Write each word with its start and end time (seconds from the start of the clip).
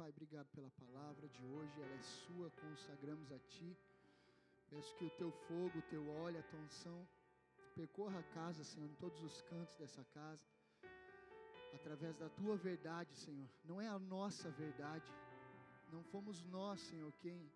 Pai, 0.00 0.08
obrigado 0.08 0.48
pela 0.54 0.70
palavra 0.70 1.28
de 1.28 1.44
hoje, 1.44 1.78
ela 1.78 1.94
é 1.94 2.02
sua, 2.02 2.50
consagramos 2.52 3.30
a 3.30 3.38
Ti. 3.38 3.76
Peço 4.70 4.96
que 4.96 5.04
o 5.04 5.10
Teu 5.10 5.30
fogo, 5.30 5.78
o 5.78 5.82
Teu 5.90 6.08
óleo, 6.22 6.40
a 6.40 6.42
Tua 6.42 6.58
unção 6.58 7.06
percorra 7.74 8.20
a 8.20 8.22
casa, 8.22 8.64
Senhor, 8.64 8.88
em 8.88 8.94
todos 8.94 9.22
os 9.22 9.42
cantos 9.42 9.76
dessa 9.76 10.02
casa, 10.04 10.42
através 11.74 12.16
da 12.16 12.30
Tua 12.30 12.56
verdade, 12.56 13.14
Senhor. 13.14 13.46
Não 13.62 13.78
é 13.78 13.88
a 13.88 13.98
nossa 13.98 14.50
verdade, 14.52 15.12
não 15.92 16.02
fomos 16.04 16.42
nós, 16.46 16.80
Senhor, 16.80 17.12
quem 17.18 17.52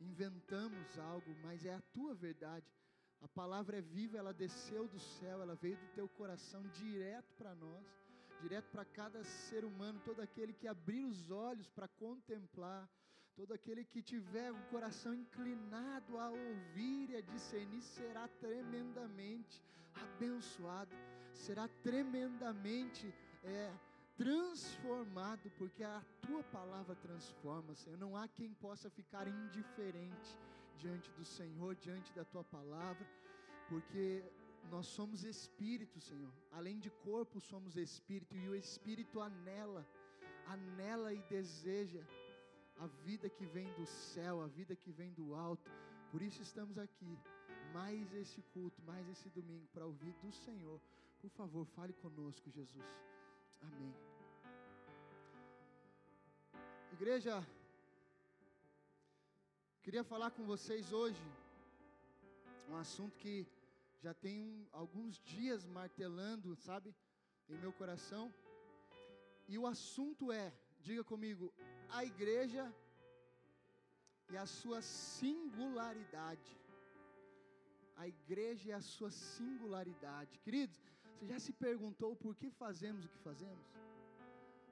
inventamos 0.00 0.98
algo, 0.98 1.36
mas 1.42 1.66
é 1.66 1.74
a 1.74 1.82
Tua 1.92 2.14
verdade. 2.14 2.74
A 3.20 3.28
palavra 3.28 3.76
é 3.76 3.82
viva, 3.82 4.16
ela 4.16 4.32
desceu 4.32 4.88
do 4.88 4.98
céu, 4.98 5.42
ela 5.42 5.54
veio 5.54 5.76
do 5.76 5.88
Teu 5.88 6.08
coração 6.08 6.66
direto 6.68 7.34
para 7.34 7.54
nós 7.54 8.07
direto 8.40 8.68
para 8.70 8.84
cada 8.84 9.22
ser 9.24 9.64
humano, 9.64 10.00
todo 10.04 10.20
aquele 10.20 10.52
que 10.52 10.68
abrir 10.68 11.04
os 11.04 11.30
olhos 11.30 11.68
para 11.68 11.88
contemplar, 11.88 12.88
todo 13.34 13.52
aquele 13.52 13.84
que 13.84 14.02
tiver 14.02 14.50
o 14.52 14.62
coração 14.70 15.14
inclinado 15.14 16.18
a 16.18 16.30
ouvir 16.30 17.10
e 17.10 17.16
a 17.16 17.20
discernir, 17.20 17.82
será 17.82 18.28
tremendamente 18.40 19.62
abençoado, 19.94 20.94
será 21.32 21.68
tremendamente 21.82 23.12
é, 23.44 23.72
transformado, 24.16 25.50
porque 25.56 25.84
a 25.84 26.02
tua 26.26 26.42
palavra 26.44 26.96
transforma, 26.96 27.74
Senhor. 27.74 27.98
Não 27.98 28.16
há 28.16 28.26
quem 28.26 28.52
possa 28.54 28.90
ficar 28.90 29.28
indiferente 29.28 30.36
diante 30.76 31.10
do 31.12 31.24
Senhor, 31.24 31.76
diante 31.76 32.12
da 32.12 32.24
tua 32.24 32.42
palavra, 32.42 33.06
porque 33.68 34.24
nós 34.70 34.86
somos 34.86 35.24
espírito, 35.24 36.00
Senhor. 36.00 36.32
Além 36.52 36.78
de 36.78 36.90
corpo, 36.90 37.40
somos 37.40 37.76
espírito. 37.76 38.36
E 38.36 38.48
o 38.48 38.54
espírito 38.54 39.20
anela, 39.20 39.86
anela 40.46 41.12
e 41.12 41.22
deseja 41.22 42.02
a 42.78 42.86
vida 42.86 43.28
que 43.28 43.46
vem 43.46 43.72
do 43.74 43.86
céu, 43.86 44.40
a 44.40 44.46
vida 44.46 44.74
que 44.76 44.90
vem 44.90 45.12
do 45.12 45.34
alto. 45.34 45.70
Por 46.10 46.22
isso 46.22 46.42
estamos 46.42 46.78
aqui. 46.78 47.18
Mais 47.72 48.12
esse 48.14 48.40
culto, 48.54 48.80
mais 48.82 49.08
esse 49.08 49.28
domingo 49.30 49.66
para 49.72 49.86
ouvir 49.86 50.14
do 50.22 50.32
Senhor. 50.32 50.80
Por 51.20 51.30
favor, 51.30 51.66
fale 51.66 51.92
conosco, 51.92 52.50
Jesus. 52.50 52.86
Amém. 53.60 53.94
Igreja, 56.92 57.46
queria 59.82 60.02
falar 60.02 60.30
com 60.30 60.44
vocês 60.44 60.92
hoje 60.92 61.22
um 62.70 62.76
assunto 62.76 63.16
que 63.18 63.46
já 64.00 64.14
tem 64.14 64.40
um, 64.40 64.66
alguns 64.72 65.18
dias 65.20 65.64
martelando, 65.66 66.54
sabe, 66.56 66.94
em 67.48 67.58
meu 67.58 67.72
coração. 67.72 68.32
E 69.48 69.58
o 69.58 69.66
assunto 69.66 70.30
é, 70.30 70.52
diga 70.80 71.02
comigo, 71.02 71.52
a 71.90 72.04
igreja 72.04 72.72
e 74.30 74.36
a 74.36 74.46
sua 74.46 74.80
singularidade. 74.82 76.56
A 77.96 78.06
igreja 78.06 78.68
e 78.68 78.72
a 78.72 78.80
sua 78.80 79.10
singularidade. 79.10 80.38
Queridos, 80.38 80.80
você 81.14 81.26
já 81.26 81.40
se 81.40 81.52
perguntou 81.52 82.14
por 82.14 82.36
que 82.36 82.50
fazemos 82.50 83.04
o 83.04 83.08
que 83.08 83.18
fazemos? 83.18 83.66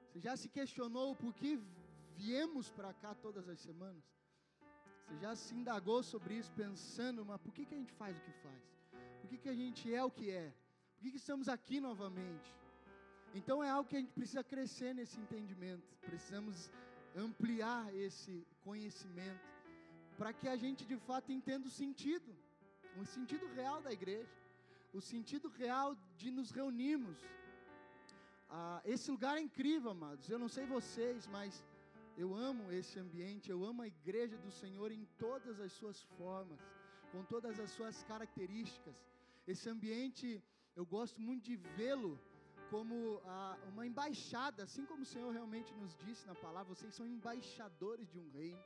Você 0.07 0.19
já 0.19 0.37
se 0.37 0.47
questionou 0.47 1.15
por 1.15 1.33
que 1.33 1.59
viemos 2.15 2.69
para 2.69 2.93
cá 2.93 3.13
todas 3.13 3.49
as 3.49 3.59
semanas? 3.59 4.16
Você 5.07 5.17
já 5.19 5.33
se 5.35 5.55
indagou 5.55 6.03
sobre 6.03 6.33
isso 6.35 6.51
pensando, 6.51 7.23
mas 7.25 7.39
por 7.39 7.53
que, 7.53 7.65
que 7.65 7.73
a 7.73 7.77
gente 7.77 7.93
faz 7.93 8.17
o 8.17 8.21
que 8.21 8.31
faz? 8.45 8.61
Por 9.21 9.29
que, 9.29 9.37
que 9.37 9.49
a 9.49 9.55
gente 9.55 9.93
é 9.93 10.03
o 10.03 10.11
que 10.11 10.29
é? 10.29 10.53
Por 10.95 11.03
que, 11.03 11.11
que 11.11 11.17
estamos 11.17 11.47
aqui 11.47 11.79
novamente? 11.79 12.53
Então 13.33 13.63
é 13.63 13.69
algo 13.69 13.87
que 13.89 13.95
a 13.95 13.99
gente 13.99 14.11
precisa 14.11 14.43
crescer 14.43 14.93
nesse 14.93 15.17
entendimento, 15.17 15.95
precisamos 16.01 16.69
ampliar 17.15 17.95
esse 17.95 18.45
conhecimento, 18.65 19.47
para 20.17 20.33
que 20.33 20.47
a 20.47 20.57
gente 20.57 20.83
de 20.83 20.97
fato 20.97 21.31
entenda 21.31 21.67
o 21.67 21.71
sentido, 21.71 22.35
o 22.99 23.05
sentido 23.05 23.45
real 23.53 23.81
da 23.81 23.93
igreja, 23.93 24.35
o 24.93 24.99
sentido 24.99 25.47
real 25.47 25.95
de 26.17 26.29
nos 26.31 26.51
reunirmos. 26.51 27.17
Ah, 28.49 28.81
esse 28.83 29.09
lugar 29.09 29.37
é 29.37 29.41
incrível, 29.41 29.91
amados. 29.91 30.29
Eu 30.29 30.39
não 30.39 30.49
sei 30.49 30.65
vocês, 30.65 31.27
mas 31.27 31.63
eu 32.23 32.29
amo 32.35 32.71
esse 32.71 32.97
ambiente, 33.05 33.51
eu 33.51 33.63
amo 33.63 33.83
a 33.83 33.87
igreja 33.95 34.37
do 34.45 34.51
Senhor 34.61 34.91
em 34.91 35.05
todas 35.23 35.59
as 35.65 35.71
suas 35.79 36.01
formas, 36.17 36.59
com 37.11 37.23
todas 37.33 37.59
as 37.59 37.69
suas 37.77 38.03
características. 38.11 38.95
Esse 39.45 39.69
ambiente, 39.69 40.41
eu 40.75 40.85
gosto 40.85 41.21
muito 41.21 41.43
de 41.49 41.55
vê-lo 41.77 42.19
como 42.71 43.21
ah, 43.25 43.57
uma 43.71 43.85
embaixada, 43.85 44.63
assim 44.63 44.85
como 44.85 45.03
o 45.03 45.11
Senhor 45.13 45.31
realmente 45.31 45.73
nos 45.75 45.95
disse 46.05 46.25
na 46.25 46.35
palavra, 46.35 46.73
vocês 46.73 46.93
são 46.93 47.07
embaixadores 47.07 48.09
de 48.09 48.19
um 48.19 48.29
reino. 48.31 48.63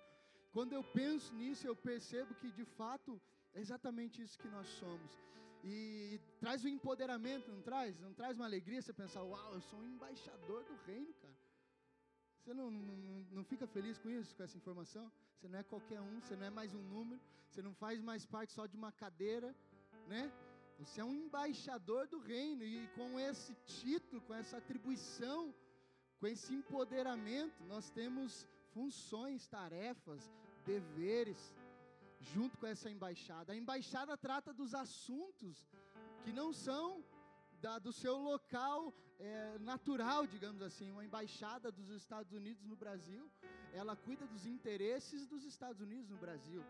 Quando 0.54 0.74
eu 0.74 0.84
penso 0.84 1.34
nisso, 1.36 1.68
eu 1.68 1.76
percebo 1.76 2.34
que 2.36 2.50
de 2.52 2.66
fato 2.80 3.22
é 3.54 3.60
exatamente 3.60 4.22
isso 4.22 4.40
que 4.40 4.48
nós 4.48 4.68
somos. 4.82 5.12
E, 5.64 6.14
e 6.14 6.20
traz 6.40 6.64
um 6.66 6.70
empoderamento, 6.70 7.52
não 7.52 7.62
traz? 7.62 8.00
Não 8.00 8.14
traz 8.14 8.38
uma 8.38 8.46
alegria 8.46 8.82
você 8.82 8.94
pensar, 8.94 9.24
uau, 9.24 9.54
eu 9.54 9.62
sou 9.62 9.80
um 9.80 9.86
embaixador 9.86 10.64
do 10.64 10.76
reino, 10.86 11.14
cara. 11.22 11.41
Você 12.42 12.56
não, 12.56 12.72
não, 12.72 13.26
não, 13.32 13.44
fica 13.44 13.68
feliz 13.68 14.00
com 14.00 14.10
isso, 14.10 14.36
com 14.36 14.42
essa 14.42 14.58
informação? 14.58 15.12
Você 15.36 15.48
não 15.48 15.60
é 15.60 15.64
qualquer 15.64 16.02
um, 16.02 16.20
você 16.20 16.36
não 16.36 16.48
é 16.48 16.50
mais 16.50 16.74
um 16.74 16.82
número, 16.82 17.22
você 17.48 17.62
não 17.62 17.74
faz 17.76 18.02
mais 18.02 18.26
parte 18.26 18.52
só 18.52 18.66
de 18.66 18.76
uma 18.76 18.92
cadeira, 18.92 19.56
né? 20.08 20.32
Você 20.80 21.02
é 21.02 21.06
um 21.06 21.14
embaixador 21.14 22.08
do 22.08 22.18
reino 22.20 22.64
e 22.64 22.88
com 22.96 23.20
esse 23.20 23.54
título, 23.66 24.20
com 24.22 24.34
essa 24.34 24.58
atribuição, 24.58 25.54
com 26.20 26.26
esse 26.26 26.52
empoderamento, 26.52 27.64
nós 27.66 27.92
temos 27.92 28.48
funções, 28.74 29.48
tarefas, 29.48 30.32
deveres, 30.66 31.54
junto 32.20 32.58
com 32.58 32.66
essa 32.66 32.90
embaixada. 32.90 33.54
A 33.54 33.56
embaixada 33.56 34.18
trata 34.18 34.52
dos 34.52 34.74
assuntos 34.74 35.70
que 36.24 36.34
não 36.34 36.52
são 36.52 37.04
da, 37.62 37.78
do 37.78 37.94
seu 37.94 38.18
local 38.18 38.94
é, 39.20 39.60
natural, 39.60 40.26
digamos 40.26 40.62
assim, 40.62 40.92
uma 40.92 41.06
embaixada 41.06 41.72
dos 41.72 41.90
Estados 41.90 42.34
Unidos 42.34 42.66
no 42.66 42.76
Brasil, 42.76 43.30
ela 43.72 43.96
cuida 43.96 44.26
dos 44.26 44.46
interesses 44.46 45.28
dos 45.28 45.44
Estados 45.46 45.80
Unidos 45.80 46.10
no 46.10 46.18
Brasil. 46.18 46.64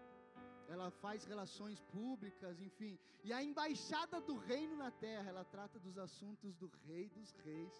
Ela 0.67 0.89
faz 1.03 1.23
relações 1.25 1.79
públicas, 1.95 2.59
enfim. 2.61 2.99
E 3.23 3.33
a 3.33 3.41
embaixada 3.43 4.21
do 4.21 4.37
reino 4.37 4.75
na 4.75 4.91
terra, 4.91 5.29
ela 5.29 5.45
trata 5.45 5.79
dos 5.79 5.97
assuntos 5.97 6.55
do 6.55 6.69
rei 6.87 7.09
dos 7.09 7.31
reis. 7.45 7.73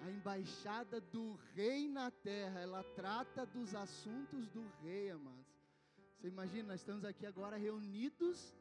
A 0.00 0.10
embaixada 0.10 1.00
do 1.00 1.34
rei 1.54 1.88
na 1.88 2.10
terra, 2.10 2.60
ela 2.60 2.82
trata 2.94 3.44
dos 3.44 3.74
assuntos 3.74 4.48
do 4.48 4.62
rei, 4.82 5.10
amados. 5.10 5.46
Você 6.16 6.28
imagina, 6.28 6.68
nós 6.68 6.80
estamos 6.80 7.04
aqui 7.04 7.26
agora 7.26 7.56
reunidos 7.56 8.54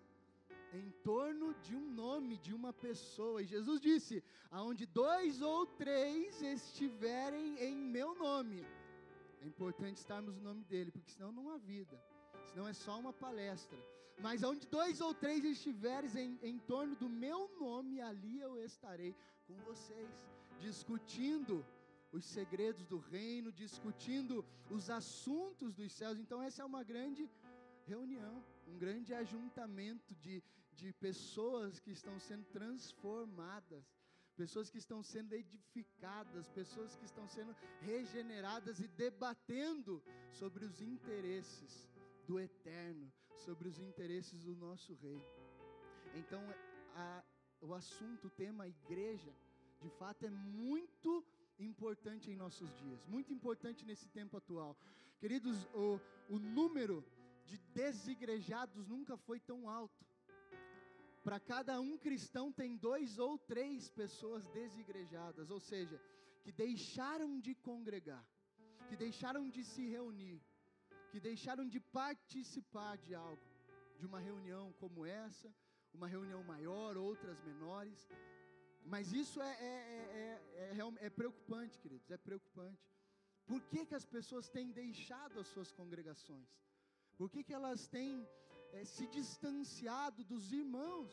em 0.74 0.90
torno 1.04 1.54
de 1.56 1.76
um 1.76 1.92
nome, 1.92 2.38
de 2.38 2.54
uma 2.54 2.72
pessoa. 2.72 3.42
E 3.42 3.46
Jesus 3.46 3.80
disse: 3.82 4.24
aonde 4.52 4.86
dois 4.86 5.42
ou 5.42 5.66
três 5.66 6.42
estiverem 6.42 7.58
em 7.64 7.76
meu 7.76 8.16
nome. 8.16 8.66
É 9.42 9.46
importante 9.46 9.98
estarmos 9.98 10.36
no 10.36 10.44
nome 10.44 10.64
dele, 10.66 10.92
porque 10.92 11.12
senão 11.12 11.32
não 11.32 11.50
há 11.50 11.58
vida. 11.58 12.02
Senão 12.50 12.68
é 12.68 12.74
só 12.74 13.00
uma 13.00 13.14
palestra. 13.14 13.80
Mas 14.22 14.44
onde 14.44 14.68
dois 14.68 15.00
ou 15.00 15.14
três 15.14 15.46
estiveres 15.46 16.16
em, 16.16 16.38
em 16.42 16.58
torno 16.60 16.96
do 16.96 17.08
meu 17.08 17.50
nome, 17.58 18.02
ali 18.02 18.42
eu 18.42 18.62
estarei 18.62 19.16
com 19.48 19.56
vocês, 19.70 20.10
discutindo 20.60 21.66
os 22.12 22.26
segredos 22.26 22.86
do 22.86 22.98
reino, 22.98 23.52
discutindo 23.52 24.44
os 24.70 24.90
assuntos 24.90 25.74
dos 25.74 25.92
céus. 25.94 26.20
Então, 26.20 26.42
essa 26.42 26.62
é 26.62 26.66
uma 26.66 26.84
grande 26.84 27.30
reunião, 27.86 28.44
um 28.70 28.78
grande 28.78 29.14
ajuntamento 29.14 30.14
de, 30.16 30.44
de 30.74 30.94
pessoas 30.94 31.80
que 31.80 31.92
estão 31.92 32.20
sendo 32.20 32.46
transformadas, 32.46 33.84
pessoas 34.36 34.70
que 34.70 34.78
estão 34.78 35.02
sendo 35.04 35.34
edificadas, 35.34 36.48
pessoas 36.50 36.96
que 36.96 37.06
estão 37.06 37.28
sendo 37.28 37.56
regeneradas 37.82 38.80
e 38.80 38.88
debatendo 38.88 40.02
sobre 40.32 40.64
os 40.66 40.82
interesses 40.82 41.90
do 42.28 42.40
eterno, 42.40 43.12
sobre 43.46 43.68
os 43.68 43.80
interesses 43.80 44.44
do 44.44 44.56
nosso 44.56 44.94
Rei. 44.96 45.22
Então, 46.16 46.42
a, 46.96 47.24
o 47.62 47.74
assunto, 47.74 48.28
o 48.28 48.30
tema 48.30 48.68
igreja, 48.68 49.34
de 49.82 49.90
fato 49.90 50.26
é 50.26 50.30
muito 50.30 51.26
importante 51.58 52.32
em 52.32 52.36
nossos 52.36 52.74
dias, 52.78 53.06
muito 53.06 53.34
importante 53.34 53.86
nesse 53.86 54.08
tempo 54.10 54.38
atual. 54.38 54.78
Queridos, 55.20 55.66
o, 55.74 56.00
o 56.30 56.40
número 56.40 57.04
de 57.50 57.58
desigrejados 57.82 58.88
nunca 58.94 59.16
foi 59.28 59.40
tão 59.40 59.60
alto. 59.80 60.06
Para 61.24 61.40
cada 61.52 61.74
um 61.88 61.98
cristão 61.98 62.46
tem 62.60 62.78
dois 62.78 63.20
ou 63.20 63.38
três 63.54 63.90
pessoas 64.02 64.48
desigrejadas, 64.60 65.50
ou 65.56 65.60
seja, 65.60 65.98
que 66.44 66.52
deixaram 66.52 67.32
de 67.40 67.54
congregar, 67.70 68.26
que 68.88 68.96
deixaram 69.06 69.44
de 69.56 69.64
se 69.72 69.86
reunir, 69.96 70.40
que 71.12 71.20
deixaram 71.20 71.66
de 71.74 71.80
participar 72.02 72.98
de 73.06 73.14
algo, 73.14 73.46
de 74.00 74.06
uma 74.06 74.20
reunião 74.30 74.66
como 74.82 75.06
essa, 75.06 75.54
uma 75.94 76.08
reunião 76.08 76.42
maior, 76.44 76.96
outras 76.98 77.40
menores. 77.42 78.08
Mas 78.86 79.12
isso 79.12 79.42
é, 79.42 79.54
é, 79.72 79.76
é, 80.22 80.78
é, 80.78 81.06
é 81.08 81.10
preocupante, 81.10 81.78
queridos, 81.80 82.10
é 82.10 82.18
preocupante 82.18 82.82
Por 83.46 83.62
que, 83.70 83.86
que 83.86 83.96
as 83.96 84.06
pessoas 84.06 84.48
têm 84.48 84.72
deixado 84.72 85.40
as 85.40 85.48
suas 85.48 85.72
congregações? 85.72 86.48
Por 87.20 87.30
que, 87.30 87.44
que 87.44 87.54
elas 87.54 87.86
têm 87.96 88.26
é, 88.72 88.86
se 88.86 89.06
distanciado 89.08 90.24
dos 90.24 90.54
irmãos? 90.54 91.12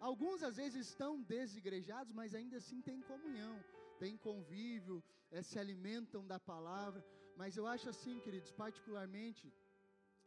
Alguns 0.00 0.42
às 0.42 0.56
vezes 0.56 0.88
estão 0.88 1.22
desigrejados, 1.22 2.12
mas 2.12 2.34
ainda 2.34 2.56
assim 2.56 2.80
têm 2.88 3.00
comunhão, 3.00 3.54
têm 4.00 4.16
convívio, 4.16 4.96
é, 5.30 5.40
se 5.40 5.56
alimentam 5.56 6.26
da 6.26 6.40
palavra. 6.40 7.00
Mas 7.36 7.56
eu 7.56 7.64
acho 7.74 7.88
assim, 7.88 8.18
queridos, 8.18 8.50
particularmente, 8.50 9.52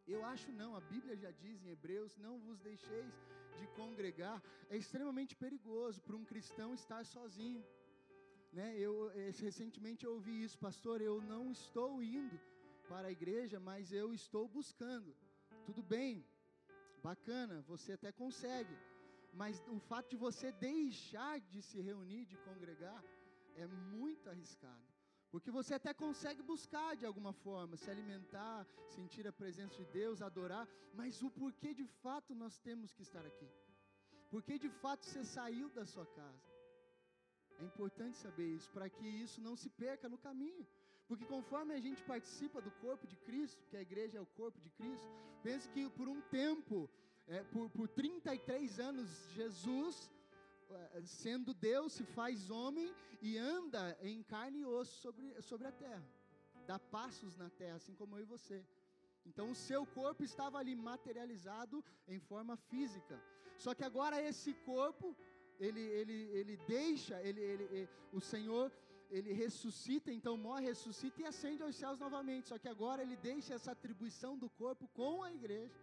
eu 0.08 0.24
acho 0.24 0.50
não, 0.54 0.74
a 0.74 0.80
Bíblia 0.80 1.18
já 1.18 1.32
diz 1.32 1.62
em 1.62 1.70
Hebreus: 1.76 2.18
não 2.26 2.40
vos 2.40 2.62
deixeis 2.62 3.14
de 3.60 3.68
congregar. 3.80 4.42
É 4.70 4.78
extremamente 4.78 5.36
perigoso 5.36 6.02
para 6.02 6.16
um 6.16 6.24
cristão 6.24 6.74
estar 6.74 7.04
sozinho. 7.06 7.62
Né? 8.54 8.80
Eu 8.80 9.12
recentemente 9.38 10.06
eu 10.06 10.14
ouvi 10.14 10.44
isso, 10.46 10.58
pastor. 10.58 11.02
Eu 11.02 11.22
não 11.22 11.52
estou 11.52 12.02
indo 12.02 12.40
para 12.88 13.08
a 13.08 13.12
igreja, 13.12 13.60
mas 13.60 13.92
eu 13.92 14.14
estou 14.14 14.48
buscando. 14.48 15.16
Tudo 15.66 15.84
bem, 15.84 16.26
bacana, 17.04 17.62
você 17.68 17.94
até 17.94 18.12
consegue, 18.12 18.76
mas 19.34 19.64
o 19.68 19.80
fato 19.80 20.10
de 20.10 20.18
você 20.18 20.52
deixar 20.52 21.40
de 21.40 21.62
se 21.62 21.80
reunir, 21.82 22.26
de 22.26 22.38
congregar, 22.38 23.04
é 23.56 23.68
muito 23.68 24.30
arriscado. 24.30 24.88
Porque 25.32 25.52
você 25.52 25.74
até 25.74 25.94
consegue 25.94 26.42
buscar 26.42 26.96
de 26.96 27.06
alguma 27.06 27.34
forma, 27.34 27.76
se 27.76 27.90
alimentar, 27.92 28.66
sentir 28.96 29.28
a 29.28 29.34
presença 29.34 29.76
de 29.76 29.86
Deus, 29.92 30.22
adorar, 30.22 30.68
mas 30.94 31.22
o 31.22 31.30
porquê 31.30 31.74
de 31.74 31.86
fato 32.04 32.34
nós 32.34 32.58
temos 32.60 32.94
que 32.94 33.02
estar 33.02 33.26
aqui? 33.26 33.50
Porque 34.30 34.58
de 34.58 34.70
fato 34.70 35.06
você 35.06 35.24
saiu 35.24 35.70
da 35.70 35.86
sua 35.86 36.06
casa? 36.06 36.48
É 37.60 37.64
importante 37.64 38.18
saber 38.18 38.48
isso, 38.56 38.70
para 38.72 38.90
que 38.90 39.06
isso 39.06 39.42
não 39.42 39.56
se 39.56 39.70
perca 39.70 40.08
no 40.08 40.18
caminho. 40.18 40.66
Porque 41.08 41.26
conforme 41.26 41.74
a 41.74 41.80
gente 41.80 42.02
participa 42.04 42.62
do 42.62 42.72
corpo 42.72 43.08
de 43.08 43.16
Cristo, 43.18 43.66
que 43.70 43.78
a 43.78 43.82
igreja 43.82 44.18
é 44.18 44.22
o 44.22 44.26
corpo 44.26 44.60
de 44.60 44.70
Cristo, 44.72 45.08
pense 45.42 45.70
que 45.70 45.90
por 45.90 46.08
um 46.08 46.22
tempo, 46.22 46.90
é, 47.28 47.44
por, 47.44 47.70
por 47.70 47.88
33 47.88 48.80
anos, 48.80 49.08
Jesus, 49.34 50.12
é, 50.70 51.02
sendo 51.02 51.54
Deus, 51.54 51.94
se 51.94 52.04
faz 52.04 52.50
homem 52.50 52.94
e 53.22 53.38
anda 53.38 53.98
em 54.02 54.22
carne 54.24 54.60
e 54.60 54.66
osso 54.66 55.00
sobre, 55.02 55.42
sobre 55.42 55.68
a 55.68 55.72
terra, 55.72 56.06
dá 56.66 56.78
passos 56.78 57.38
na 57.38 57.50
terra, 57.50 57.78
assim 57.78 57.96
como 57.96 58.18
eu 58.18 58.24
e 58.24 58.26
você. 58.26 58.64
Então 59.26 59.52
o 59.52 59.56
seu 59.56 59.86
corpo 59.86 60.24
estava 60.24 60.58
ali 60.58 60.76
materializado 60.76 61.84
em 62.08 62.20
forma 62.20 62.56
física. 62.58 63.22
Só 63.58 63.74
que 63.74 63.84
agora 63.84 64.22
esse 64.22 64.54
corpo 64.54 65.16
ele, 65.60 65.82
ele, 65.82 66.14
ele 66.40 66.58
deixa, 66.68 67.22
ele, 67.22 67.42
ele, 67.42 67.64
ele, 67.64 67.90
o 68.14 68.20
Senhor, 68.20 68.72
ele 69.10 69.32
ressuscita, 69.34 70.12
então 70.12 70.36
morre, 70.38 70.68
ressuscita 70.68 71.22
e 71.22 71.26
ascende 71.26 71.64
aos 71.64 71.76
céus 71.76 71.98
novamente. 72.00 72.48
Só 72.48 72.58
que 72.58 72.68
agora 72.68 73.02
ele 73.02 73.16
deixa 73.16 73.54
essa 73.54 73.72
atribuição 73.72 74.38
do 74.38 74.50
corpo 74.50 74.88
com 74.90 75.24
a 75.24 75.34
igreja. 75.34 75.80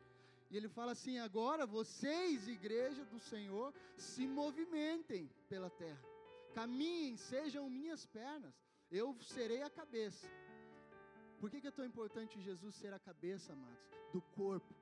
E 0.50 0.56
ele 0.56 0.69
fala 0.69 0.93
assim: 0.93 1.19
agora 1.19 1.67
vocês, 1.67 2.47
igreja 2.49 3.05
do 3.05 3.19
Senhor, 3.19 3.73
se 3.97 4.26
movimentem 4.26 5.31
pela 5.49 5.71
terra, 5.71 6.05
caminhem, 6.55 7.17
sejam 7.17 7.69
minhas 7.71 8.06
pernas, 8.06 8.55
eu 8.91 9.17
serei 9.21 9.62
a 9.62 9.70
cabeça. 9.70 10.27
Por 11.41 11.50
que, 11.50 11.61
que 11.61 11.67
é 11.67 11.70
tão 11.70 11.85
importante 11.85 12.41
Jesus 12.41 12.75
ser 12.77 12.93
a 12.93 12.99
cabeça, 12.99 13.53
amados? 13.53 13.79
Do 14.12 14.20
corpo. 14.35 14.75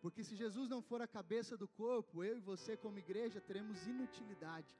Porque 0.00 0.22
se 0.24 0.34
Jesus 0.34 0.68
não 0.68 0.80
for 0.80 1.02
a 1.02 1.06
cabeça 1.06 1.56
do 1.56 1.68
corpo, 1.68 2.24
eu 2.24 2.36
e 2.36 2.40
você, 2.40 2.76
como 2.76 2.98
igreja, 2.98 3.40
teremos 3.40 3.86
inutilidade, 3.86 4.74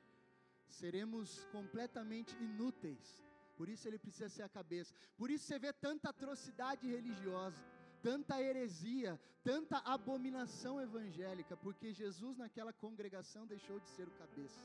seremos 0.71 1.45
completamente 1.53 2.35
inúteis. 2.37 3.23
Por 3.57 3.69
isso 3.69 3.87
ele 3.87 3.99
precisa 3.99 4.29
ser 4.29 4.43
a 4.43 4.49
cabeça. 4.49 4.95
Por 5.17 5.31
isso 5.31 5.45
você 5.45 5.59
vê 5.59 5.73
tanta 5.73 6.09
atrocidade 6.09 6.89
religiosa, 6.89 7.63
tanta 8.03 8.41
heresia, 8.41 9.21
tanta 9.45 9.79
abominação 9.79 10.81
evangélica, 10.81 11.57
porque 11.57 11.93
Jesus 11.93 12.39
naquela 12.39 12.73
congregação 12.73 13.47
deixou 13.47 13.79
de 13.79 13.89
ser 13.89 14.09
o 14.09 14.13
cabeça. 14.13 14.61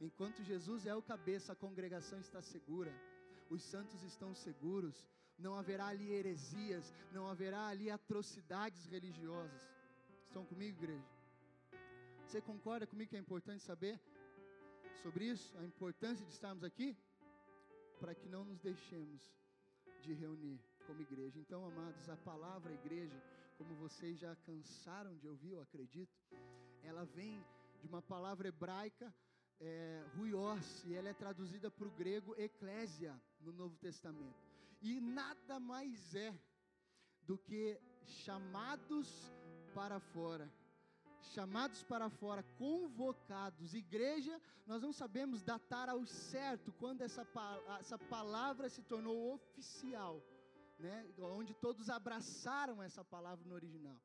Enquanto 0.00 0.42
Jesus 0.42 0.86
é 0.86 0.94
o 0.94 1.02
cabeça, 1.02 1.52
a 1.52 1.56
congregação 1.56 2.18
está 2.20 2.40
segura, 2.42 2.92
os 3.50 3.62
santos 3.62 4.02
estão 4.02 4.34
seguros, 4.34 5.06
não 5.38 5.54
haverá 5.54 5.86
ali 5.88 6.10
heresias, 6.10 6.92
não 7.12 7.26
haverá 7.28 7.66
ali 7.66 7.90
atrocidades 7.90 8.86
religiosas. 8.86 9.62
Estão 10.26 10.44
comigo, 10.44 10.78
igreja? 10.78 11.04
Você 12.26 12.40
concorda 12.40 12.86
comigo 12.86 13.10
que 13.10 13.16
é 13.16 13.20
importante 13.20 13.62
saber 13.62 14.00
sobre 15.02 15.26
isso? 15.26 15.56
A 15.58 15.64
importância 15.64 16.24
de 16.24 16.32
estarmos 16.32 16.64
aqui? 16.64 16.96
Para 18.00 18.14
que 18.14 18.28
não 18.28 18.44
nos 18.44 18.60
deixemos 18.60 19.32
de 20.00 20.12
reunir 20.12 20.60
como 20.86 21.00
igreja. 21.00 21.38
Então, 21.38 21.64
amados, 21.64 22.08
a 22.08 22.16
palavra 22.16 22.72
igreja, 22.72 23.22
como 23.56 23.74
vocês 23.76 24.18
já 24.18 24.34
cansaram 24.36 25.16
de 25.16 25.28
ouvir, 25.28 25.52
eu 25.52 25.62
acredito, 25.62 26.12
ela 26.82 27.04
vem 27.04 27.44
de 27.80 27.86
uma 27.86 28.02
palavra 28.02 28.48
hebraica, 28.48 29.14
é, 29.60 30.04
ruios, 30.16 30.84
e 30.84 30.94
ela 30.94 31.08
é 31.08 31.14
traduzida 31.14 31.70
para 31.70 31.86
o 31.86 31.90
grego 31.92 32.34
eclésia 32.36 33.20
no 33.40 33.52
Novo 33.52 33.76
Testamento. 33.76 34.42
E 34.80 35.00
nada 35.00 35.60
mais 35.60 36.14
é 36.14 36.34
do 37.22 37.38
que 37.38 37.78
chamados 38.04 39.32
para 39.74 40.00
fora. 40.00 40.50
Chamados 41.30 41.82
para 41.82 42.10
fora, 42.10 42.42
convocados. 42.58 43.74
Igreja, 43.74 44.40
nós 44.66 44.82
não 44.82 44.92
sabemos 44.92 45.42
datar 45.42 45.88
ao 45.88 46.04
certo 46.04 46.72
quando 46.72 47.02
essa, 47.02 47.26
essa 47.80 47.98
palavra 47.98 48.68
se 48.68 48.82
tornou 48.82 49.34
oficial, 49.34 50.22
né? 50.78 51.06
onde 51.18 51.54
todos 51.54 51.88
abraçaram 51.88 52.82
essa 52.82 53.04
palavra 53.04 53.44
no 53.48 53.54
original. 53.54 53.96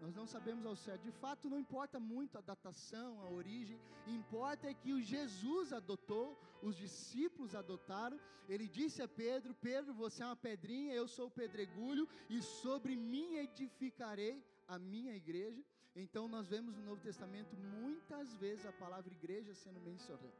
Nós 0.00 0.14
não 0.14 0.26
sabemos 0.26 0.66
ao 0.66 0.76
certo. 0.76 1.02
De 1.02 1.12
fato, 1.12 1.48
não 1.48 1.58
importa 1.58 1.98
muito 1.98 2.36
a 2.36 2.40
datação, 2.40 3.20
a 3.22 3.30
origem. 3.30 3.80
Importa 4.06 4.68
é 4.68 4.74
que 4.74 4.92
o 4.92 5.00
Jesus 5.00 5.72
adotou, 5.72 6.38
os 6.62 6.76
discípulos 6.76 7.54
adotaram. 7.54 8.18
Ele 8.48 8.68
disse 8.68 9.00
a 9.00 9.08
Pedro: 9.08 9.54
Pedro, 9.54 9.94
você 9.94 10.22
é 10.22 10.26
uma 10.26 10.36
pedrinha, 10.36 10.92
eu 10.92 11.08
sou 11.08 11.28
o 11.28 11.30
pedregulho, 11.30 12.06
e 12.28 12.42
sobre 12.42 12.96
mim 12.96 13.36
edificarei 13.36 14.44
a 14.68 14.78
minha 14.78 15.14
igreja. 15.14 15.64
Então 15.96 16.26
nós 16.26 16.48
vemos 16.48 16.76
no 16.76 16.84
Novo 16.84 17.00
Testamento 17.00 17.56
muitas 17.56 18.34
vezes 18.34 18.66
a 18.66 18.72
palavra 18.72 19.12
igreja 19.12 19.54
sendo 19.54 19.80
mencionada, 19.80 20.34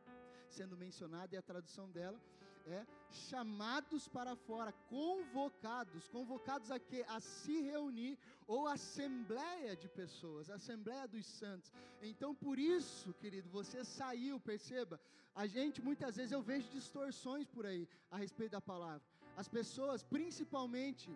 sendo 0.49 0.77
mencionada 0.77 1.35
e 1.35 1.39
a 1.39 1.43
tradução 1.43 1.89
dela 1.91 2.21
é 2.67 2.85
chamados 3.11 4.09
para 4.09 4.35
fora, 4.35 4.73
convocados, 4.89 6.09
convocados 6.09 6.71
a 6.71 6.79
quê? 6.79 7.05
A 7.09 7.21
se 7.21 7.61
reunir 7.61 8.19
ou 8.47 8.67
assembleia 8.67 9.77
de 9.77 9.89
pessoas, 9.89 10.51
assembleia 10.51 11.07
dos 11.07 11.27
santos. 11.27 11.73
Então 12.03 12.35
por 12.35 12.59
isso, 12.59 13.13
querido, 13.15 13.49
você 13.51 13.85
saiu, 13.85 14.41
perceba. 14.41 15.01
A 15.35 15.47
gente 15.47 15.83
muitas 15.83 16.17
vezes 16.17 16.33
eu 16.33 16.43
vejo 16.43 16.69
distorções 16.71 17.47
por 17.47 17.67
aí 17.67 17.89
a 18.11 18.17
respeito 18.17 18.53
da 18.53 18.61
palavra. 18.61 19.07
As 19.37 19.49
pessoas, 19.49 20.03
principalmente 20.03 21.11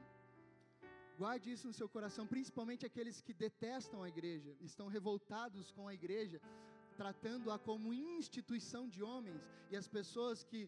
Guarde 1.21 1.51
isso 1.53 1.67
no 1.67 1.77
seu 1.79 1.89
coração, 1.95 2.25
principalmente 2.33 2.87
aqueles 2.87 3.21
que 3.21 3.35
detestam 3.45 4.03
a 4.03 4.09
igreja, 4.15 4.51
estão 4.61 4.87
revoltados 4.97 5.73
com 5.77 5.89
a 5.89 5.95
igreja, 6.01 6.41
tratando-a 7.01 7.57
como 7.59 7.93
instituição 7.93 8.83
de 8.95 9.03
homens, 9.03 9.43
e 9.71 9.77
as 9.81 9.89
pessoas 9.97 10.45
que 10.51 10.61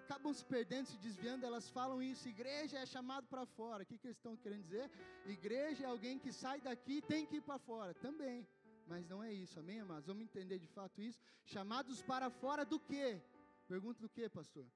acabam 0.00 0.32
se 0.38 0.44
perdendo, 0.54 0.86
se 0.92 0.98
desviando, 1.06 1.46
elas 1.46 1.68
falam 1.70 2.02
isso: 2.02 2.28
igreja 2.28 2.78
é 2.78 2.86
chamado 2.94 3.28
para 3.28 3.46
fora. 3.58 3.84
O 3.84 3.86
que, 3.86 3.98
que 3.98 4.08
eles 4.08 4.16
estão 4.16 4.36
querendo 4.36 4.64
dizer? 4.64 4.90
Igreja 5.38 5.84
é 5.84 5.88
alguém 5.94 6.18
que 6.18 6.32
sai 6.32 6.60
daqui 6.60 6.96
e 6.96 7.06
tem 7.12 7.24
que 7.24 7.36
ir 7.36 7.42
para 7.42 7.58
fora. 7.70 7.94
Também, 7.94 8.44
mas 8.88 9.06
não 9.12 9.22
é 9.22 9.32
isso, 9.32 9.60
amém, 9.60 9.80
amados? 9.86 10.08
Vamos 10.08 10.24
entender 10.24 10.58
de 10.58 10.66
fato 10.66 11.00
isso. 11.00 11.20
Chamados 11.44 12.02
para 12.02 12.28
fora 12.28 12.64
do 12.64 12.80
quê? 12.80 13.22
Pergunta 13.68 14.00
do 14.00 14.08
quê, 14.08 14.28
pastor? 14.28 14.66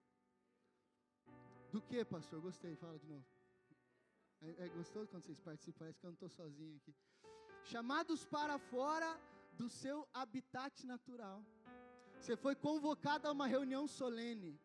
Do 1.72 1.82
que, 1.82 2.04
pastor? 2.04 2.40
Gostei, 2.40 2.76
fala 2.76 2.96
de 2.96 3.06
novo. 3.06 3.24
É, 4.42 4.64
é 4.64 4.68
gostoso 4.68 5.11
quando 5.11 5.25
vocês 5.25 5.40
participam, 5.40 5.78
parece 5.78 6.00
que 6.00 6.06
eu 6.06 6.11
não 6.11 6.14
estou 6.14 6.28
sozinho 6.28 6.76
aqui. 6.76 6.94
Chamados 7.64 8.25
para 8.25 8.59
fora 8.59 9.20
do 9.52 9.68
seu 9.68 10.09
habitat 10.14 10.87
natural. 10.87 11.44
Você 12.18 12.37
foi 12.37 12.54
convocado 12.54 13.28
a 13.28 13.32
uma 13.32 13.47
reunião 13.47 13.87
solene. 13.87 14.59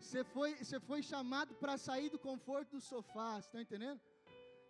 Você 0.00 0.24
foi, 0.24 0.56
você 0.56 0.78
foi 0.80 1.02
chamado 1.02 1.54
para 1.54 1.76
sair 1.76 2.08
do 2.08 2.18
conforto 2.18 2.76
do 2.76 2.80
sofá, 2.80 3.38
está 3.38 3.60
entendendo? 3.60 4.00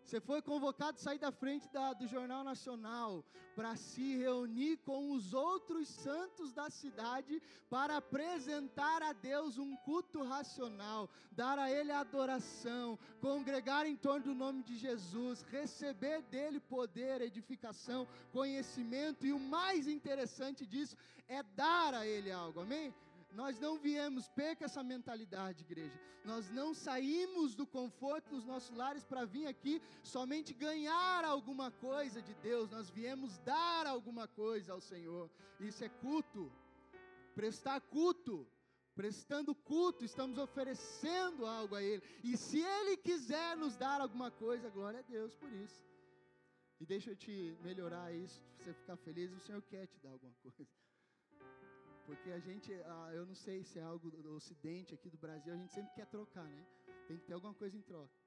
Você 0.08 0.22
foi 0.22 0.40
convocado 0.40 0.96
a 0.96 1.00
sair 1.02 1.18
da 1.18 1.30
frente 1.30 1.68
da, 1.70 1.92
do 1.92 2.06
Jornal 2.06 2.42
Nacional 2.42 3.22
para 3.54 3.76
se 3.76 4.16
reunir 4.16 4.78
com 4.78 5.10
os 5.12 5.34
outros 5.34 5.86
santos 5.86 6.50
da 6.50 6.70
cidade 6.70 7.42
para 7.68 7.98
apresentar 7.98 9.02
a 9.02 9.12
Deus 9.12 9.58
um 9.58 9.76
culto 9.76 10.22
racional, 10.22 11.10
dar 11.32 11.58
a 11.58 11.70
Ele 11.70 11.92
adoração, 11.92 12.98
congregar 13.20 13.84
em 13.84 13.96
torno 13.96 14.24
do 14.24 14.34
nome 14.34 14.62
de 14.62 14.78
Jesus, 14.78 15.42
receber 15.42 16.22
dele 16.22 16.58
poder, 16.58 17.20
edificação, 17.20 18.08
conhecimento 18.32 19.26
e 19.26 19.32
o 19.34 19.38
mais 19.38 19.86
interessante 19.86 20.64
disso 20.64 20.96
é 21.28 21.42
dar 21.42 21.92
a 21.92 22.06
Ele 22.06 22.32
algo, 22.32 22.60
amém? 22.60 22.94
Nós 23.32 23.58
não 23.58 23.78
viemos, 23.78 24.28
perca 24.28 24.64
essa 24.64 24.82
mentalidade, 24.82 25.62
igreja. 25.62 25.98
Nós 26.24 26.50
não 26.50 26.74
saímos 26.74 27.54
do 27.54 27.66
conforto 27.66 28.30
dos 28.30 28.44
nossos 28.44 28.74
lares 28.76 29.04
para 29.04 29.24
vir 29.24 29.46
aqui 29.46 29.80
somente 30.02 30.52
ganhar 30.54 31.24
alguma 31.24 31.70
coisa 31.70 32.20
de 32.20 32.34
Deus. 32.34 32.70
Nós 32.70 32.90
viemos 32.90 33.38
dar 33.38 33.86
alguma 33.86 34.26
coisa 34.26 34.72
ao 34.72 34.80
Senhor. 34.80 35.30
Isso 35.60 35.84
é 35.84 35.88
culto. 35.88 36.50
Prestar 37.34 37.80
culto. 37.80 38.46
Prestando 38.94 39.54
culto, 39.54 40.04
estamos 40.04 40.38
oferecendo 40.38 41.46
algo 41.46 41.76
a 41.76 41.82
Ele. 41.82 42.02
E 42.24 42.36
se 42.36 42.58
Ele 42.58 42.96
quiser 42.96 43.56
nos 43.56 43.76
dar 43.76 44.00
alguma 44.00 44.28
coisa, 44.28 44.68
glória 44.70 44.98
a 44.98 45.02
Deus 45.02 45.36
por 45.36 45.52
isso. 45.52 45.80
E 46.80 46.84
deixa 46.84 47.10
eu 47.10 47.16
te 47.16 47.56
melhorar 47.62 48.12
isso, 48.12 48.42
você 48.56 48.72
ficar 48.74 48.96
feliz, 48.96 49.32
o 49.32 49.38
Senhor 49.38 49.62
quer 49.62 49.86
te 49.86 49.98
dar 50.00 50.10
alguma 50.10 50.32
coisa. 50.42 50.68
Porque 52.08 52.30
a 52.30 52.38
gente, 52.38 52.72
ah, 52.86 53.10
eu 53.12 53.26
não 53.26 53.34
sei 53.34 53.62
se 53.62 53.78
é 53.78 53.82
algo 53.82 54.10
do 54.10 54.30
ocidente 54.34 54.94
aqui 54.94 55.10
do 55.14 55.18
Brasil, 55.18 55.52
a 55.52 55.56
gente 55.58 55.74
sempre 55.74 55.92
quer 55.94 56.06
trocar, 56.06 56.48
né? 56.54 56.62
Tem 57.06 57.18
que 57.18 57.26
ter 57.26 57.34
alguma 57.34 57.52
coisa 57.52 57.76
em 57.76 57.82
troca. 57.82 58.18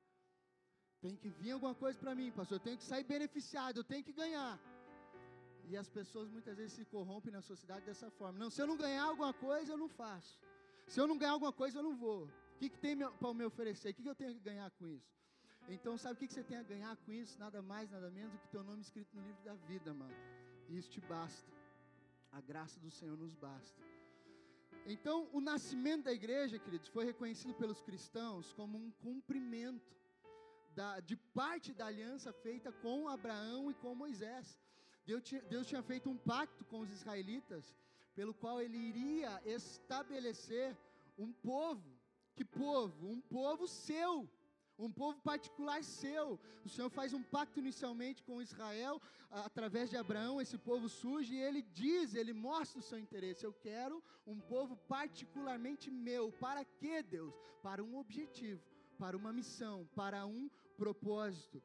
Tem 1.02 1.16
que 1.16 1.30
vir 1.30 1.52
alguma 1.56 1.74
coisa 1.74 1.98
para 1.98 2.14
mim, 2.14 2.32
pastor. 2.32 2.58
Eu 2.58 2.64
tenho 2.68 2.78
que 2.78 2.84
sair 2.84 3.04
beneficiado, 3.04 3.78
eu 3.78 3.84
tenho 3.84 4.04
que 4.04 4.14
ganhar. 4.14 4.60
E 5.68 5.76
as 5.76 5.90
pessoas 5.90 6.30
muitas 6.30 6.56
vezes 6.56 6.74
se 6.74 6.86
corrompem 6.86 7.34
na 7.34 7.42
sociedade 7.42 7.84
dessa 7.84 8.12
forma. 8.12 8.38
Não, 8.38 8.52
se 8.52 8.62
eu 8.62 8.68
não 8.68 8.78
ganhar 8.78 9.06
alguma 9.06 9.34
coisa, 9.34 9.74
eu 9.74 9.78
não 9.78 9.90
faço. 9.90 10.40
Se 10.86 11.00
eu 11.00 11.08
não 11.08 11.18
ganhar 11.18 11.32
alguma 11.32 11.52
coisa, 11.52 11.80
eu 11.80 11.84
não 11.84 11.96
vou. 11.98 12.26
O 12.26 12.58
que, 12.60 12.70
que 12.70 12.78
tem 12.78 12.96
para 12.96 13.34
me 13.34 13.46
oferecer? 13.46 13.90
O 13.90 13.94
que, 13.96 14.04
que 14.04 14.10
eu 14.10 14.20
tenho 14.22 14.36
que 14.36 14.42
ganhar 14.42 14.70
com 14.78 14.86
isso? 14.86 15.12
Então, 15.68 15.98
sabe 15.98 16.16
o 16.16 16.18
que, 16.20 16.28
que 16.28 16.36
você 16.36 16.44
tem 16.44 16.58
a 16.58 16.64
ganhar 16.64 16.96
com 16.98 17.12
isso? 17.12 17.40
Nada 17.40 17.64
mais, 17.64 17.90
nada 17.90 18.12
menos 18.12 18.32
do 18.32 18.38
que 18.38 18.48
teu 18.50 18.64
nome 18.64 18.82
escrito 18.82 19.16
no 19.16 19.26
livro 19.26 19.44
da 19.44 19.56
vida, 19.56 19.92
mano. 19.92 20.14
E 20.70 20.78
isso 20.78 20.92
te 20.92 21.02
basta. 21.02 21.61
A 22.32 22.42
graça 22.42 22.80
do 22.80 22.90
Senhor 22.90 23.18
nos 23.18 23.36
basta. 23.36 23.82
Então, 24.86 25.30
o 25.32 25.42
nascimento 25.42 26.06
da 26.06 26.14
igreja, 26.14 26.58
queridos, 26.58 26.88
foi 26.88 27.06
reconhecido 27.06 27.54
pelos 27.54 27.82
cristãos 27.82 28.54
como 28.54 28.78
um 28.78 28.92
cumprimento 28.92 29.96
da, 30.74 31.00
de 31.00 31.16
parte 31.16 31.74
da 31.74 31.86
aliança 31.86 32.32
feita 32.32 32.72
com 32.72 33.08
Abraão 33.08 33.70
e 33.70 33.74
com 33.76 33.94
Moisés. 33.94 34.58
Deus 35.06 35.22
tinha, 35.24 35.42
Deus 35.44 35.68
tinha 35.68 35.84
feito 35.84 36.10
um 36.10 36.18
pacto 36.18 36.64
com 36.66 36.80
os 36.80 36.92
israelitas, 36.92 37.76
pelo 38.16 38.34
qual 38.34 38.62
ele 38.62 38.78
iria 38.78 39.42
estabelecer 39.46 40.76
um 41.18 41.32
povo. 41.32 41.92
Que 42.36 42.46
povo? 42.46 43.08
Um 43.08 43.22
povo 43.22 43.68
seu 43.68 44.30
um 44.86 44.92
povo 44.92 45.20
particular 45.22 45.84
seu. 45.84 46.40
O 46.66 46.70
Senhor 46.70 46.90
faz 46.90 47.14
um 47.14 47.22
pacto 47.22 47.60
inicialmente 47.60 48.24
com 48.24 48.42
Israel, 48.42 49.02
através 49.30 49.90
de 49.90 49.98
Abraão, 49.98 50.42
esse 50.42 50.58
povo 50.58 50.90
surge 50.90 51.36
e 51.36 51.42
ele 51.42 51.62
diz, 51.62 52.16
ele 52.16 52.34
mostra 52.34 52.80
o 52.80 52.84
seu 52.84 52.98
interesse. 52.98 53.46
Eu 53.46 53.54
quero 53.54 54.04
um 54.26 54.40
povo 54.40 54.76
particularmente 54.88 55.90
meu. 55.92 56.32
Para 56.32 56.66
quê, 56.66 57.04
Deus? 57.04 57.34
Para 57.62 57.84
um 57.84 57.98
objetivo, 57.98 58.62
para 58.98 59.16
uma 59.16 59.32
missão, 59.32 59.88
para 59.96 60.26
um 60.26 60.50
propósito. 60.78 61.62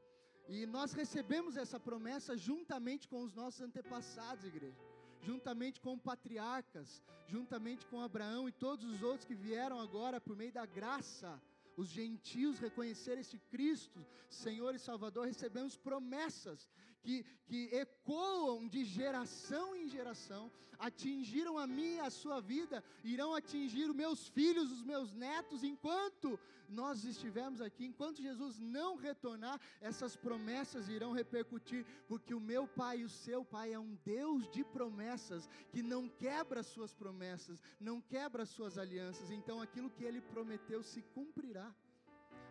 E 0.49 0.65
nós 0.67 0.93
recebemos 0.93 1.57
essa 1.57 1.81
promessa 1.81 2.37
juntamente 2.37 3.09
com 3.09 3.23
os 3.23 3.35
nossos 3.35 3.61
antepassados, 3.61 4.45
igreja. 4.45 4.79
Juntamente 5.21 5.81
com 5.81 5.99
patriarcas, 5.99 7.03
juntamente 7.27 7.85
com 7.87 8.01
Abraão 8.01 8.49
e 8.49 8.53
todos 8.53 8.85
os 8.85 9.03
outros 9.03 9.25
que 9.25 9.35
vieram 9.35 9.81
agora 9.81 10.21
por 10.21 10.37
meio 10.37 10.53
da 10.53 10.67
graça 10.67 11.41
os 11.77 11.89
gentios 11.89 12.59
reconhecerem 12.59 13.21
esse 13.21 13.39
Cristo, 13.39 14.05
Senhor 14.31 14.75
e 14.75 14.79
Salvador, 14.79 15.27
recebemos 15.27 15.77
promessas 15.77 16.71
que, 17.03 17.25
que 17.47 17.69
ecoam 17.75 18.67
de 18.69 18.85
geração 18.85 19.75
em 19.77 19.89
geração, 19.89 20.51
atingiram 20.79 21.59
a 21.59 21.67
mim 21.67 21.95
e 21.95 22.01
a 22.01 22.11
sua 22.11 22.41
vida, 22.41 22.83
irão 23.03 23.35
atingir 23.35 23.89
os 23.89 23.97
meus 23.97 24.29
filhos, 24.29 24.71
os 24.71 24.83
meus 24.83 25.13
netos, 25.13 25.63
enquanto 25.63 26.39
nós 26.69 27.05
estivermos 27.05 27.61
aqui, 27.61 27.85
enquanto 27.87 28.21
Jesus 28.21 28.59
não 28.59 28.97
retornar, 28.97 29.61
essas 29.81 30.17
promessas 30.17 30.89
irão 30.89 31.13
repercutir, 31.13 31.87
porque 32.09 32.35
o 32.35 32.41
meu 32.41 32.67
Pai 32.67 33.01
e 33.01 33.05
o 33.05 33.09
seu 33.09 33.45
Pai 33.45 33.73
é 33.73 33.79
um 33.79 33.97
Deus 34.05 34.51
de 34.51 34.65
promessas, 34.65 35.49
que 35.71 35.83
não 35.83 36.09
quebra 36.09 36.61
as 36.61 36.67
suas 36.67 36.93
promessas, 36.93 37.63
não 37.81 38.01
quebra 38.01 38.43
as 38.43 38.51
suas 38.51 38.77
alianças, 38.79 39.31
então 39.31 39.61
aquilo 39.61 39.91
que 39.91 40.05
ele 40.05 40.21
prometeu 40.21 40.83
se 40.83 41.03
cumprirá 41.03 41.75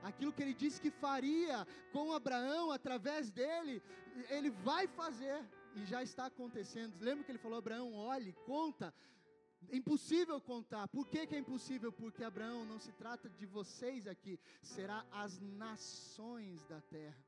aquilo 0.09 0.33
que 0.33 0.43
ele 0.43 0.53
disse 0.53 0.79
que 0.79 0.91
faria 0.91 1.57
com 1.91 2.13
Abraão 2.13 2.71
através 2.71 3.31
dele, 3.31 3.81
ele 4.29 4.51
vai 4.69 4.87
fazer 4.87 5.43
e 5.75 5.83
já 5.85 6.01
está 6.03 6.27
acontecendo. 6.27 6.93
Lembra 7.07 7.23
que 7.23 7.31
ele 7.31 7.45
falou: 7.45 7.57
Abraão, 7.57 7.93
olhe, 7.93 8.31
conta. 8.45 8.93
Impossível 9.71 10.39
contar. 10.39 10.87
Por 10.87 11.07
que, 11.07 11.25
que 11.25 11.35
é 11.35 11.39
impossível? 11.39 11.91
Porque 11.91 12.23
Abraão 12.23 12.65
não 12.65 12.79
se 12.79 12.91
trata 12.91 13.27
de 13.29 13.47
vocês 13.47 14.05
aqui, 14.05 14.39
será 14.61 15.03
as 15.11 15.39
nações 15.39 16.63
da 16.65 16.79
terra. 16.81 17.23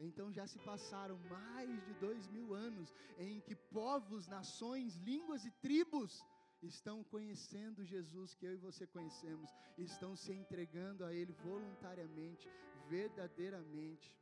Então 0.00 0.32
já 0.32 0.46
se 0.46 0.58
passaram 0.58 1.18
mais 1.30 1.84
de 1.84 1.92
dois 1.94 2.26
mil 2.28 2.54
anos 2.54 2.92
em 3.18 3.40
que 3.40 3.54
povos, 3.54 4.26
nações, 4.26 4.96
línguas 4.96 5.44
e 5.44 5.50
tribos 5.50 6.24
estão 6.66 7.02
conhecendo 7.04 7.84
Jesus 7.84 8.34
que 8.34 8.46
eu 8.46 8.54
e 8.54 8.56
você 8.56 8.86
conhecemos, 8.86 9.50
estão 9.76 10.16
se 10.16 10.32
entregando 10.32 11.04
a 11.04 11.12
Ele 11.12 11.32
voluntariamente, 11.32 12.48
verdadeiramente. 12.88 14.12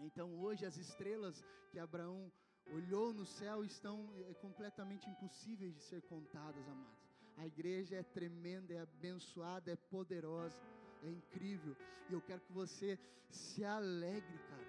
Então 0.00 0.38
hoje 0.40 0.64
as 0.64 0.76
estrelas 0.76 1.44
que 1.70 1.78
Abraão 1.78 2.30
olhou 2.72 3.12
no 3.12 3.24
céu 3.24 3.64
estão 3.64 4.12
é, 4.28 4.34
completamente 4.34 5.08
impossíveis 5.08 5.74
de 5.74 5.82
ser 5.82 6.02
contadas, 6.02 6.68
amados. 6.68 7.08
A 7.36 7.46
igreja 7.46 7.96
é 7.96 8.02
tremenda, 8.02 8.74
é 8.74 8.80
abençoada, 8.80 9.70
é 9.70 9.76
poderosa, 9.76 10.58
é 11.02 11.10
incrível. 11.10 11.76
E 12.10 12.12
eu 12.12 12.20
quero 12.20 12.40
que 12.40 12.52
você 12.52 12.98
se 13.30 13.64
alegre, 13.64 14.38
cara. 14.50 14.66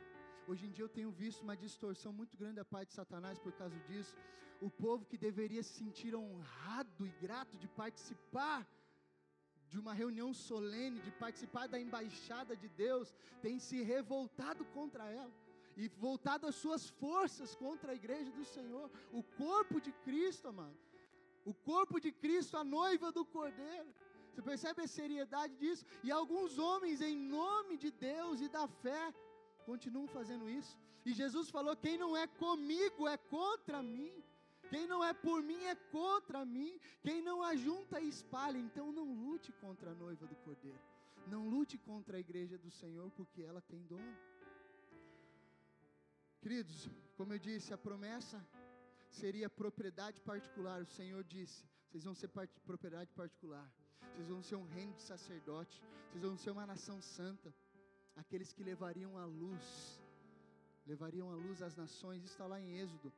Hoje 0.47 0.65
em 0.67 0.71
dia 0.71 0.83
eu 0.83 0.89
tenho 0.89 1.11
visto 1.11 1.41
uma 1.41 1.55
distorção 1.55 2.11
muito 2.13 2.37
grande 2.37 2.55
da 2.55 2.65
parte 2.65 2.89
de 2.89 2.95
Satanás 2.95 3.37
por 3.39 3.53
causa 3.53 3.77
disso 3.81 4.15
o 4.59 4.69
povo 4.69 5.05
que 5.05 5.17
deveria 5.17 5.63
se 5.63 5.73
sentir 5.73 6.15
honrado 6.15 7.05
e 7.05 7.09
grato 7.21 7.57
de 7.57 7.67
participar 7.67 8.67
de 9.69 9.77
uma 9.79 9.93
reunião 9.93 10.33
solene, 10.33 10.99
de 10.99 11.11
participar 11.11 11.67
da 11.67 11.79
embaixada 11.79 12.55
de 12.55 12.67
Deus, 12.67 13.13
tem 13.41 13.59
se 13.59 13.81
revoltado 13.81 14.65
contra 14.65 15.05
ela 15.09 15.31
e 15.77 15.87
voltado 15.87 16.45
as 16.47 16.55
suas 16.55 16.89
forças 16.89 17.55
contra 17.55 17.91
a 17.91 17.95
igreja 17.95 18.31
do 18.31 18.43
Senhor, 18.43 18.91
o 19.13 19.23
corpo 19.23 19.79
de 19.79 19.91
Cristo, 20.07 20.47
amado. 20.49 20.77
O 21.45 21.53
corpo 21.53 21.99
de 22.05 22.11
Cristo, 22.11 22.57
a 22.57 22.63
noiva 22.63 23.11
do 23.11 23.23
Cordeiro. 23.25 23.89
Você 24.29 24.41
percebe 24.41 24.81
a 24.81 24.87
seriedade 24.87 25.55
disso? 25.55 25.85
E 26.03 26.11
alguns 26.11 26.57
homens, 26.57 27.01
em 27.01 27.15
nome 27.15 27.77
de 27.77 27.91
Deus 27.91 28.41
e 28.41 28.49
da 28.49 28.67
fé, 28.67 29.13
continuam 29.65 30.07
fazendo 30.07 30.49
isso. 30.49 30.77
E 31.05 31.13
Jesus 31.13 31.49
falou: 31.49 31.75
quem 31.75 31.97
não 31.97 32.15
é 32.15 32.27
comigo 32.27 33.07
é 33.07 33.17
contra 33.17 33.81
mim. 33.81 34.23
Quem 34.69 34.85
não 34.87 35.03
é 35.03 35.13
por 35.13 35.41
mim 35.41 35.63
é 35.65 35.75
contra 35.75 36.45
mim. 36.45 36.79
Quem 37.01 37.21
não 37.21 37.41
ajunta 37.43 37.99
espalha. 37.99 38.57
Então 38.57 38.91
não 38.91 39.07
lute 39.13 39.51
contra 39.53 39.91
a 39.91 39.95
noiva 39.95 40.25
do 40.27 40.35
cordeiro. 40.35 40.79
Não 41.27 41.47
lute 41.47 41.77
contra 41.77 42.17
a 42.17 42.19
igreja 42.19 42.57
do 42.57 42.71
Senhor, 42.71 43.09
porque 43.11 43.41
ela 43.41 43.61
tem 43.61 43.81
dono. 43.83 44.17
Queridos, 46.41 46.89
como 47.17 47.33
eu 47.33 47.39
disse, 47.39 47.73
a 47.73 47.77
promessa 47.77 48.45
seria 49.09 49.49
propriedade 49.49 50.21
particular. 50.21 50.81
O 50.81 50.85
Senhor 50.85 51.23
disse: 51.23 51.65
vocês 51.89 52.03
vão 52.03 52.13
ser 52.13 52.27
part 52.27 52.51
propriedade 52.61 53.11
particular. 53.13 53.67
Vocês 54.13 54.27
vão 54.27 54.41
ser 54.43 54.55
um 54.55 54.63
reino 54.63 54.93
de 54.93 55.01
sacerdote. 55.01 55.81
Vocês 56.09 56.23
vão 56.23 56.37
ser 56.37 56.51
uma 56.51 56.65
nação 56.65 57.01
santa. 57.01 57.53
Aqueles 58.15 58.51
que 58.53 58.63
levariam 58.63 59.17
a 59.17 59.25
luz, 59.25 59.99
levariam 60.85 61.31
a 61.31 61.35
luz 61.35 61.61
às 61.61 61.75
nações. 61.75 62.23
Está 62.23 62.45
lá 62.45 62.59
em 62.61 62.77
Êxodo 62.77 63.11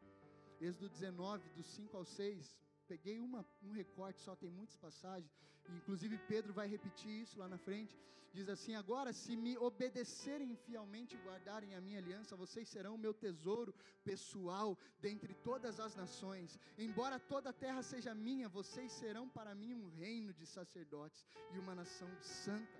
Êxodo 0.61 0.89
19, 0.89 1.49
do 1.49 1.63
5 1.63 1.97
ao 1.97 2.05
6. 2.05 2.55
Peguei 2.87 3.19
uma, 3.19 3.43
um 3.63 3.71
recorte, 3.71 4.21
só 4.21 4.35
tem 4.35 4.51
muitas 4.51 4.77
passagens. 4.77 5.31
Inclusive 5.69 6.17
Pedro 6.27 6.53
vai 6.53 6.67
repetir 6.67 7.09
isso 7.23 7.39
lá 7.39 7.47
na 7.47 7.57
frente. 7.57 7.97
Diz 8.33 8.47
assim: 8.47 8.75
Agora, 8.75 9.11
se 9.11 9.35
me 9.35 9.57
obedecerem 9.57 10.55
fielmente 10.55 11.15
e 11.15 11.19
guardarem 11.25 11.73
a 11.75 11.81
minha 11.81 11.99
aliança, 11.99 12.35
vocês 12.35 12.69
serão 12.69 12.93
o 12.95 13.03
meu 13.05 13.13
tesouro 13.13 13.73
pessoal 14.03 14.77
dentre 15.01 15.33
todas 15.33 15.79
as 15.79 15.95
nações. 15.95 16.59
Embora 16.77 17.19
toda 17.19 17.49
a 17.49 17.53
terra 17.53 17.81
seja 17.81 18.13
minha, 18.13 18.47
vocês 18.47 18.91
serão 18.91 19.27
para 19.27 19.55
mim 19.55 19.73
um 19.73 19.89
reino 19.89 20.31
de 20.33 20.45
sacerdotes 20.45 21.25
e 21.53 21.57
uma 21.57 21.75
nação 21.75 22.09
santa. 22.21 22.79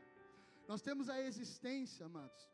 Nós 0.68 0.82
temos 0.82 1.10
a 1.10 1.20
existência, 1.20 2.06
amados. 2.06 2.50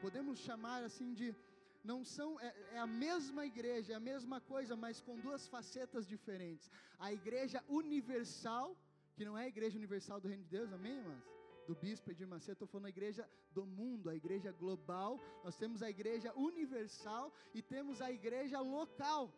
Podemos 0.00 0.38
chamar 0.38 0.84
assim 0.84 1.12
de 1.12 1.34
não 1.82 2.04
são 2.04 2.38
é, 2.40 2.54
é, 2.72 2.78
a 2.78 2.86
mesma 2.86 3.46
igreja, 3.46 3.92
é 3.92 3.96
a 3.96 4.00
mesma 4.00 4.40
coisa, 4.40 4.76
mas 4.76 5.00
com 5.00 5.18
duas 5.18 5.46
facetas 5.48 6.06
diferentes. 6.06 6.70
A 6.98 7.12
igreja 7.12 7.62
universal, 7.68 8.76
que 9.16 9.24
não 9.24 9.36
é 9.36 9.44
a 9.44 9.48
igreja 9.48 9.76
universal 9.76 10.20
do 10.20 10.28
reino 10.28 10.44
de 10.44 10.50
Deus, 10.50 10.72
amém, 10.72 10.98
irmãs? 10.98 11.24
Do 11.66 11.74
bispo 11.74 12.10
Edir 12.10 12.26
Macedo, 12.26 12.52
estou 12.52 12.68
falando 12.68 12.86
a 12.86 12.90
igreja 12.90 13.28
do 13.52 13.64
mundo, 13.64 14.10
a 14.10 14.14
igreja 14.14 14.50
global. 14.52 15.20
Nós 15.44 15.56
temos 15.56 15.82
a 15.82 15.90
igreja 15.90 16.32
universal 16.34 17.32
e 17.54 17.62
temos 17.62 18.00
a 18.00 18.10
igreja 18.10 18.60
local. 18.60 19.32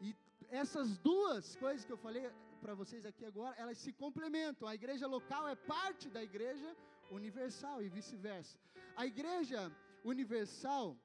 E 0.00 0.16
essas 0.48 0.96
duas 0.98 1.56
coisas 1.56 1.84
que 1.84 1.92
eu 1.92 1.98
falei, 1.98 2.30
para 2.60 2.74
vocês 2.74 3.04
aqui 3.04 3.24
agora, 3.24 3.54
elas 3.56 3.78
se 3.78 3.92
complementam. 3.92 4.66
A 4.66 4.74
igreja 4.74 5.06
local 5.06 5.46
é 5.48 5.54
parte 5.54 6.08
da 6.08 6.22
igreja 6.22 6.76
universal 7.10 7.82
e 7.82 7.88
vice-versa. 7.88 8.58
A 8.96 9.06
igreja 9.06 9.70
universal, 10.04 10.96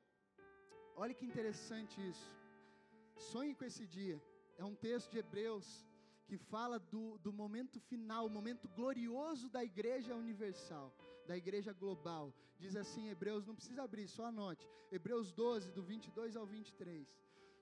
olha 0.95 1.13
que 1.13 1.25
interessante 1.25 1.95
isso. 2.09 2.29
Sonhe 3.31 3.53
com 3.55 3.65
esse 3.65 3.85
dia. 3.85 4.21
É 4.57 4.63
um 4.63 4.75
texto 4.75 5.11
de 5.11 5.19
Hebreus 5.19 5.85
que 6.27 6.37
fala 6.37 6.79
do, 6.79 7.17
do 7.19 7.31
momento 7.31 7.79
final, 7.79 8.25
o 8.25 8.29
momento 8.29 8.67
glorioso 8.69 9.49
da 9.49 9.63
igreja 9.63 10.15
universal, 10.15 10.93
da 11.27 11.37
igreja 11.37 11.71
global. 11.73 12.33
Diz 12.57 12.75
assim, 12.75 13.09
Hebreus, 13.09 13.45
não 13.45 13.55
precisa 13.55 13.83
abrir, 13.83 14.07
só 14.07 14.25
anote. 14.25 14.67
Hebreus 14.91 15.31
12, 15.31 15.71
do 15.71 15.83
22 15.83 16.35
ao 16.35 16.45
23. 16.45 17.07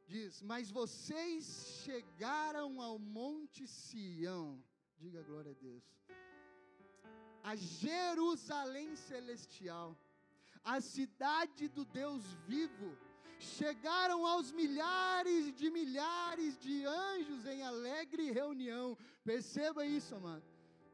Diz: 0.07 0.41
Mas 0.41 0.69
vocês 0.69 1.81
chegaram 1.83 2.81
ao 2.81 2.99
Monte 2.99 3.65
Sião. 3.67 4.63
Diga 4.97 5.21
glória 5.23 5.51
a 5.51 5.55
Deus. 5.55 5.83
A 7.43 7.55
Jerusalém 7.55 8.95
celestial, 8.95 9.97
a 10.63 10.79
cidade 10.79 11.67
do 11.67 11.83
Deus 11.83 12.23
vivo 12.47 12.97
chegaram 13.43 14.25
aos 14.25 14.51
milhares 14.51 15.53
de 15.55 15.69
milhares 15.69 16.57
de 16.57 16.85
anjos 16.85 17.45
em 17.45 17.61
alegre 17.63 18.31
reunião. 18.31 18.97
Perceba 19.23 19.85
isso, 19.85 20.15
amado. 20.15 20.43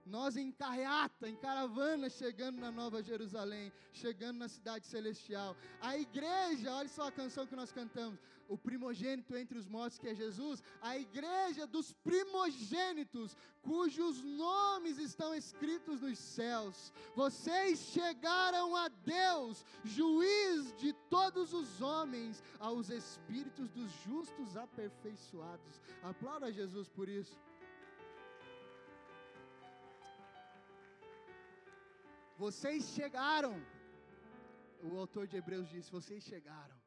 Nós 0.06 0.36
em 0.36 0.52
carreata, 0.52 1.30
em 1.30 1.36
caravana, 1.36 2.10
chegando 2.10 2.60
na 2.60 2.72
Nova 2.72 3.04
Jerusalém, 3.04 3.72
chegando 3.94 4.38
na 4.38 4.48
cidade 4.48 4.88
celestial. 4.88 5.56
A 5.80 5.98
igreja, 5.98 6.74
olha 6.74 6.90
só 6.90 7.08
a 7.08 7.12
canção 7.12 7.46
que 7.46 7.56
nós 7.56 7.72
cantamos, 7.72 8.20
o 8.50 8.58
primogênito 8.58 9.38
entre 9.38 9.58
os 9.60 9.68
mortos, 9.68 10.00
que 10.00 10.08
é 10.08 10.16
Jesus, 10.16 10.62
a 10.82 10.98
igreja 10.98 11.68
dos 11.68 11.94
primogênitos, 11.94 13.38
cujos 13.62 14.24
nomes 14.24 14.98
estão 14.98 15.34
escritos 15.36 16.02
nos 16.02 16.18
céus. 16.18 16.92
Vocês 17.16 17.80
chegaram 17.80 18.76
a 18.76 18.88
Deus, 18.88 19.64
juiz 19.84 20.76
de 20.78 20.92
todos 21.10 21.54
os 21.54 21.80
homens, 21.80 22.44
aos 22.60 22.90
espíritos 22.90 23.70
dos 23.70 23.92
justos 24.04 24.58
aperfeiçoados. 24.58 25.80
Aplauda 26.02 26.52
Jesus 26.52 26.90
por 26.90 27.08
isso. 27.08 27.40
Vocês 32.36 32.84
chegaram, 32.96 33.62
o 34.82 34.98
autor 34.98 35.28
de 35.28 35.38
Hebreus 35.38 35.70
disse: 35.70 35.92
vocês 35.92 36.24
chegaram 36.24 36.79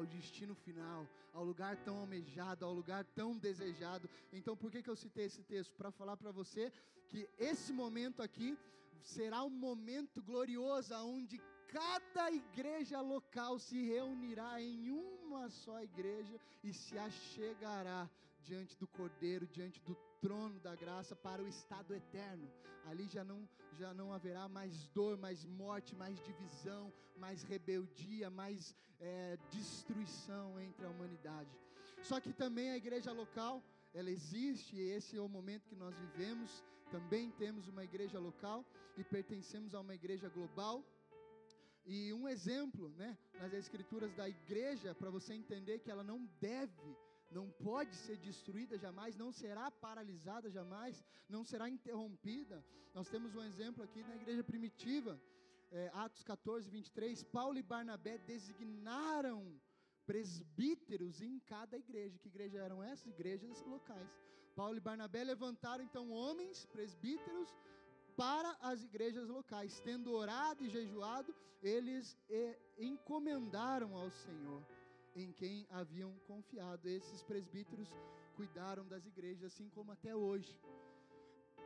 ao 0.00 0.06
destino 0.06 0.54
final, 0.54 1.06
ao 1.32 1.44
lugar 1.44 1.76
tão 1.84 1.98
almejado, 1.98 2.64
ao 2.64 2.72
lugar 2.72 3.04
tão 3.04 3.36
desejado. 3.36 4.08
Então, 4.32 4.56
por 4.56 4.70
que, 4.70 4.82
que 4.82 4.90
eu 4.90 4.96
citei 4.96 5.26
esse 5.26 5.42
texto? 5.42 5.72
Para 5.76 5.90
falar 5.90 6.16
para 6.16 6.32
você 6.32 6.72
que 7.08 7.28
esse 7.38 7.72
momento 7.72 8.22
aqui 8.22 8.56
será 9.02 9.42
um 9.44 9.50
momento 9.50 10.22
glorioso, 10.22 10.94
onde 10.94 11.40
cada 11.68 12.32
igreja 12.32 13.00
local 13.00 13.58
se 13.58 13.78
reunirá 13.84 14.60
em 14.60 14.90
uma 14.90 15.48
só 15.50 15.82
igreja 15.82 16.36
e 16.64 16.72
se 16.72 16.98
achegará 16.98 18.08
diante 18.42 18.76
do 18.76 18.86
Cordeiro, 18.86 19.46
diante 19.46 19.80
do 19.80 19.94
trono 20.20 20.58
da 20.60 20.74
graça 20.74 21.14
para 21.16 21.42
o 21.42 21.48
estado 21.48 21.94
eterno. 21.94 22.48
Ali 22.86 23.06
já 23.08 23.24
não, 23.24 23.48
já 23.78 23.92
não 23.94 24.12
haverá 24.12 24.48
mais 24.48 24.88
dor, 24.88 25.16
mais 25.18 25.44
morte, 25.44 25.94
mais 25.94 26.18
divisão, 26.24 26.92
mais 27.16 27.42
rebeldia, 27.42 28.30
mais 28.30 28.74
é, 28.98 29.38
destruição 29.50 30.58
entre 30.60 30.84
a 30.84 30.88
humanidade. 30.88 31.50
Só 32.02 32.20
que 32.20 32.32
também 32.32 32.70
a 32.70 32.76
igreja 32.76 33.12
local, 33.12 33.62
ela 33.92 34.10
existe, 34.10 34.76
e 34.76 34.80
esse 34.80 35.16
é 35.16 35.20
o 35.20 35.28
momento 35.28 35.68
que 35.68 35.76
nós 35.76 35.94
vivemos. 35.98 36.64
Também 36.90 37.30
temos 37.32 37.68
uma 37.68 37.84
igreja 37.84 38.18
local 38.18 38.64
e 38.96 39.04
pertencemos 39.04 39.74
a 39.74 39.80
uma 39.80 39.94
igreja 39.94 40.28
global. 40.28 40.84
E 41.86 42.12
um 42.12 42.28
exemplo, 42.28 42.88
né, 42.90 43.16
nas 43.34 43.52
escrituras 43.52 44.12
da 44.14 44.28
igreja, 44.28 44.94
para 44.94 45.10
você 45.10 45.34
entender 45.34 45.78
que 45.80 45.90
ela 45.90 46.04
não 46.04 46.28
deve 46.40 46.96
não 47.30 47.48
pode 47.50 47.94
ser 47.94 48.16
destruída 48.16 48.76
jamais, 48.76 49.16
não 49.16 49.30
será 49.30 49.70
paralisada 49.70 50.50
jamais, 50.50 51.04
não 51.28 51.44
será 51.44 51.68
interrompida. 51.68 52.64
Nós 52.92 53.08
temos 53.08 53.34
um 53.36 53.42
exemplo 53.42 53.84
aqui 53.84 54.02
na 54.02 54.16
igreja 54.16 54.42
primitiva, 54.42 55.20
é, 55.70 55.90
Atos 55.94 56.24
14, 56.24 56.68
23. 56.68 57.22
Paulo 57.24 57.58
e 57.58 57.62
Barnabé 57.62 58.18
designaram 58.18 59.60
presbíteros 60.04 61.20
em 61.22 61.38
cada 61.40 61.78
igreja. 61.78 62.18
Que 62.18 62.28
igreja 62.28 62.58
eram 62.58 62.82
essas? 62.82 63.06
Igrejas 63.06 63.62
locais. 63.64 64.10
Paulo 64.56 64.76
e 64.76 64.80
Barnabé 64.80 65.22
levantaram 65.22 65.84
então 65.84 66.10
homens, 66.10 66.66
presbíteros, 66.66 67.48
para 68.16 68.56
as 68.60 68.82
igrejas 68.82 69.28
locais. 69.28 69.80
Tendo 69.80 70.12
orado 70.12 70.64
e 70.64 70.68
jejuado, 70.68 71.32
eles 71.62 72.18
eh, 72.28 72.58
encomendaram 72.76 73.96
ao 73.96 74.10
Senhor 74.10 74.60
em 75.14 75.32
quem 75.32 75.66
haviam 75.70 76.12
confiado. 76.26 76.88
Esses 76.88 77.22
presbíteros 77.22 77.88
cuidaram 78.34 78.86
das 78.86 79.06
igrejas, 79.06 79.52
assim 79.52 79.68
como 79.68 79.92
até 79.92 80.14
hoje. 80.14 80.58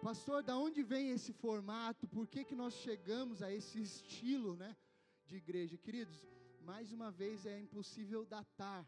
Pastor, 0.03 0.43
da 0.43 0.57
onde 0.57 0.83
vem 0.83 1.11
esse 1.11 1.33
formato? 1.33 2.07
Por 2.07 2.27
que, 2.27 2.45
que 2.45 2.55
nós 2.55 2.75
chegamos 2.75 3.43
a 3.43 3.53
esse 3.53 3.81
estilo 3.81 4.57
né, 4.57 4.77
de 5.25 5.37
igreja? 5.37 5.79
Queridos, 5.79 6.27
mais 6.61 6.93
uma 6.93 7.11
vez 7.11 7.47
é 7.47 7.59
impossível 7.59 8.25
datar 8.25 8.87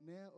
né, 0.00 0.32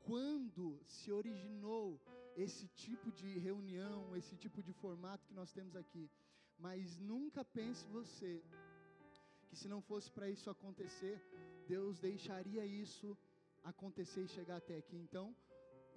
quando 0.00 0.80
se 0.86 1.10
originou 1.10 2.00
esse 2.36 2.68
tipo 2.68 3.10
de 3.10 3.38
reunião, 3.38 4.16
esse 4.16 4.36
tipo 4.36 4.62
de 4.62 4.72
formato 4.72 5.26
que 5.26 5.34
nós 5.34 5.52
temos 5.52 5.74
aqui. 5.74 6.10
Mas 6.58 6.98
nunca 6.98 7.44
pense 7.44 7.86
você 7.88 8.42
que 9.48 9.56
se 9.56 9.66
não 9.66 9.80
fosse 9.80 10.10
para 10.12 10.28
isso 10.28 10.48
acontecer, 10.48 11.20
Deus 11.74 12.00
deixaria 12.00 12.64
isso 12.84 13.08
acontecer 13.72 14.22
e 14.24 14.34
chegar 14.36 14.56
até 14.56 14.76
aqui. 14.82 14.96
Então, 15.06 15.26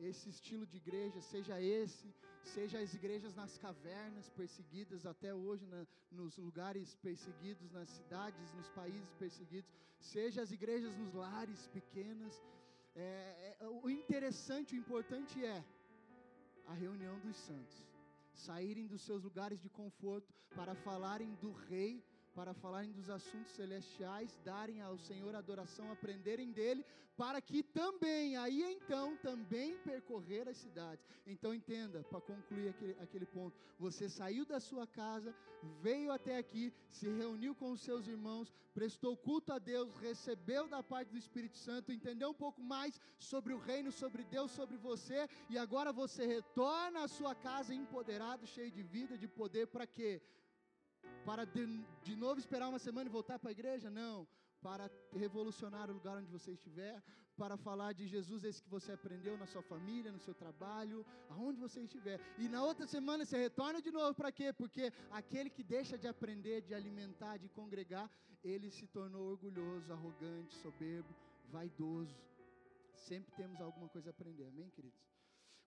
esse 0.09 0.29
estilo 0.29 0.65
de 0.71 0.77
igreja, 0.83 1.19
seja 1.21 1.55
esse, 1.61 2.07
seja 2.55 2.77
as 2.79 2.93
igrejas 2.93 3.33
nas 3.41 3.57
cavernas 3.57 4.29
perseguidas 4.39 5.05
até 5.13 5.33
hoje, 5.33 5.65
na, 5.73 5.81
nos 6.11 6.37
lugares 6.37 6.95
perseguidos, 7.07 7.71
nas 7.71 7.89
cidades, 7.89 8.53
nos 8.53 8.69
países 8.69 9.11
perseguidos, 9.23 9.71
seja 9.99 10.41
as 10.41 10.51
igrejas 10.51 10.93
nos 11.01 11.13
lares 11.13 11.67
pequenas. 11.77 12.33
É, 12.95 13.57
é, 13.59 13.67
o 13.67 13.89
interessante, 13.89 14.75
o 14.75 14.81
importante 14.83 15.43
é 15.43 15.63
a 16.67 16.73
reunião 16.73 17.19
dos 17.19 17.37
santos, 17.47 17.77
saírem 18.33 18.85
dos 18.85 19.01
seus 19.01 19.23
lugares 19.23 19.59
de 19.59 19.69
conforto 19.69 20.31
para 20.55 20.75
falarem 20.75 21.33
do 21.35 21.51
Rei 21.51 22.03
para 22.35 22.53
falarem 22.53 22.91
dos 22.91 23.09
assuntos 23.09 23.51
celestiais, 23.53 24.37
darem 24.43 24.81
ao 24.81 24.97
Senhor 24.97 25.35
adoração, 25.35 25.91
aprenderem 25.91 26.51
dele, 26.51 26.85
para 27.15 27.39
que 27.39 27.61
também, 27.61 28.35
aí 28.35 28.63
então, 28.63 29.15
também 29.17 29.77
percorrer 29.79 30.47
as 30.49 30.57
cidades. 30.57 31.05
Então 31.27 31.53
entenda, 31.53 32.03
para 32.03 32.19
concluir 32.19 32.69
aquele, 32.69 32.95
aquele 32.99 33.25
ponto, 33.25 33.55
você 33.77 34.09
saiu 34.09 34.45
da 34.45 34.59
sua 34.59 34.87
casa, 34.87 35.33
veio 35.81 36.11
até 36.11 36.37
aqui, 36.37 36.73
se 36.89 37.07
reuniu 37.07 37.53
com 37.53 37.71
os 37.71 37.81
seus 37.81 38.07
irmãos, 38.07 38.51
prestou 38.73 39.15
culto 39.15 39.53
a 39.53 39.59
Deus, 39.59 39.95
recebeu 39.97 40.67
da 40.67 40.81
parte 40.81 41.09
do 41.09 41.17
Espírito 41.17 41.57
Santo, 41.57 41.91
entendeu 41.91 42.31
um 42.31 42.33
pouco 42.33 42.61
mais 42.61 42.99
sobre 43.19 43.53
o 43.53 43.59
reino, 43.59 43.91
sobre 43.91 44.23
Deus, 44.23 44.51
sobre 44.51 44.77
você, 44.77 45.29
e 45.49 45.57
agora 45.57 45.93
você 45.93 46.25
retorna 46.25 47.03
à 47.03 47.07
sua 47.07 47.35
casa 47.35 47.75
empoderado, 47.75 48.47
cheio 48.47 48.71
de 48.71 48.81
vida, 48.81 49.17
de 49.17 49.27
poder, 49.27 49.67
para 49.67 49.85
quê? 49.85 50.19
Para 51.25 51.45
de, 51.45 51.65
de 52.03 52.15
novo 52.15 52.39
esperar 52.39 52.67
uma 52.69 52.79
semana 52.79 53.09
e 53.09 53.11
voltar 53.11 53.39
para 53.39 53.49
a 53.49 53.57
igreja? 53.57 53.89
Não. 53.89 54.27
Para 54.61 54.89
revolucionar 55.11 55.89
o 55.89 55.93
lugar 55.93 56.17
onde 56.17 56.31
você 56.31 56.51
estiver, 56.51 57.03
para 57.35 57.57
falar 57.57 57.93
de 57.93 58.07
Jesus, 58.07 58.43
esse 58.43 58.61
que 58.61 58.69
você 58.69 58.91
aprendeu 58.93 59.37
na 59.37 59.45
sua 59.45 59.61
família, 59.61 60.11
no 60.11 60.19
seu 60.19 60.33
trabalho, 60.33 61.05
aonde 61.29 61.59
você 61.59 61.81
estiver. 61.81 62.19
E 62.37 62.47
na 62.47 62.63
outra 62.63 62.85
semana 62.87 63.25
você 63.25 63.37
retorna 63.37 63.81
de 63.81 63.91
novo 63.91 64.13
para 64.13 64.31
quê? 64.31 64.53
Porque 64.53 64.93
aquele 65.11 65.49
que 65.49 65.63
deixa 65.63 65.97
de 65.97 66.07
aprender, 66.07 66.61
de 66.61 66.73
alimentar, 66.73 67.37
de 67.37 67.49
congregar, 67.49 68.09
ele 68.43 68.69
se 68.69 68.85
tornou 68.87 69.31
orgulhoso, 69.31 69.91
arrogante, 69.91 70.53
soberbo, 70.55 71.13
vaidoso. 71.49 72.15
Sempre 72.95 73.33
temos 73.35 73.59
alguma 73.59 73.89
coisa 73.89 74.09
a 74.09 74.11
aprender, 74.11 74.45
amém, 74.45 74.69
queridos? 74.69 74.99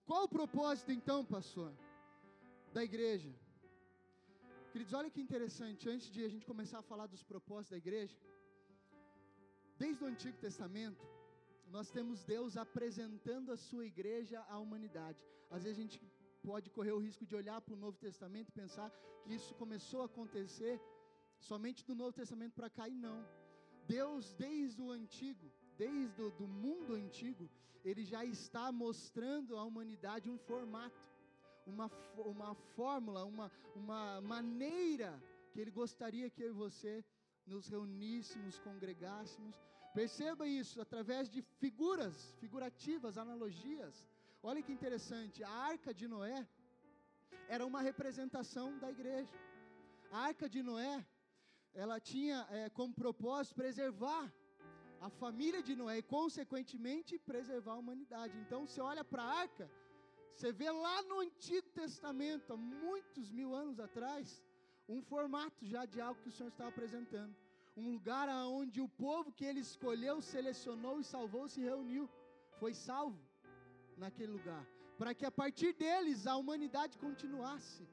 Qual 0.05 0.23
o 0.23 0.29
propósito 0.29 0.91
então, 0.91 1.25
pastor, 1.25 1.73
da 2.73 2.83
igreja? 2.83 3.29
Queridos, 4.77 4.93
olha 4.93 5.09
que 5.13 5.19
interessante, 5.19 5.89
antes 5.89 6.07
de 6.15 6.23
a 6.23 6.29
gente 6.31 6.45
começar 6.45 6.77
a 6.79 6.87
falar 6.89 7.07
dos 7.13 7.23
propósitos 7.23 7.71
da 7.71 7.77
igreja, 7.77 8.15
desde 9.75 10.03
o 10.03 10.07
Antigo 10.07 10.37
Testamento, 10.37 11.03
nós 11.75 11.89
temos 11.89 12.23
Deus 12.23 12.55
apresentando 12.55 13.51
a 13.51 13.57
sua 13.57 13.87
igreja 13.87 14.39
à 14.47 14.59
humanidade. 14.59 15.25
Às 15.49 15.63
vezes 15.63 15.79
a 15.79 15.81
gente 15.81 15.99
pode 16.43 16.69
correr 16.69 16.91
o 16.91 16.99
risco 16.99 17.25
de 17.25 17.35
olhar 17.35 17.59
para 17.59 17.73
o 17.73 17.81
Novo 17.85 17.97
Testamento 17.97 18.49
e 18.49 18.59
pensar 18.61 18.91
que 19.23 19.33
isso 19.33 19.55
começou 19.55 20.03
a 20.03 20.05
acontecer 20.05 20.79
somente 21.39 21.83
do 21.83 21.95
Novo 21.95 22.13
Testamento 22.13 22.53
para 22.53 22.69
cá, 22.69 22.87
e 22.87 22.93
não. 22.93 23.27
Deus, 23.87 24.31
desde 24.35 24.79
o 24.79 24.91
Antigo, 24.91 25.51
desde 25.75 26.21
o 26.21 26.29
do 26.29 26.47
mundo 26.47 26.93
antigo, 26.93 27.49
Ele 27.83 28.05
já 28.05 28.23
está 28.23 28.71
mostrando 28.71 29.57
à 29.57 29.63
humanidade 29.63 30.29
um 30.29 30.37
formato 30.37 31.01
uma, 31.67 31.91
uma 32.33 32.55
fórmula, 32.75 33.23
uma, 33.25 33.51
uma 33.75 34.21
maneira 34.21 35.21
que 35.51 35.59
Ele 35.59 35.71
gostaria 35.71 36.29
que 36.29 36.41
eu 36.41 36.49
e 36.49 36.61
você 36.65 37.03
nos 37.45 37.67
reuníssemos, 37.67 38.59
congregássemos. 38.59 39.55
Perceba 39.93 40.47
isso 40.47 40.79
através 40.81 41.29
de 41.29 41.41
figuras, 41.61 42.35
figurativas, 42.39 43.17
analogias. 43.17 44.07
Olha 44.43 44.61
que 44.61 44.71
interessante, 44.71 45.43
a 45.43 45.49
arca 45.49 45.93
de 45.93 46.07
Noé 46.07 46.47
era 47.47 47.65
uma 47.65 47.81
representação 47.81 48.77
da 48.77 48.89
igreja. 48.89 49.33
A 50.11 50.19
arca 50.19 50.47
de 50.47 50.61
Noé, 50.61 51.05
ela 51.73 51.99
tinha 51.99 52.47
é, 52.49 52.69
como 52.69 52.93
propósito 52.93 53.55
preservar 53.55 54.31
a 54.99 55.09
família 55.09 55.61
de 55.61 55.75
Noé 55.75 55.97
e, 55.99 56.03
consequentemente, 56.03 57.19
preservar 57.19 57.73
a 57.73 57.81
humanidade. 57.83 58.37
Então, 58.39 58.65
você 58.65 58.81
olha 58.81 59.03
para 59.03 59.23
a 59.23 59.33
arca, 59.45 59.69
você 60.37 60.51
vê 60.51 60.69
lá 60.69 61.01
no 61.09 61.19
Antigo 61.21 61.67
Testamento, 61.69 62.53
há 62.53 62.57
muitos 62.57 63.31
mil 63.31 63.55
anos 63.55 63.79
atrás, 63.79 64.43
um 64.87 65.01
formato 65.01 65.65
já 65.65 65.83
de 65.83 65.99
algo 65.99 66.21
que 66.21 66.29
o 66.29 66.31
Senhor 66.31 66.49
estava 66.49 66.69
apresentando. 66.69 67.35
Um 67.75 67.91
lugar 67.93 68.29
onde 68.45 68.79
o 68.79 68.87
povo 68.87 69.31
que 69.31 69.43
ele 69.43 69.59
escolheu, 69.59 70.21
selecionou 70.21 70.99
e 70.99 71.03
salvou 71.03 71.49
se 71.49 71.59
reuniu. 71.59 72.07
Foi 72.59 72.75
salvo 72.75 73.19
naquele 73.97 74.31
lugar. 74.31 74.63
Para 74.95 75.15
que 75.15 75.25
a 75.25 75.31
partir 75.31 75.73
deles 75.73 76.27
a 76.27 76.35
humanidade 76.35 76.99
continuasse 76.99 77.87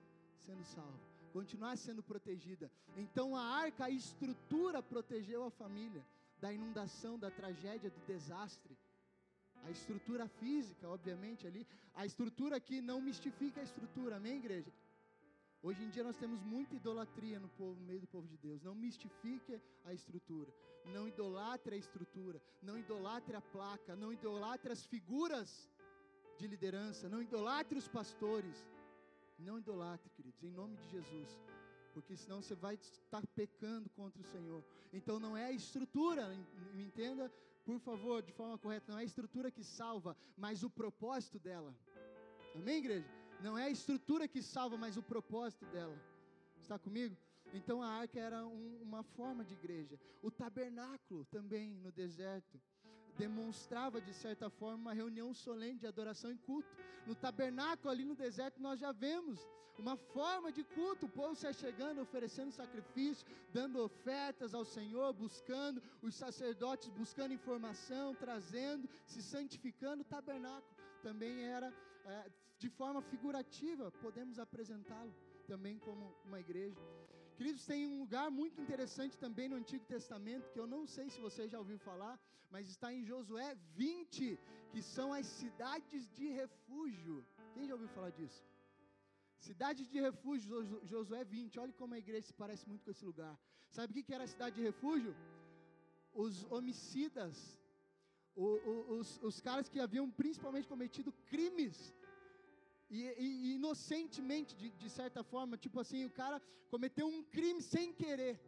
sendo 0.47 0.65
salva, 0.65 1.01
continuasse 1.33 1.85
sendo 1.85 2.03
protegida. 2.03 2.71
Então 2.95 3.35
a 3.35 3.43
arca, 3.43 3.87
a 3.87 3.91
estrutura 3.91 4.83
protegeu 4.83 5.45
a 5.45 5.51
família 5.51 6.05
da 6.43 6.53
inundação, 6.53 7.19
da 7.19 7.31
tragédia, 7.31 7.89
do 7.89 8.01
desastre. 8.07 8.77
A 9.65 9.71
estrutura 9.71 10.29
física, 10.29 10.89
obviamente, 10.89 11.47
ali. 11.47 11.67
A 11.95 12.05
estrutura 12.05 12.61
que 12.61 12.81
não 12.81 13.01
mistifica 13.01 13.61
a 13.61 13.65
estrutura, 13.65 14.17
amém, 14.17 14.37
igreja? 14.37 14.73
Hoje 15.63 15.83
em 15.83 15.89
dia 15.89 16.05
nós 16.05 16.19
temos 16.19 16.43
muita 16.43 16.75
idolatria 16.75 17.41
no, 17.41 17.49
povo, 17.49 17.81
no 17.81 17.87
meio 17.87 18.01
do 18.01 18.07
povo 18.07 18.29
de 18.29 18.37
Deus. 18.37 18.63
Não 18.63 18.75
mistifique 18.75 19.59
a 19.85 19.95
estrutura. 19.95 20.53
Não 20.93 21.09
idolatre 21.09 21.75
a 21.75 21.79
estrutura. 21.79 22.41
Não 22.63 22.77
idolatre 22.77 23.35
a 23.35 23.41
placa. 23.41 23.97
Não 23.97 24.13
idolatre 24.13 24.71
as 24.71 24.85
figuras 24.85 25.71
de 26.39 26.47
liderança. 26.47 27.09
Não 27.09 27.23
idolatre 27.23 27.79
os 27.79 27.89
pastores. 27.89 28.67
Não 29.39 29.59
idolatre, 29.59 30.11
queridos, 30.11 30.43
em 30.45 30.51
nome 30.51 30.77
de 30.77 30.91
Jesus. 30.91 31.41
Porque 31.95 32.15
senão 32.17 32.43
você 32.43 32.55
vai 32.55 32.75
estar 32.75 33.27
pecando 33.29 33.89
contra 33.91 34.21
o 34.21 34.25
Senhor. 34.25 34.63
Então 34.93 35.19
não 35.19 35.37
é 35.37 35.47
a 35.47 35.53
estrutura, 35.53 36.29
me 36.75 36.85
entenda, 36.85 37.33
por 37.65 37.79
favor, 37.81 38.23
de 38.23 38.33
forma 38.33 38.59
correta. 38.59 38.93
Não 38.93 38.99
é 38.99 39.03
a 39.03 39.05
estrutura 39.05 39.51
que 39.51 39.65
salva, 39.65 40.17
mas 40.37 40.63
o 40.63 40.71
propósito 40.71 41.39
dela. 41.39 41.75
Amém, 42.55 42.79
igreja? 42.79 43.09
Não 43.41 43.57
é 43.59 43.65
a 43.65 43.71
estrutura 43.71 44.29
que 44.29 44.43
salva, 44.43 44.77
mas 44.77 44.97
o 44.97 45.03
propósito 45.03 45.67
dela. 45.67 45.99
Está 46.61 46.79
comigo? 46.79 47.17
Então 47.53 47.83
a 47.83 47.89
arca 47.89 48.19
era 48.19 48.47
um, 48.47 48.81
uma 48.83 49.03
forma 49.03 49.45
de 49.45 49.55
igreja. 49.55 49.99
O 50.23 50.31
tabernáculo 50.31 51.25
também 51.27 51.75
no 51.75 51.91
deserto 51.93 52.61
demonstrava 53.17 54.01
de 54.01 54.13
certa 54.13 54.51
forma 54.51 54.77
uma 54.77 54.93
reunião 54.93 55.33
solene 55.33 55.79
de 55.79 55.87
adoração 55.87 56.31
e 56.31 56.39
culto. 56.39 56.69
No 57.07 57.15
tabernáculo 57.15 57.91
ali 57.91 58.05
no 58.05 58.15
deserto 58.15 58.61
nós 58.61 58.81
já 58.81 58.93
vemos 58.93 59.41
uma 59.79 59.97
forma 59.97 60.53
de 60.53 60.63
culto, 60.63 61.07
o 61.07 61.09
povo 61.09 61.35
se 61.35 61.53
chegando, 61.53 62.01
oferecendo 62.01 62.53
sacrifício, 62.53 63.27
dando 63.53 63.83
ofertas 63.83 64.55
ao 64.55 64.65
Senhor, 64.65 65.13
buscando 65.13 65.83
os 66.01 66.15
sacerdotes 66.15 66.89
buscando 66.91 67.35
informação, 67.35 68.15
trazendo, 68.15 68.89
se 69.05 69.21
santificando. 69.23 70.03
O 70.03 70.05
tabernáculo 70.05 70.77
também 71.03 71.45
era 71.45 71.73
é, 72.05 72.31
de 72.59 72.69
forma 72.71 73.03
figurativa, 73.03 73.91
podemos 73.91 74.39
apresentá-lo 74.39 75.15
também 75.47 75.79
como 75.79 76.15
uma 76.25 76.41
igreja. 76.41 76.81
Queridos, 77.39 77.65
tem 77.67 77.81
um 77.93 77.99
lugar 77.99 78.31
muito 78.31 78.61
interessante 78.65 79.19
também 79.19 79.49
no 79.49 79.57
Antigo 79.57 79.85
Testamento, 79.95 80.51
que 80.53 80.61
eu 80.63 80.69
não 80.75 80.83
sei 80.87 81.07
se 81.11 81.21
você 81.21 81.49
já 81.53 81.59
ouviu 81.59 81.79
falar, 81.79 82.17
mas 82.49 82.69
está 82.69 82.93
em 82.97 83.03
Josué 83.05 83.49
20, 83.75 84.39
que 84.71 84.81
são 84.81 85.13
as 85.13 85.27
cidades 85.27 86.09
de 86.19 86.29
refúgio. 86.41 87.17
Quem 87.53 87.67
já 87.67 87.75
ouviu 87.75 87.89
falar 87.89 88.11
disso? 88.11 88.43
Cidade 89.49 89.85
de 89.93 90.01
refúgio, 90.01 90.63
Josué 90.85 91.25
20. 91.25 91.59
Olha 91.59 91.73
como 91.73 91.95
a 91.95 91.99
igreja 91.99 92.29
se 92.29 92.33
parece 92.43 92.69
muito 92.69 92.85
com 92.85 92.93
esse 92.93 93.05
lugar. 93.05 93.35
Sabe 93.69 93.91
o 93.93 94.05
que 94.05 94.15
era 94.15 94.25
a 94.25 94.33
cidade 94.35 94.55
de 94.55 94.63
refúgio? 94.63 95.13
Os 96.25 96.45
homicidas, 96.53 97.37
os, 98.37 99.21
os 99.29 99.41
caras 99.41 99.69
que 99.69 99.81
haviam 99.81 100.09
principalmente 100.09 100.69
cometido 100.69 101.11
crimes 101.33 101.77
e, 102.91 103.03
e, 103.19 103.55
inocentemente, 103.55 104.55
de, 104.55 104.71
de 104.71 104.91
certa 104.91 105.23
forma, 105.23 105.57
tipo 105.57 105.81
assim, 105.81 106.05
o 106.05 106.11
cara 106.11 106.41
cometeu 106.71 107.07
um 107.07 107.23
crime 107.23 107.63
sem 107.63 107.93
querer. 107.93 108.41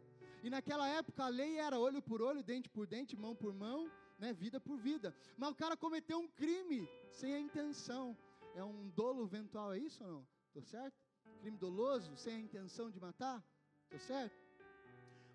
E 0.43 0.49
naquela 0.49 0.87
época 0.87 1.25
a 1.25 1.27
lei 1.27 1.57
era 1.57 1.79
olho 1.79 2.01
por 2.01 2.21
olho, 2.21 2.43
dente 2.43 2.69
por 2.69 2.85
dente, 2.85 3.15
mão 3.15 3.35
por 3.35 3.53
mão, 3.53 3.91
né, 4.19 4.33
vida 4.33 4.59
por 4.59 4.77
vida. 4.77 5.15
Mas 5.37 5.51
o 5.51 5.55
cara 5.55 5.75
cometeu 5.75 6.19
um 6.19 6.27
crime 6.27 6.87
sem 7.11 7.33
a 7.33 7.39
intenção. 7.39 8.17
É 8.55 8.63
um 8.63 8.89
dolo 8.89 9.23
eventual, 9.23 9.73
é 9.73 9.79
isso 9.79 10.03
ou 10.03 10.11
não? 10.11 10.27
Tô 10.53 10.61
certo? 10.61 10.97
Crime 11.41 11.57
doloso, 11.57 12.15
sem 12.15 12.35
a 12.35 12.39
intenção 12.39 12.89
de 12.89 12.99
matar? 12.99 13.43
Tô 13.89 13.99
certo? 13.99 14.35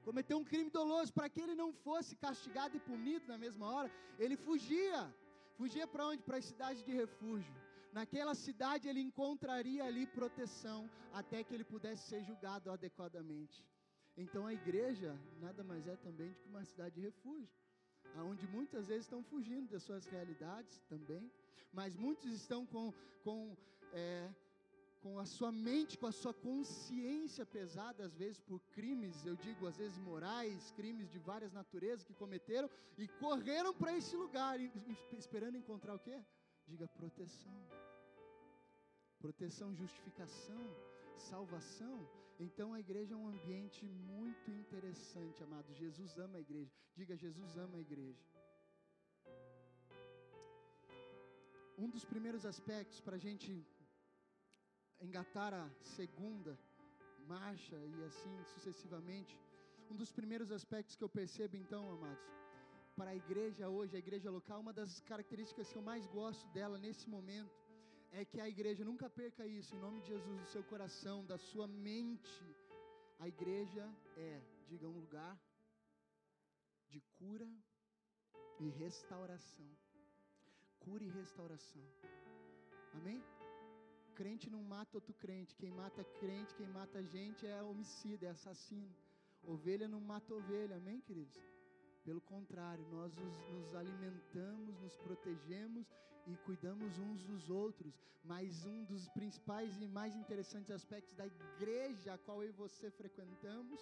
Cometeu 0.03 0.37
um 0.39 0.45
crime 0.45 0.71
doloso 0.71 1.13
para 1.13 1.29
que 1.29 1.41
ele 1.41 1.55
não 1.55 1.73
fosse 1.73 2.17
castigado 2.17 2.77
e 2.77 2.81
punido 2.81 3.27
na 3.29 3.39
mesma 3.39 3.67
hora. 3.73 3.91
Ele 4.19 4.37
fugia. 4.37 5.15
Fugia 5.57 5.87
para 5.87 6.09
onde? 6.09 6.23
Para 6.23 6.39
a 6.39 6.43
cidade 6.43 6.83
de 6.83 6.93
refúgio. 6.93 7.55
Naquela 7.93 8.35
cidade 8.35 8.89
ele 8.89 9.01
encontraria 9.01 9.85
ali 9.85 10.07
proteção 10.07 10.91
até 11.13 11.45
que 11.45 11.53
ele 11.53 11.65
pudesse 11.65 12.09
ser 12.09 12.25
julgado 12.25 12.71
adequadamente. 12.71 13.69
Então 14.17 14.47
a 14.47 14.55
igreja 14.55 15.19
nada 15.39 15.63
mais 15.63 15.87
é 15.87 15.97
também 15.97 16.31
do 16.31 16.39
que 16.41 16.49
uma 16.49 16.65
cidade 16.65 16.95
de 16.95 17.03
refúgio, 17.03 17.55
aonde 18.17 18.47
muitas 18.49 18.89
vezes 18.89 19.05
estão 19.05 19.23
fugindo 19.23 19.69
das 19.69 19.83
suas 19.83 20.07
realidades 20.07 20.81
também, 20.89 21.31
mas 21.71 21.95
muitos 21.95 22.33
estão 22.33 22.65
com, 22.65 22.95
com, 23.23 23.55
é, 23.93 24.31
com 25.03 25.19
a 25.19 25.27
sua 25.27 25.53
mente, 25.53 25.99
com 25.99 26.07
a 26.07 26.13
sua 26.13 26.33
consciência 26.33 27.45
pesada, 27.45 28.05
às 28.05 28.15
vezes 28.17 28.39
por 28.41 28.59
crimes, 28.71 29.25
eu 29.27 29.37
digo 29.37 29.67
às 29.67 29.77
vezes 29.77 29.99
morais, 29.99 30.71
crimes 30.73 31.11
de 31.11 31.19
várias 31.19 31.53
naturezas 31.53 32.05
que 32.05 32.15
cometeram 32.15 32.71
e 32.97 33.07
correram 33.09 33.75
para 33.75 33.95
esse 33.97 34.17
lugar, 34.17 34.59
esperando 35.13 35.59
encontrar 35.59 35.95
o 35.95 35.99
quê? 35.99 36.23
Diga 36.67 36.87
proteção. 36.89 37.59
Proteção, 39.19 39.75
justificação, 39.75 40.65
salvação. 41.17 41.97
Então 42.39 42.73
a 42.75 42.81
igreja 42.81 43.15
é 43.15 43.17
um 43.17 43.29
ambiente 43.29 43.85
muito 43.87 44.51
interessante, 44.51 45.43
amado. 45.43 45.73
Jesus 45.75 46.19
ama 46.19 46.39
a 46.39 46.41
igreja. 46.41 46.73
Diga, 46.97 47.17
Jesus 47.17 47.57
ama 47.57 47.77
a 47.77 47.81
igreja. 47.81 48.25
Um 51.79 51.89
dos 51.89 52.05
primeiros 52.05 52.45
aspectos 52.45 53.01
para 53.01 53.17
a 53.17 53.19
gente 53.27 53.67
engatar 55.01 55.53
a 55.53 55.69
segunda 55.97 56.59
marcha 57.27 57.77
e 57.77 58.05
assim 58.05 58.35
sucessivamente. 58.55 59.39
Um 59.91 59.97
dos 59.97 60.13
primeiros 60.13 60.51
aspectos 60.51 60.97
que 60.97 61.05
eu 61.05 61.09
percebo, 61.09 61.57
então, 61.57 61.91
amados, 61.91 62.25
para 62.97 63.11
a 63.11 63.17
igreja 63.17 63.69
hoje, 63.69 63.97
a 63.97 63.99
igreja 63.99 64.31
local, 64.31 64.61
uma 64.61 64.73
das 64.73 65.01
características 65.01 65.71
que 65.71 65.79
eu 65.79 65.83
mais 65.83 66.07
gosto 66.07 66.47
dela 66.49 66.79
nesse 66.79 67.09
momento 67.09 67.57
é 68.13 68.25
que 68.25 68.41
a 68.41 68.49
igreja 68.49 68.85
nunca 68.85 69.09
perca 69.09 69.47
isso, 69.47 69.75
em 69.75 69.79
nome 69.79 70.01
de 70.03 70.09
Jesus, 70.09 70.41
do 70.41 70.49
seu 70.49 70.63
coração, 70.65 71.25
da 71.25 71.39
sua 71.39 71.67
mente. 71.67 72.45
A 73.19 73.27
igreja 73.27 73.85
é, 74.17 74.41
diga, 74.69 74.87
um 74.87 74.99
lugar 74.99 75.35
de 76.91 77.01
cura 77.19 77.49
e 78.61 78.69
restauração. 78.69 79.71
Cura 80.81 81.03
e 81.05 81.09
restauração. 81.09 81.83
Amém? 82.95 83.23
Crente 84.15 84.51
não 84.51 84.63
mata 84.63 84.99
outro 84.99 85.15
crente. 85.15 85.57
Quem 85.57 85.71
mata 85.71 86.05
crente, 86.21 86.55
quem 86.55 86.69
mata 86.69 87.03
gente 87.03 87.47
é 87.47 87.63
homicida, 87.63 88.27
é 88.27 88.31
assassino. 88.31 88.95
Ovelha 89.43 89.89
não 89.89 90.01
mata 90.01 90.35
ovelha. 90.35 90.77
Amém, 90.77 91.01
queridos? 91.01 91.41
Pelo 92.05 92.21
contrário, 92.21 92.85
nós 92.91 93.15
nos 93.15 93.75
alimentamos, 93.75 94.81
nos 94.81 94.97
protegemos 94.97 95.87
e 96.27 96.37
cuidamos 96.39 96.99
uns 96.99 97.23
dos 97.23 97.49
outros. 97.49 97.95
Mas 98.25 98.65
um 98.65 98.85
dos 98.85 99.09
principais 99.09 99.81
e 99.81 99.87
mais 99.87 100.15
interessantes 100.17 100.71
aspectos 100.71 101.15
da 101.15 101.27
igreja 101.27 102.15
a 102.15 102.19
qual 102.19 102.43
eu 102.43 102.51
e 102.51 102.53
você 102.53 102.91
frequentamos 102.91 103.81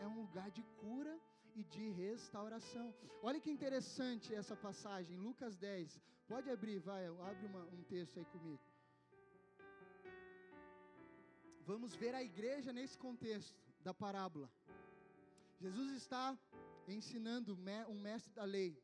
é 0.00 0.06
um 0.06 0.20
lugar 0.22 0.50
de 0.50 0.62
cura 0.80 1.18
e 1.54 1.62
de 1.64 1.90
restauração. 1.90 2.94
Olha 3.22 3.40
que 3.40 3.50
interessante 3.50 4.34
essa 4.34 4.56
passagem, 4.56 5.16
Lucas 5.16 5.56
10. 5.56 6.00
Pode 6.28 6.48
abrir, 6.50 6.78
vai, 6.78 7.06
abre 7.06 7.46
uma, 7.46 7.64
um 7.64 7.82
texto 7.84 8.18
aí 8.18 8.24
comigo. 8.26 8.60
Vamos 11.66 11.94
ver 11.94 12.14
a 12.14 12.22
igreja 12.22 12.72
nesse 12.72 12.96
contexto 12.98 13.56
da 13.82 13.92
parábola. 13.92 14.48
Jesus 15.60 15.92
está 15.92 16.38
ensinando 16.88 17.58
um 17.88 18.00
mestre 18.00 18.32
da 18.32 18.44
lei 18.44 18.76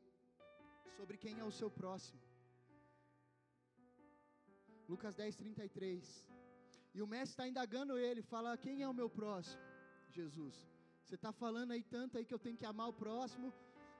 sobre 0.95 1.17
quem 1.17 1.39
é 1.39 1.43
o 1.43 1.51
seu 1.51 1.69
próximo. 1.69 2.19
Lucas 4.87 5.13
10, 5.15 5.35
33. 5.35 6.27
E 6.93 7.01
o 7.01 7.07
mestre 7.07 7.31
está 7.31 7.47
indagando 7.47 7.97
ele, 7.97 8.21
fala: 8.21 8.57
Quem 8.57 8.81
é 8.81 8.87
o 8.89 8.93
meu 8.93 9.09
próximo? 9.09 9.61
Jesus. 10.09 10.55
Você 11.03 11.15
está 11.15 11.31
falando 11.31 11.71
aí 11.71 11.83
tanto 11.83 12.17
aí 12.17 12.25
que 12.25 12.33
eu 12.33 12.39
tenho 12.39 12.57
que 12.57 12.65
amar 12.65 12.89
o 12.89 12.93
próximo. 12.93 13.53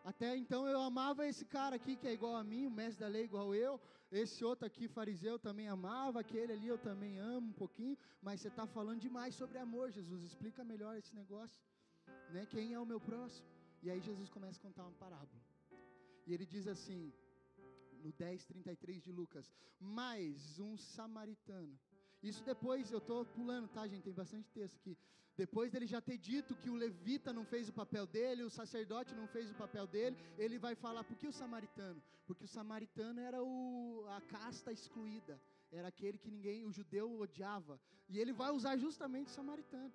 Até 0.04 0.36
então 0.38 0.68
eu 0.68 0.80
amava 0.82 1.28
esse 1.28 1.46
cara 1.46 1.76
aqui 1.76 1.96
que 1.96 2.08
é 2.08 2.14
igual 2.14 2.36
a 2.36 2.44
mim, 2.44 2.66
o 2.66 2.72
mestre 2.72 3.02
da 3.02 3.08
lei 3.08 3.26
igual 3.26 3.54
eu. 3.54 3.80
Esse 4.10 4.44
outro 4.44 4.66
aqui, 4.66 4.88
fariseu, 4.88 5.38
também 5.38 5.68
amava. 5.68 6.22
Aquele 6.22 6.54
ali 6.54 6.68
eu 6.68 6.78
também 6.78 7.18
amo 7.20 7.50
um 7.50 7.54
pouquinho. 7.54 7.98
Mas 8.22 8.40
você 8.40 8.48
está 8.48 8.66
falando 8.66 9.02
demais 9.02 9.36
sobre 9.36 9.58
amor, 9.58 9.92
Jesus. 9.92 10.24
Explica 10.24 10.64
melhor 10.64 10.96
esse 10.96 11.14
negócio. 11.14 11.62
Né? 12.30 12.46
Quem 12.46 12.74
é 12.74 12.80
o 12.80 12.86
meu 12.86 13.02
próximo? 13.02 13.57
E 13.84 13.90
aí 13.92 14.02
Jesus 14.02 14.30
começa 14.30 14.60
a 14.60 14.62
contar 14.62 14.84
uma 14.84 14.98
parábola. 15.04 15.42
E 16.26 16.34
ele 16.34 16.46
diz 16.46 16.68
assim, 16.68 17.13
no 18.04 18.12
10, 18.12 18.46
33 18.46 19.02
de 19.02 19.12
Lucas: 19.12 19.52
Mais 19.80 20.60
um 20.60 20.78
samaritano. 20.78 21.78
Isso 22.22 22.44
depois, 22.44 22.92
eu 22.92 22.98
estou 22.98 23.26
pulando, 23.26 23.68
tá, 23.70 23.88
gente? 23.88 24.04
Tem 24.04 24.13
bastante 24.13 24.50
texto 24.52 24.78
aqui. 24.78 24.98
Depois 25.36 25.72
dele 25.72 25.86
já 25.86 26.02
ter 26.02 26.18
dito 26.18 26.56
que 26.56 26.70
o 26.70 26.76
levita 26.76 27.32
não 27.32 27.46
fez 27.46 27.70
o 27.70 27.74
papel 27.74 28.08
dele, 28.08 28.42
o 28.44 28.50
sacerdote 28.50 29.13
não 29.13 29.28
fez 29.28 29.52
o 29.52 29.56
papel 29.56 29.86
dele, 29.86 30.18
ele 30.38 30.58
vai 30.58 30.74
falar: 30.76 31.04
por 31.04 31.16
que 31.16 31.28
o 31.28 31.32
samaritano? 31.32 32.02
Porque 32.26 32.44
o 32.44 32.48
samaritano 32.48 33.20
era 33.20 33.42
o, 33.44 34.04
a 34.10 34.22
casta 34.22 34.72
excluída, 34.72 35.40
era 35.72 35.88
aquele 35.88 36.18
que 36.18 36.32
ninguém, 36.32 36.66
o 36.66 36.72
judeu 36.72 37.20
odiava. 37.20 37.80
E 38.10 38.20
ele 38.20 38.34
vai 38.34 38.52
usar 38.52 38.78
justamente 38.78 39.28
o 39.28 39.38
samaritano. 39.40 39.94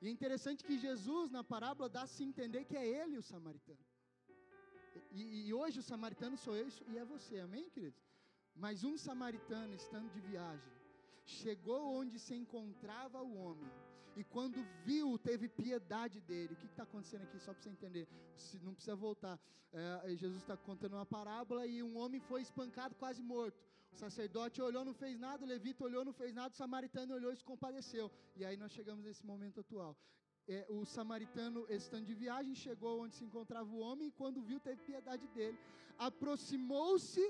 E 0.00 0.08
é 0.08 0.10
interessante 0.10 0.64
que 0.64 0.78
Jesus, 0.78 1.30
na 1.30 1.42
parábola, 1.42 1.88
dá 1.88 2.02
a 2.02 2.06
se 2.06 2.22
entender 2.22 2.64
que 2.64 2.76
é 2.76 2.86
ele 2.86 3.16
o 3.18 3.22
samaritano. 3.22 3.84
E, 5.10 5.48
e, 5.48 5.54
hoje 5.54 5.80
o 5.80 5.82
samaritano 5.82 6.36
sou 6.36 6.54
eu 6.56 6.68
e 6.88 6.98
é 6.98 7.04
você, 7.04 7.38
amém, 7.40 7.68
queridos? 7.70 8.02
Mas 8.54 8.84
um 8.84 8.96
samaritano, 8.96 9.74
estando 9.74 10.10
de 10.10 10.20
viagem, 10.20 10.72
chegou 11.24 11.82
onde 12.00 12.18
se 12.18 12.34
encontrava 12.34 13.22
o 13.22 13.36
homem, 13.36 13.70
e 14.16 14.24
quando 14.24 14.66
viu, 14.84 15.16
teve 15.16 15.48
piedade 15.48 16.20
dele. 16.20 16.54
O 16.54 16.56
que 16.56 16.66
está 16.66 16.82
acontecendo 16.82 17.22
aqui, 17.22 17.38
só 17.38 17.52
para 17.52 17.62
você 17.62 17.70
entender? 17.70 18.08
Não 18.62 18.74
precisa 18.74 18.96
voltar. 18.96 19.38
É, 19.72 20.16
Jesus 20.16 20.42
está 20.42 20.56
contando 20.56 20.94
uma 20.94 21.06
parábola 21.06 21.64
e 21.66 21.82
um 21.84 21.96
homem 21.96 22.20
foi 22.20 22.42
espancado, 22.42 22.96
quase 22.96 23.22
morto. 23.22 23.67
O 23.92 23.96
sacerdote 23.96 24.60
olhou, 24.68 24.84
não 24.84 24.94
fez 24.94 25.18
nada, 25.18 25.44
o 25.44 25.48
levita 25.48 25.84
olhou, 25.84 26.04
não 26.04 26.12
fez 26.12 26.32
nada, 26.34 26.52
o 26.54 26.56
samaritano 26.56 27.14
olhou 27.14 27.32
e 27.32 27.36
se 27.36 27.44
compadeceu. 27.44 28.10
E 28.36 28.44
aí 28.44 28.56
nós 28.56 28.72
chegamos 28.72 29.04
nesse 29.04 29.24
momento 29.24 29.60
atual. 29.60 29.96
É, 30.46 30.64
o 30.68 30.84
samaritano, 30.84 31.66
estando 31.68 32.06
de 32.06 32.14
viagem, 32.14 32.54
chegou 32.54 33.02
onde 33.02 33.14
se 33.16 33.24
encontrava 33.24 33.70
o 33.70 33.80
homem 33.80 34.08
e 34.08 34.12
quando 34.12 34.40
viu, 34.40 34.60
teve 34.60 34.80
piedade 34.82 35.26
dele. 35.28 35.58
Aproximou-se, 35.98 37.24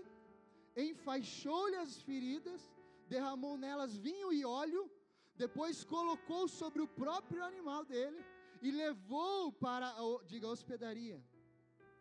enfaixou-lhe 0.76 1.76
as 1.76 2.00
feridas, 2.02 2.60
derramou 3.08 3.56
nelas 3.56 3.96
vinho 3.96 4.32
e 4.32 4.44
óleo 4.44 4.90
depois 5.38 5.84
colocou 5.84 6.48
sobre 6.48 6.82
o 6.82 6.88
próprio 6.88 7.44
animal 7.44 7.84
dele 7.84 8.20
e 8.60 8.72
levou 8.72 9.52
para, 9.52 9.86
a, 9.86 10.02
diga, 10.26 10.48
a 10.48 10.50
hospedaria 10.50 11.22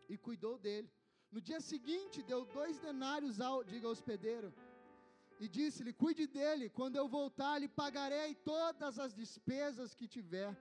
e 0.10 0.18
cuidou 0.18 0.58
dele. 0.58 0.90
No 1.38 1.42
dia 1.50 1.60
seguinte, 1.62 2.24
deu 2.30 2.40
dois 2.46 2.80
denários 2.80 3.40
ao, 3.48 3.64
diga, 3.64 3.88
hospedeiro 3.88 4.52
e 5.40 5.48
disse-lhe: 5.48 5.94
Cuide 5.94 6.26
dele, 6.26 6.68
quando 6.78 6.96
eu 6.96 7.08
voltar, 7.08 7.60
lhe 7.60 7.68
pagarei 7.68 8.34
todas 8.54 8.98
as 8.98 9.14
despesas 9.14 9.94
que 9.94 10.08
tiver. 10.08 10.52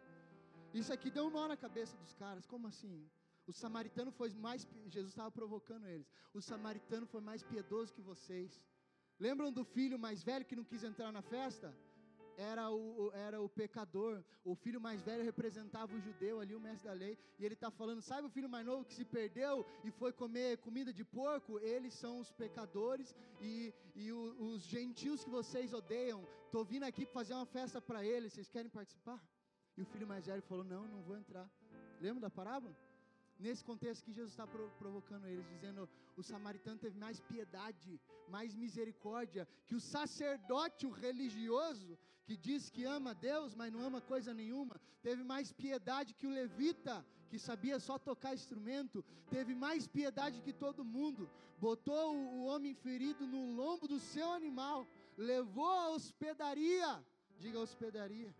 Isso 0.75 0.93
aqui 0.93 1.11
deu 1.11 1.29
um 1.29 1.31
nó 1.31 1.49
na 1.49 1.57
cabeça 1.57 1.97
dos 1.97 2.13
caras, 2.13 2.45
como 2.53 2.67
assim? 2.73 2.99
O 3.47 3.55
samaritano 3.55 4.13
foi 4.13 4.29
mais, 4.35 4.69
Jesus 4.89 5.13
estava 5.13 5.31
provocando 5.31 5.87
eles. 5.87 6.13
O 6.35 6.43
samaritano 6.43 7.07
foi 7.07 7.23
mais 7.23 7.43
piedoso 7.43 7.95
que 7.95 8.03
vocês. 8.03 8.61
Lembram 9.19 9.51
do 9.51 9.65
filho 9.65 9.99
mais 9.99 10.23
velho 10.23 10.45
que 10.45 10.59
não 10.61 10.69
quis 10.73 10.85
entrar 10.85 11.11
na 11.11 11.23
festa? 11.23 11.75
Era 12.37 12.71
o, 12.71 13.11
era 13.15 13.41
o 13.41 13.49
pecador, 13.49 14.23
o 14.45 14.55
filho 14.55 14.81
mais 14.81 15.01
velho 15.03 15.25
representava 15.25 15.95
o 15.95 16.01
judeu 16.01 16.41
ali, 16.41 16.55
o 16.55 16.61
mestre 16.61 16.89
da 16.89 16.93
lei, 16.95 17.19
e 17.39 17.45
ele 17.45 17.55
está 17.55 17.71
falando: 17.71 18.03
sabe 18.03 18.27
o 18.27 18.31
filho 18.31 18.49
mais 18.49 18.67
novo 18.67 18.85
que 18.85 18.95
se 18.95 19.05
perdeu 19.05 19.65
e 19.85 19.91
foi 19.91 20.13
comer 20.13 20.59
comida 20.59 20.93
de 20.93 21.05
porco? 21.05 21.59
Eles 21.59 21.95
são 21.95 22.19
os 22.19 22.31
pecadores 22.33 23.15
e, 23.41 23.73
e 23.95 24.13
o, 24.13 24.21
os 24.49 24.63
gentios 24.63 25.25
que 25.25 25.31
vocês 25.31 25.73
odeiam. 25.73 26.27
Estou 26.45 26.65
vindo 26.65 26.85
aqui 26.85 27.07
fazer 27.07 27.35
uma 27.35 27.47
festa 27.47 27.81
para 27.81 28.05
eles, 28.05 28.33
vocês 28.33 28.49
querem 28.49 28.71
participar? 28.71 29.21
E 29.77 29.83
o 29.83 29.87
filho 29.87 30.07
mais 30.07 30.27
velho 30.27 30.43
falou: 30.43 30.65
não, 30.65 30.87
não 30.87 31.03
vou 31.03 31.17
entrar. 31.17 31.49
Lembra 32.01 32.21
da 32.21 32.31
parábola? 32.31 32.77
Nesse 33.39 33.63
contexto 33.63 34.05
que 34.05 34.13
Jesus 34.13 34.33
está 34.33 34.47
provocando 34.79 35.27
eles, 35.27 35.47
dizendo: 35.49 35.89
o 36.17 36.23
samaritano 36.23 36.79
teve 36.79 36.99
mais 36.99 37.21
piedade, 37.21 38.01
mais 38.29 38.55
misericórdia, 38.55 39.47
que 39.67 39.75
o 39.75 39.81
sacerdote, 39.81 40.87
o 40.87 40.91
religioso, 40.91 41.99
que 42.27 42.37
diz 42.37 42.69
que 42.69 42.85
ama 42.85 43.15
Deus, 43.15 43.55
mas 43.55 43.73
não 43.73 43.81
ama 43.89 44.01
coisa 44.01 44.35
nenhuma, 44.35 44.81
teve 45.01 45.23
mais 45.23 45.53
piedade 45.53 46.15
que 46.15 46.27
o 46.27 46.31
levita, 46.31 46.95
que 47.31 47.39
sabia 47.39 47.79
só 47.79 47.99
tocar 47.99 48.35
instrumento, 48.35 49.05
teve 49.31 49.55
mais 49.55 49.87
piedade 49.87 50.43
que 50.47 50.53
todo 50.53 50.85
mundo, 50.85 51.31
botou 51.59 52.17
o 52.17 52.45
homem 52.45 52.75
ferido 52.75 53.27
no 53.27 53.43
lombo 53.55 53.87
do 53.87 53.99
seu 53.99 54.33
animal, 54.33 54.87
levou 55.17 55.71
a 55.85 55.91
hospedaria, 55.91 56.91
diga 57.39 57.61
hospedaria. 57.61 58.35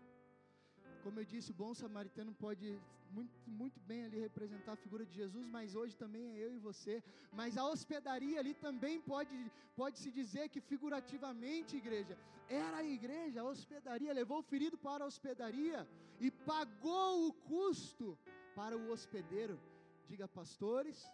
Como 1.03 1.19
eu 1.19 1.25
disse, 1.25 1.51
o 1.51 1.59
bom 1.63 1.73
samaritano 1.73 2.33
pode 2.33 2.79
muito, 3.11 3.49
muito 3.49 3.79
bem 3.79 4.05
ali 4.05 4.19
representar 4.19 4.73
a 4.73 4.83
figura 4.83 5.05
de 5.05 5.13
Jesus, 5.13 5.45
mas 5.47 5.75
hoje 5.75 5.95
também 5.95 6.23
é 6.31 6.45
eu 6.45 6.53
e 6.53 6.59
você. 6.59 7.03
Mas 7.31 7.57
a 7.57 7.65
hospedaria 7.65 8.39
ali 8.39 8.53
também 8.53 8.99
pode, 9.01 9.35
pode 9.75 9.99
se 9.99 10.11
dizer 10.11 10.49
que 10.49 10.61
figurativamente, 10.61 11.75
igreja, 11.75 12.17
era 12.47 12.77
a 12.77 12.83
igreja, 12.83 13.41
a 13.41 13.43
hospedaria, 13.43 14.13
levou 14.13 14.39
o 14.39 14.49
ferido 14.51 14.77
para 14.77 15.03
a 15.03 15.07
hospedaria 15.07 15.87
e 16.19 16.31
pagou 16.31 17.27
o 17.27 17.33
custo 17.33 18.17
para 18.55 18.77
o 18.77 18.91
hospedeiro. 18.91 19.59
Diga 20.07 20.27
pastores 20.27 21.05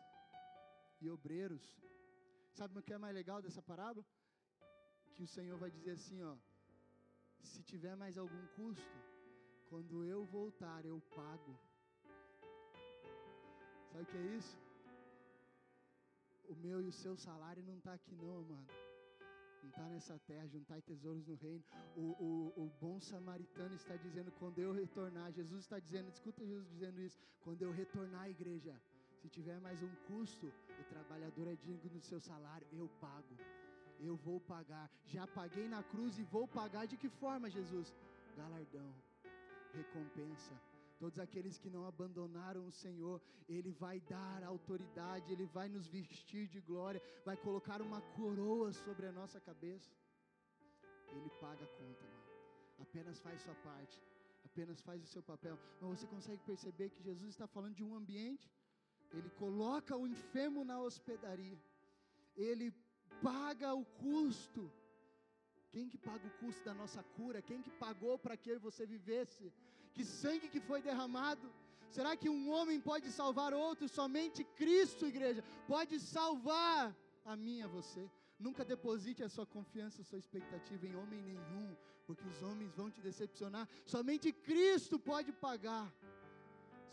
e 1.01 1.09
obreiros. 1.09 1.65
Sabe 2.53 2.77
o 2.77 2.83
que 2.83 2.93
é 2.93 2.97
mais 2.97 3.15
legal 3.15 3.41
dessa 3.41 3.61
parábola? 3.61 4.05
Que 5.15 5.23
o 5.23 5.27
Senhor 5.27 5.57
vai 5.57 5.71
dizer 5.71 5.91
assim, 5.91 6.21
ó, 6.23 6.35
se 7.41 7.61
tiver 7.63 7.95
mais 7.95 8.17
algum 8.17 8.45
custo, 8.55 8.97
quando 9.69 10.03
eu 10.05 10.23
voltar, 10.25 10.85
eu 10.85 11.01
pago. 11.15 11.59
Sabe 13.93 14.05
o 14.05 14.07
que 14.07 14.17
é 14.17 14.25
isso? 14.37 14.57
O 16.49 16.55
meu 16.55 16.81
e 16.81 16.87
o 16.87 16.91
seu 16.91 17.15
salário 17.15 17.63
não 17.63 17.75
está 17.77 17.93
aqui 17.93 18.15
não, 18.15 18.37
amado. 18.37 18.73
Não 19.61 19.69
está 19.69 19.83
nessa 19.87 20.17
terra, 20.29 20.47
juntar 20.47 20.81
tesouros 20.81 21.27
no 21.27 21.35
reino. 21.35 21.63
O, 21.95 22.05
o, 22.27 22.63
o 22.63 22.71
bom 22.81 22.99
samaritano 22.99 23.75
está 23.75 23.95
dizendo, 23.95 24.31
quando 24.39 24.57
eu 24.57 24.73
retornar, 24.73 25.31
Jesus 25.31 25.61
está 25.61 25.77
dizendo, 25.77 26.09
escuta 26.09 26.43
Jesus 26.43 26.67
dizendo 26.71 26.99
isso, 27.01 27.19
quando 27.43 27.61
eu 27.61 27.71
retornar 27.71 28.21
à 28.21 28.29
igreja, 28.29 28.75
se 29.21 29.29
tiver 29.29 29.59
mais 29.59 29.79
um 29.83 29.93
custo, 30.07 30.47
o 30.81 30.83
trabalhador 30.89 31.47
é 31.47 31.55
digno 31.55 31.87
do 31.87 32.01
seu 32.01 32.19
salário, 32.19 32.67
eu 32.73 32.89
pago. 32.99 33.37
Eu 33.99 34.15
vou 34.15 34.39
pagar. 34.39 34.89
Já 35.05 35.27
paguei 35.27 35.67
na 35.67 35.83
cruz 35.83 36.17
e 36.17 36.23
vou 36.23 36.47
pagar 36.47 36.87
de 36.87 36.97
que 36.97 37.09
forma, 37.09 37.47
Jesus? 37.47 37.95
Galardão, 38.35 38.91
recompensa 39.71 40.72
Todos 40.99 41.19
aqueles 41.19 41.57
que 41.57 41.69
não 41.69 41.85
abandonaram 41.85 42.65
o 42.67 42.71
Senhor, 42.71 43.21
Ele 43.47 43.71
vai 43.71 43.99
dar 43.99 44.43
autoridade, 44.43 45.31
Ele 45.31 45.45
vai 45.45 45.67
nos 45.67 45.87
vestir 45.87 46.47
de 46.47 46.59
glória, 46.61 47.01
vai 47.25 47.35
colocar 47.35 47.81
uma 47.81 48.01
coroa 48.17 48.71
sobre 48.71 49.05
a 49.07 49.11
nossa 49.11 49.39
cabeça. 49.39 49.91
Ele 51.15 51.29
paga 51.41 51.63
a 51.65 51.67
conta, 51.67 52.03
mano. 52.03 52.23
Apenas 52.79 53.19
faz 53.19 53.41
sua 53.41 53.55
parte, 53.55 54.01
apenas 54.45 54.81
faz 54.81 55.03
o 55.03 55.07
seu 55.07 55.21
papel. 55.21 55.57
Mas 55.79 55.99
você 55.99 56.07
consegue 56.07 56.41
perceber 56.43 56.89
que 56.89 57.03
Jesus 57.03 57.29
está 57.29 57.47
falando 57.47 57.75
de 57.75 57.83
um 57.83 57.95
ambiente, 57.95 58.49
Ele 59.11 59.29
coloca 59.31 59.95
o 59.95 60.07
enfermo 60.07 60.63
na 60.63 60.79
hospedaria, 60.79 61.59
Ele 62.35 62.71
paga 63.21 63.73
o 63.73 63.85
custo. 63.85 64.71
Quem 65.71 65.89
que 65.89 65.97
paga 65.97 66.25
o 66.27 66.37
custo 66.39 66.63
da 66.63 66.73
nossa 66.73 67.01
cura? 67.17 67.41
Quem 67.41 67.61
que 67.61 67.71
pagou 67.71 68.17
para 68.17 68.37
que 68.37 68.49
eu 68.51 68.57
e 68.57 68.65
você 68.69 68.85
vivesse? 68.85 69.51
Que 69.93 70.03
sangue 70.03 70.47
que 70.53 70.59
foi 70.59 70.81
derramado. 70.81 71.47
Será 71.89 72.11
que 72.17 72.29
um 72.29 72.49
homem 72.49 72.79
pode 72.81 73.11
salvar 73.11 73.53
outro? 73.53 73.87
Somente 73.87 74.43
Cristo, 74.43 75.05
igreja, 75.05 75.43
pode 75.67 75.99
salvar 75.99 76.95
a 77.23 77.35
mim 77.35 77.57
e 77.59 77.63
a 77.63 77.67
você. 77.67 78.09
Nunca 78.39 78.65
deposite 78.65 79.23
a 79.23 79.29
sua 79.29 79.45
confiança, 79.45 80.01
a 80.01 80.05
sua 80.05 80.17
expectativa 80.17 80.87
em 80.87 80.95
homem 80.95 81.21
nenhum, 81.21 81.67
porque 82.07 82.27
os 82.27 82.41
homens 82.41 82.73
vão 82.73 82.89
te 82.89 82.99
decepcionar. 82.99 83.69
Somente 83.85 84.33
Cristo 84.33 84.97
pode 84.97 85.31
pagar. 85.31 85.85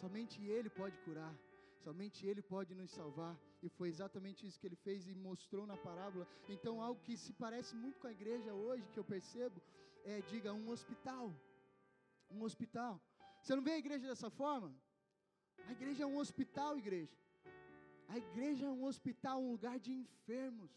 Somente 0.01 0.45
Ele 0.45 0.69
pode 0.69 0.97
curar. 0.99 1.35
Somente 1.83 2.27
Ele 2.27 2.43
pode 2.43 2.75
nos 2.75 2.91
salvar. 2.91 3.35
E 3.63 3.69
foi 3.69 3.89
exatamente 3.89 4.47
isso 4.47 4.61
que 4.61 4.67
Ele 4.67 4.77
fez 4.77 5.09
e 5.09 5.15
mostrou 5.15 5.67
na 5.67 5.77
parábola. 5.77 6.27
Então, 6.49 6.81
algo 6.81 7.01
que 7.01 7.17
se 7.17 7.33
parece 7.33 7.75
muito 7.75 7.99
com 7.99 8.07
a 8.07 8.13
igreja 8.13 8.53
hoje, 8.53 8.91
que 8.93 8.99
eu 8.99 9.05
percebo, 9.05 9.61
é, 10.05 10.21
diga, 10.23 10.53
um 10.53 10.69
hospital 10.71 11.35
um 12.31 12.43
hospital. 12.43 13.01
Você 13.43 13.55
não 13.57 13.63
vê 13.63 13.73
a 13.73 13.79
igreja 13.79 14.07
dessa 14.07 14.31
forma? 14.31 14.71
A 15.69 15.73
igreja 15.73 16.05
é 16.05 16.07
um 16.07 16.19
hospital, 16.19 16.79
igreja. 16.79 17.17
A 18.09 18.19
igreja 18.19 18.67
é 18.67 18.69
um 18.69 18.85
hospital, 18.85 19.43
um 19.43 19.53
lugar 19.53 19.79
de 19.79 19.93
enfermos. 19.93 20.71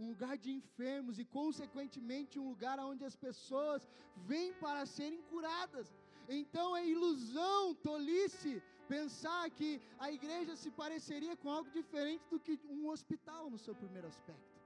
um 0.00 0.08
lugar 0.10 0.34
de 0.38 0.50
enfermos 0.52 1.18
e, 1.18 1.24
consequentemente, 1.24 2.38
um 2.38 2.48
lugar 2.48 2.78
onde 2.78 3.04
as 3.04 3.16
pessoas 3.16 3.88
vêm 4.28 4.52
para 4.64 4.86
serem 4.86 5.20
curadas. 5.22 5.92
Então 6.28 6.76
é 6.76 6.86
ilusão, 6.86 7.74
tolice, 7.74 8.62
pensar 8.86 9.50
que 9.50 9.70
a 9.98 10.12
igreja 10.12 10.54
se 10.54 10.70
pareceria 10.70 11.36
com 11.36 11.50
algo 11.50 11.70
diferente 11.70 12.24
do 12.30 12.38
que 12.38 12.60
um 12.76 12.88
hospital 12.88 13.50
no 13.50 13.58
seu 13.58 13.74
primeiro 13.74 14.06
aspecto. 14.06 14.56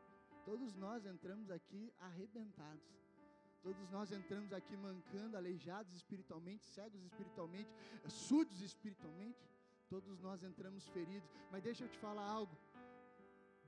Todos 0.45 0.75
nós 0.75 1.07
entramos 1.07 1.51
aqui 1.51 1.91
arrebentados. 1.99 2.87
Todos 3.63 3.89
nós 3.91 4.11
entramos 4.11 4.53
aqui 4.53 4.77
mancando, 4.77 5.37
aleijados 5.37 5.95
espiritualmente, 5.95 6.65
cegos 6.77 7.03
espiritualmente, 7.05 7.71
surdos 8.09 8.61
espiritualmente. 8.61 9.41
Todos 9.89 10.21
nós 10.27 10.43
entramos 10.43 10.89
feridos. 10.89 11.31
Mas 11.51 11.63
deixa 11.63 11.85
eu 11.85 11.89
te 11.95 11.99
falar 11.99 12.27
algo. 12.39 12.57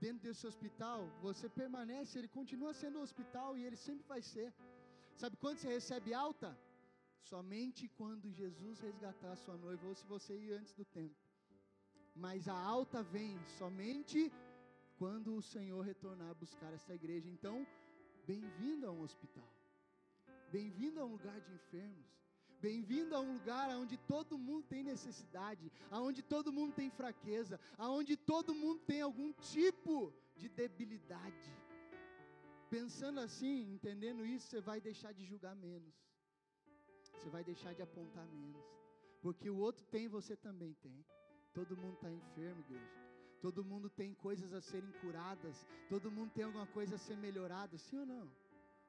Dentro 0.01 0.23
desse 0.27 0.47
hospital, 0.47 1.01
você 1.27 1.49
permanece, 1.49 2.19
ele 2.19 2.29
continua 2.29 2.73
sendo 2.75 3.01
hospital 3.01 3.57
e 3.57 3.65
ele 3.65 3.77
sempre 3.77 4.05
vai 4.07 4.21
ser. 4.21 4.53
Sabe 5.17 5.37
quando 5.37 5.59
você 5.59 5.69
recebe 5.69 6.13
alta? 6.13 6.51
Somente 7.33 7.89
quando 8.01 8.33
Jesus 8.33 8.81
resgatar 8.81 9.33
a 9.33 9.37
sua 9.45 9.57
noiva 9.57 9.87
ou 9.87 9.95
se 9.95 10.05
você 10.07 10.37
ir 10.37 10.53
antes 10.53 10.75
do 10.75 10.85
tempo. 10.85 11.15
Mas 12.15 12.49
a 12.49 12.59
alta 12.77 13.03
vem 13.03 13.33
somente 13.59 14.33
quando 14.99 15.37
o 15.37 15.43
Senhor 15.43 15.81
retornar 15.83 16.31
a 16.31 16.41
buscar 16.45 16.73
essa 16.73 16.93
igreja. 16.95 17.29
Então, 17.29 17.67
bem-vindo 18.27 18.87
a 18.87 18.93
um 18.93 19.03
hospital. 19.03 19.54
Bem-vindo 20.55 21.01
a 21.01 21.05
um 21.05 21.13
lugar 21.17 21.41
de 21.41 21.53
enfermos. 21.53 22.07
Bem-vindo 22.61 23.13
a 23.17 23.21
um 23.21 23.33
lugar 23.33 23.69
onde 23.71 23.97
todo 24.13 24.39
mundo 24.39 24.65
tem 24.73 24.85
necessidade, 24.85 25.73
aonde 25.91 26.23
todo 26.23 26.53
mundo 26.53 26.73
tem 26.73 26.91
fraqueza, 26.91 27.59
aonde 27.77 28.17
todo 28.17 28.55
mundo 28.55 28.81
tem 28.91 29.01
algum 29.01 29.33
tipo 29.33 30.15
de 30.37 30.49
debilidade. 30.49 31.51
Pensando 32.71 33.19
assim, 33.19 33.73
entendendo 33.73 34.25
isso, 34.25 34.47
você 34.47 34.61
vai 34.61 34.81
deixar 34.81 35.11
de 35.13 35.25
julgar 35.25 35.57
menos. 35.57 35.93
Você 37.15 37.29
vai 37.29 37.43
deixar 37.43 37.75
de 37.75 37.83
apontar 37.83 38.27
menos. 38.29 38.65
Porque 39.21 39.51
o 39.51 39.59
outro 39.59 39.85
tem, 39.87 40.07
você 40.07 40.37
também 40.37 40.73
tem. 40.75 41.05
Todo 41.53 41.77
mundo 41.77 41.95
está 41.95 42.13
enfermo, 42.13 42.61
igreja. 42.61 43.03
Todo 43.41 43.65
mundo 43.65 43.91
tem 43.91 44.15
coisas 44.15 44.53
a 44.53 44.61
serem 44.61 44.93
curadas. 45.01 45.67
Todo 45.89 46.13
mundo 46.13 46.31
tem 46.31 46.45
alguma 46.45 46.69
coisa 46.69 46.95
a 46.95 46.99
ser 46.99 47.17
melhorada, 47.17 47.77
sim 47.77 47.99
ou 47.99 48.07
não? 48.07 48.44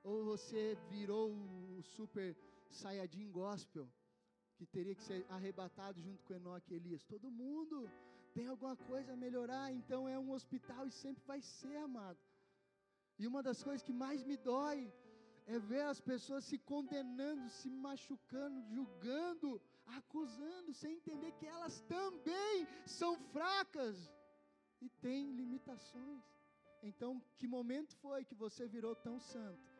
Ou 0.06 0.24
você 0.24 0.78
virou 0.92 1.32
o 1.32 1.82
super 1.82 2.38
Sayajin 2.70 3.32
gospel, 3.32 3.90
que 4.56 4.64
teria 4.64 4.94
que 4.94 5.02
ser 5.02 5.26
arrebatado 5.30 6.00
junto 6.00 6.24
com 6.24 6.36
Enoque 6.36 6.74
e 6.74 6.78
Elias? 6.78 7.04
Todo 7.04 7.32
mundo 7.32 7.90
tem 8.32 8.48
alguma 8.48 8.76
coisa 8.76 9.14
a 9.14 9.16
melhorar, 9.16 9.74
então 9.74 10.08
é 10.08 10.18
um 10.20 10.32
hospital 10.32 10.86
e 10.86 10.92
sempre 10.92 11.24
vai 11.26 11.42
ser, 11.42 11.76
amado. 11.78 12.20
E 13.18 13.26
uma 13.26 13.42
das 13.42 13.64
coisas 13.64 13.82
que 13.82 13.92
mais 13.92 14.24
me 14.24 14.38
dói 14.38 14.94
é 15.48 15.58
ver 15.58 15.82
as 15.82 16.00
pessoas 16.00 16.46
se 16.46 16.60
condenando, 16.60 17.50
se 17.50 17.72
machucando, 17.72 18.62
julgando, 18.62 19.60
acusando, 19.88 20.72
sem 20.72 20.98
entender 20.98 21.32
que 21.32 21.48
elas 21.48 21.82
também 21.82 22.68
são 22.86 23.18
fracas 23.32 24.12
e 24.80 24.88
têm 24.88 25.32
limitações. 25.32 26.24
Então, 26.84 27.20
que 27.40 27.48
momento 27.48 27.96
foi 27.96 28.24
que 28.24 28.36
você 28.36 28.68
virou 28.68 28.96
tão 28.96 29.20
santo 29.20 29.75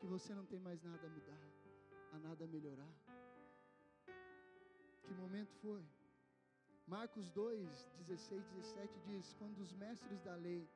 que 0.00 0.06
você 0.06 0.34
não 0.34 0.46
tem 0.46 0.58
mais 0.58 0.82
nada 0.82 1.06
a 1.06 1.10
mudar, 1.10 1.42
a 2.12 2.18
nada 2.18 2.44
a 2.44 2.48
melhorar? 2.48 2.92
Que 5.04 5.12
momento 5.14 5.52
foi? 5.56 5.84
Marcos 6.86 7.28
2, 7.30 7.88
16, 7.98 8.46
17 8.46 8.98
diz: 9.00 9.34
Quando 9.38 9.58
os 9.58 9.72
mestres 9.72 10.20
da 10.22 10.34
lei, 10.34 10.66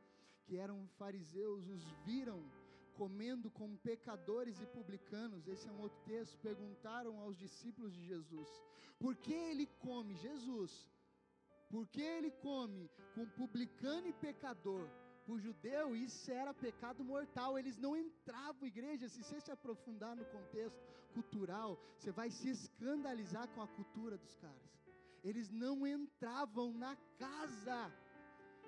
que 0.44 0.58
eram 0.58 0.86
fariseus, 0.98 1.66
os 1.68 1.84
viram 2.04 2.44
comendo 2.94 3.50
com 3.50 3.76
pecadores 3.78 4.60
e 4.60 4.66
publicanos, 4.66 5.48
esse 5.48 5.68
é 5.68 5.72
um 5.72 5.80
outro 5.80 5.98
texto, 6.04 6.38
perguntaram 6.38 7.18
aos 7.20 7.36
discípulos 7.36 7.94
de 7.94 8.04
Jesus: 8.06 8.48
por 8.98 9.16
que 9.16 9.32
ele 9.32 9.66
come, 9.86 10.14
Jesus, 10.16 10.72
por 11.70 11.86
que 11.88 12.02
ele 12.02 12.30
come 12.30 12.90
com 13.14 13.26
publicano 13.30 14.06
e 14.06 14.12
pecador? 14.12 14.86
Por 15.26 15.40
judeu, 15.40 15.96
isso 15.96 16.30
era 16.30 16.52
pecado 16.52 17.02
mortal, 17.02 17.58
eles 17.58 17.76
não 17.78 17.96
entravam, 17.96 18.66
igreja. 18.66 19.08
Se 19.08 19.22
você 19.22 19.40
se 19.40 19.50
aprofundar 19.50 20.14
no 20.14 20.24
contexto 20.26 20.78
cultural, 21.14 21.78
você 21.96 22.12
vai 22.12 22.30
se 22.30 22.50
escandalizar 22.50 23.48
com 23.54 23.62
a 23.62 23.68
cultura 23.68 24.18
dos 24.18 24.34
caras. 24.36 24.70
Eles 25.22 25.50
não 25.50 25.86
entravam 25.86 26.72
na 26.72 26.94
casa 27.18 27.90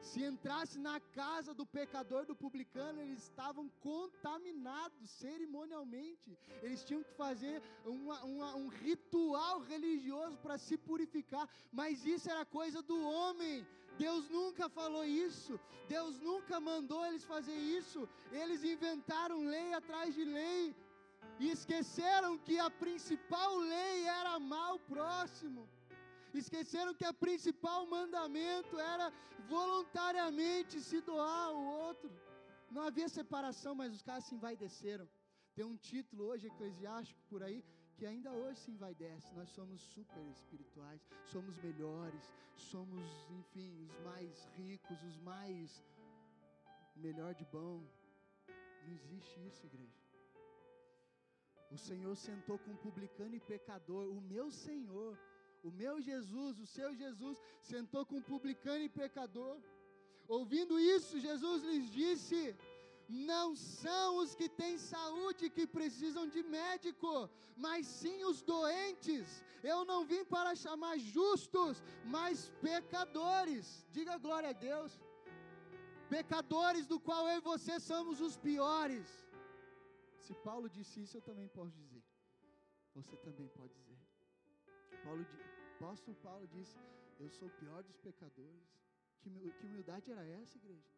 se 0.01 0.23
entrasse 0.23 0.79
na 0.79 1.01
casa 1.01 1.53
do 1.55 1.67
pecador, 1.67 2.27
do 2.27 2.35
publicano, 2.35 3.01
eles 3.01 3.23
estavam 3.23 3.69
contaminados 3.81 5.11
cerimonialmente. 5.11 6.39
Eles 6.63 6.85
tinham 6.85 7.03
que 7.03 7.13
fazer 7.15 7.63
uma, 7.85 8.25
uma, 8.25 8.57
um 8.57 8.69
ritual 8.69 9.61
religioso 9.61 10.37
para 10.39 10.59
se 10.59 10.77
purificar, 10.77 11.49
mas 11.73 12.05
isso 12.05 12.31
era 12.31 12.45
coisa 12.45 12.83
do 12.83 12.99
homem. 13.01 13.67
Deus 13.99 14.29
nunca 14.29 14.69
falou 14.69 15.05
isso, 15.05 15.59
Deus 15.89 16.19
nunca 16.21 16.59
mandou 16.61 17.05
eles 17.07 17.25
fazer 17.25 17.59
isso. 17.79 18.09
Eles 18.31 18.63
inventaram 18.65 19.49
lei 19.55 19.73
atrás 19.73 20.15
de 20.15 20.25
lei 20.25 20.75
e 21.41 21.51
esqueceram 21.51 22.37
que 22.39 22.59
a 22.59 22.71
principal 22.71 23.57
lei 23.59 24.05
era 24.19 24.31
amar 24.35 24.75
o 24.75 24.79
próximo 24.81 25.69
esqueceram 26.39 26.95
que 26.95 27.05
a 27.05 27.13
principal 27.13 27.87
mandamento 27.87 28.79
era 28.79 29.13
voluntariamente 29.49 30.81
se 30.81 31.01
doar 31.01 31.47
ao 31.49 31.57
outro. 31.57 32.11
Não 32.71 32.83
havia 32.83 33.09
separação, 33.09 33.75
mas 33.75 33.95
os 33.95 34.03
caras 34.03 34.25
se 34.25 34.35
envaideceram. 34.35 35.09
Tem 35.55 35.65
um 35.65 35.77
título 35.77 36.25
hoje 36.25 36.49
eclesiástico 36.49 37.21
por 37.29 37.43
aí 37.43 37.65
que 37.97 38.07
ainda 38.07 38.31
hoje 38.33 38.59
se 38.61 38.71
envaidece. 38.71 39.35
Nós 39.35 39.49
somos 39.51 39.81
super 39.95 40.25
espirituais, 40.37 41.01
somos 41.35 41.57
melhores, 41.59 42.25
somos, 42.55 43.05
enfim, 43.39 43.71
os 43.87 43.95
mais 44.09 44.45
ricos, 44.57 45.03
os 45.11 45.19
mais 45.19 45.83
melhor 46.95 47.35
de 47.35 47.45
bom. 47.47 47.77
Não 48.85 48.93
existe 48.99 49.35
isso, 49.47 49.67
igreja. 49.67 50.05
O 51.71 51.79
Senhor 51.79 52.15
sentou 52.17 52.59
com 52.59 52.77
publicano 52.77 53.35
e 53.35 53.41
pecador, 53.41 54.05
o 54.09 54.21
meu 54.21 54.51
Senhor 54.51 55.19
o 55.69 55.71
meu 55.71 56.01
Jesus, 56.01 56.59
o 56.61 56.67
seu 56.67 56.95
Jesus, 56.95 57.37
sentou 57.61 58.07
com 58.07 58.21
publicano 58.23 58.85
e 58.85 58.89
pecador. 58.89 59.57
Ouvindo 60.29 60.79
isso, 60.79 61.19
Jesus 61.19 61.63
lhes 61.65 61.91
disse: 61.91 62.57
Não 63.09 63.55
são 63.55 64.19
os 64.19 64.35
que 64.35 64.49
têm 64.49 64.77
saúde 64.79 65.49
que 65.49 65.67
precisam 65.67 66.27
de 66.29 66.43
médico, 66.43 67.31
mas 67.57 67.87
sim 67.87 68.25
os 68.25 68.43
doentes. 68.43 69.45
Eu 69.63 69.85
não 69.85 70.05
vim 70.05 70.25
para 70.25 70.55
chamar 70.55 70.99
justos, 70.99 71.83
mas 72.05 72.51
pecadores. 72.61 73.87
Diga 73.93 74.19
glória 74.19 74.51
a 74.51 74.53
Deus. 74.53 74.93
Pecadores 76.09 76.87
do 76.87 76.99
qual 77.01 77.29
eu 77.29 77.39
e 77.39 77.41
você 77.41 77.79
somos 77.81 78.21
os 78.21 78.37
piores. 78.37 79.09
Se 80.19 80.35
Paulo 80.35 80.69
disse 80.69 81.03
isso, 81.03 81.17
eu 81.17 81.23
também 81.23 81.49
posso 81.49 81.75
dizer. 81.77 82.03
Você 82.95 83.17
também 83.17 83.49
pode 83.49 83.73
dizer. 83.75 83.99
Paulo, 85.05 85.25
apóstolo 85.77 86.17
Paulo 86.17 86.47
disse: 86.49 86.77
Eu 87.21 87.31
sou 87.31 87.49
o 87.49 87.57
pior 87.63 87.83
dos 87.83 87.99
pecadores. 87.99 88.67
Que, 89.21 89.31
que 89.59 89.67
humildade 89.67 90.11
era 90.11 90.25
essa, 90.25 90.57
igreja? 90.59 90.89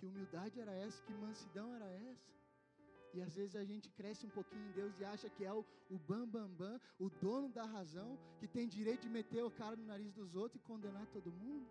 Que 0.00 0.06
humildade 0.06 0.58
era 0.58 0.72
essa? 0.72 1.02
Que 1.06 1.12
mansidão 1.24 1.74
era 1.74 1.88
essa? 2.10 2.30
E 3.12 3.20
às 3.20 3.34
vezes 3.34 3.54
a 3.54 3.64
gente 3.64 3.88
cresce 3.90 4.24
um 4.24 4.30
pouquinho 4.30 4.64
em 4.68 4.72
Deus 4.72 4.98
e 4.98 5.04
acha 5.04 5.28
que 5.28 5.44
é 5.44 5.52
o, 5.52 5.64
o 5.90 5.98
bam, 5.98 6.26
bam, 6.26 6.48
bam, 6.60 6.80
o 6.98 7.10
dono 7.10 7.48
da 7.58 7.64
razão, 7.64 8.18
que 8.38 8.48
tem 8.48 8.66
direito 8.68 9.02
de 9.02 9.10
meter 9.10 9.42
o 9.44 9.50
cara 9.50 9.76
no 9.76 9.84
nariz 9.84 10.12
dos 10.14 10.34
outros 10.34 10.60
e 10.60 10.64
condenar 10.64 11.06
todo 11.08 11.30
mundo. 11.30 11.68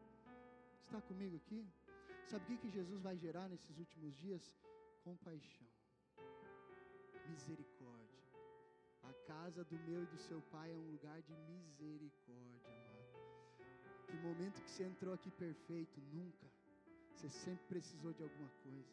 Está 0.85 1.01
comigo 1.01 1.37
aqui? 1.37 1.65
Sabe 2.27 2.43
o 2.43 2.47
que, 2.47 2.57
que 2.57 2.69
Jesus 2.69 3.01
vai 3.01 3.17
gerar 3.17 3.47
nesses 3.49 3.79
últimos 3.79 4.13
dias? 4.17 4.53
Compaixão, 5.03 5.67
misericórdia 7.29 8.19
a 9.09 9.13
casa 9.27 9.63
do 9.63 9.77
meu 9.87 10.03
e 10.03 10.05
do 10.05 10.17
seu 10.17 10.41
pai 10.51 10.71
é 10.71 10.75
um 10.75 10.91
lugar 10.91 11.21
de 11.21 11.33
misericórdia, 11.33 12.67
amado. 12.67 13.09
Que 14.07 14.17
momento 14.17 14.61
que 14.61 14.69
você 14.69 14.83
entrou 14.83 15.13
aqui 15.13 15.31
perfeito? 15.31 15.99
Nunca. 16.13 16.58
Você 17.19 17.29
sempre 17.29 17.65
precisou 17.67 18.13
de 18.13 18.23
alguma 18.23 18.49
coisa. 18.63 18.87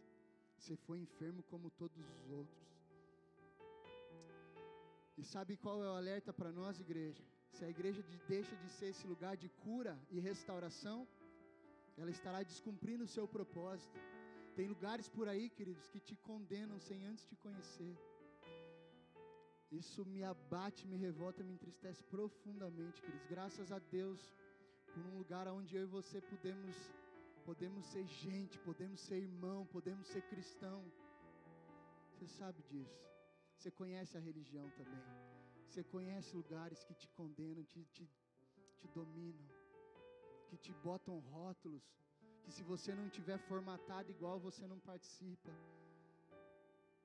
Você 0.58 0.74
foi 0.84 0.98
enfermo 0.98 1.44
como 1.44 1.70
todos 1.70 1.96
os 1.96 2.30
outros. 2.32 2.66
E 5.16 5.22
sabe 5.22 5.56
qual 5.56 5.84
é 5.84 5.88
o 5.88 5.92
alerta 5.92 6.32
para 6.32 6.50
nós, 6.50 6.80
igreja? 6.80 7.22
Se 7.52 7.64
a 7.64 7.70
igreja 7.70 8.02
deixa 8.26 8.56
de 8.56 8.68
ser 8.70 8.86
esse 8.86 9.06
lugar 9.06 9.36
de 9.36 9.48
cura 9.48 9.96
e 10.10 10.18
restauração, 10.18 11.06
ela 11.96 12.10
estará 12.10 12.42
descumprindo 12.42 13.04
o 13.04 13.12
seu 13.16 13.28
propósito. 13.28 13.96
Tem 14.56 14.66
lugares 14.66 15.08
por 15.08 15.28
aí, 15.28 15.48
queridos, 15.48 15.86
que 15.86 16.00
te 16.00 16.16
condenam 16.16 16.80
sem 16.80 17.06
antes 17.06 17.24
te 17.26 17.36
conhecer. 17.36 17.96
Isso 19.70 20.04
me 20.04 20.24
abate, 20.24 20.84
me 20.84 20.96
revolta, 20.96 21.44
me 21.44 21.52
entristece 21.52 22.02
profundamente, 22.02 23.00
queridos. 23.00 23.28
Graças 23.28 23.70
a 23.70 23.78
Deus 23.78 24.20
por 24.92 25.06
um 25.06 25.16
lugar 25.16 25.46
onde 25.46 25.76
eu 25.76 25.84
e 25.84 25.94
você 25.98 26.20
podemos 26.20 26.74
podemos 27.48 27.86
ser 27.92 28.04
gente, 28.06 28.58
podemos 28.68 29.00
ser 29.06 29.18
irmão, 29.28 29.58
podemos 29.66 30.06
ser 30.12 30.22
cristão. 30.32 30.78
Você 32.10 32.26
sabe 32.26 32.60
disso. 32.70 33.00
Você 33.56 33.70
conhece 33.70 34.16
a 34.16 34.20
religião 34.28 34.68
também. 34.78 35.04
Você 35.68 35.82
conhece 35.84 36.34
lugares 36.34 36.82
que 36.84 36.94
te 36.94 37.08
condenam, 37.18 37.62
te, 37.64 37.84
te, 37.94 38.04
te 38.80 38.88
dominam, 38.88 39.48
que 40.48 40.56
te 40.56 40.72
botam 40.86 41.18
rótulos, 41.34 41.84
que 42.42 42.50
se 42.56 42.62
você 42.64 42.94
não 42.94 43.08
tiver 43.08 43.38
formatado 43.38 44.10
igual, 44.10 44.38
você 44.40 44.66
não 44.66 44.80
participa. 44.80 45.52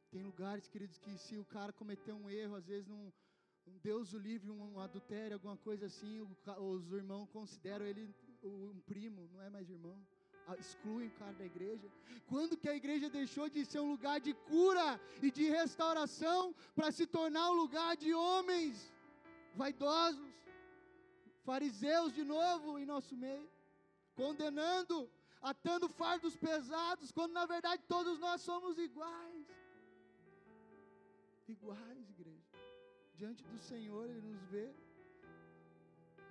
Tem 0.10 0.24
lugares, 0.24 0.68
queridos, 0.68 0.98
que 0.98 1.18
se 1.18 1.38
o 1.38 1.46
cara 1.46 1.72
cometer 1.72 2.14
um 2.14 2.30
erro, 2.30 2.56
às 2.56 2.68
vezes 2.68 2.90
um 2.90 3.12
Deus 3.84 4.12
o 4.14 4.18
livre, 4.18 4.50
um, 4.50 4.80
adultério, 4.80 5.36
alguma 5.36 5.56
coisa 5.56 5.86
assim, 5.86 6.20
os 6.20 6.92
irmãos 6.92 7.30
consideram 7.30 7.86
ele 7.86 8.04
um 8.44 8.80
primo, 8.82 9.30
não 9.32 9.42
é 9.42 9.50
mais 9.50 9.70
irmão. 9.70 9.98
Excluem 10.60 11.08
o 11.08 11.12
cara 11.12 11.34
da 11.34 11.46
igreja. 11.46 11.90
Quando 12.28 12.58
que 12.58 12.70
a 12.70 12.76
igreja 12.76 13.10
deixou 13.10 13.50
de 13.50 13.66
ser 13.66 13.80
um 13.80 13.92
lugar 13.92 14.20
de 14.20 14.34
cura 14.34 15.00
e 15.22 15.32
de 15.32 15.46
restauração 15.50 16.54
para 16.76 16.92
se 16.92 17.08
tornar 17.08 17.50
um 17.52 17.54
lugar 17.54 17.96
de 17.96 18.14
homens 18.14 18.92
vaidosos, 19.56 20.34
fariseus 21.44 22.14
de 22.14 22.24
novo 22.24 22.78
em 22.80 22.86
nosso 22.86 23.16
meio, 23.16 23.50
condenando, 24.16 25.10
atando 25.42 25.88
fardos 25.88 26.36
pesados, 26.36 27.12
quando 27.12 27.34
na 27.34 27.46
verdade 27.46 27.82
todos 27.88 28.20
nós 28.20 28.42
somos 28.42 28.78
iguais. 28.78 29.48
Iguais, 31.48 32.10
igreja 32.10 32.52
diante 33.22 33.44
do 33.44 33.60
Senhor, 33.60 34.10
Ele 34.10 34.22
nos 34.22 34.42
vê. 34.50 34.74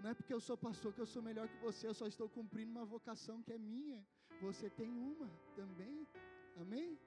Não 0.02 0.10
é 0.10 0.14
porque 0.14 0.32
eu 0.32 0.40
sou 0.40 0.56
pastor 0.56 0.92
que 0.94 1.02
eu 1.04 1.10
sou 1.14 1.22
melhor 1.22 1.46
que 1.52 1.58
você, 1.66 1.86
eu 1.86 1.94
só 2.00 2.06
estou 2.06 2.28
cumprindo 2.36 2.70
uma 2.76 2.86
vocação 2.94 3.42
que 3.42 3.52
é 3.52 3.58
minha. 3.58 4.00
Você 4.40 4.68
tem 4.70 4.88
uma 4.88 5.28
também. 5.54 5.96
Amém? 6.62 6.98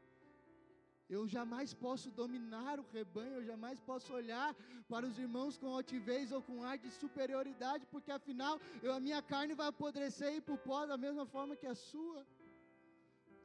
Eu 1.16 1.28
jamais 1.28 1.74
posso 1.74 2.08
dominar 2.20 2.80
o 2.80 2.86
rebanho, 2.98 3.34
eu 3.36 3.46
jamais 3.52 3.80
posso 3.90 4.14
olhar 4.20 4.56
para 4.92 5.06
os 5.10 5.18
irmãos 5.18 5.58
com 5.58 5.68
altivez 5.68 6.32
ou 6.32 6.42
com 6.42 6.64
ar 6.64 6.78
de 6.78 6.90
superioridade, 6.92 7.86
porque 7.94 8.12
afinal 8.12 8.60
eu, 8.82 8.94
a 8.94 9.00
minha 9.00 9.22
carne 9.22 9.54
vai 9.54 9.68
apodrecer 9.68 10.32
e 10.32 10.38
ir 10.38 10.42
para 10.42 10.56
o 10.56 10.64
pó 10.70 10.86
da 10.86 10.98
mesma 11.06 11.26
forma 11.26 11.56
que 11.56 11.68
a 11.68 11.76
sua. 11.76 12.26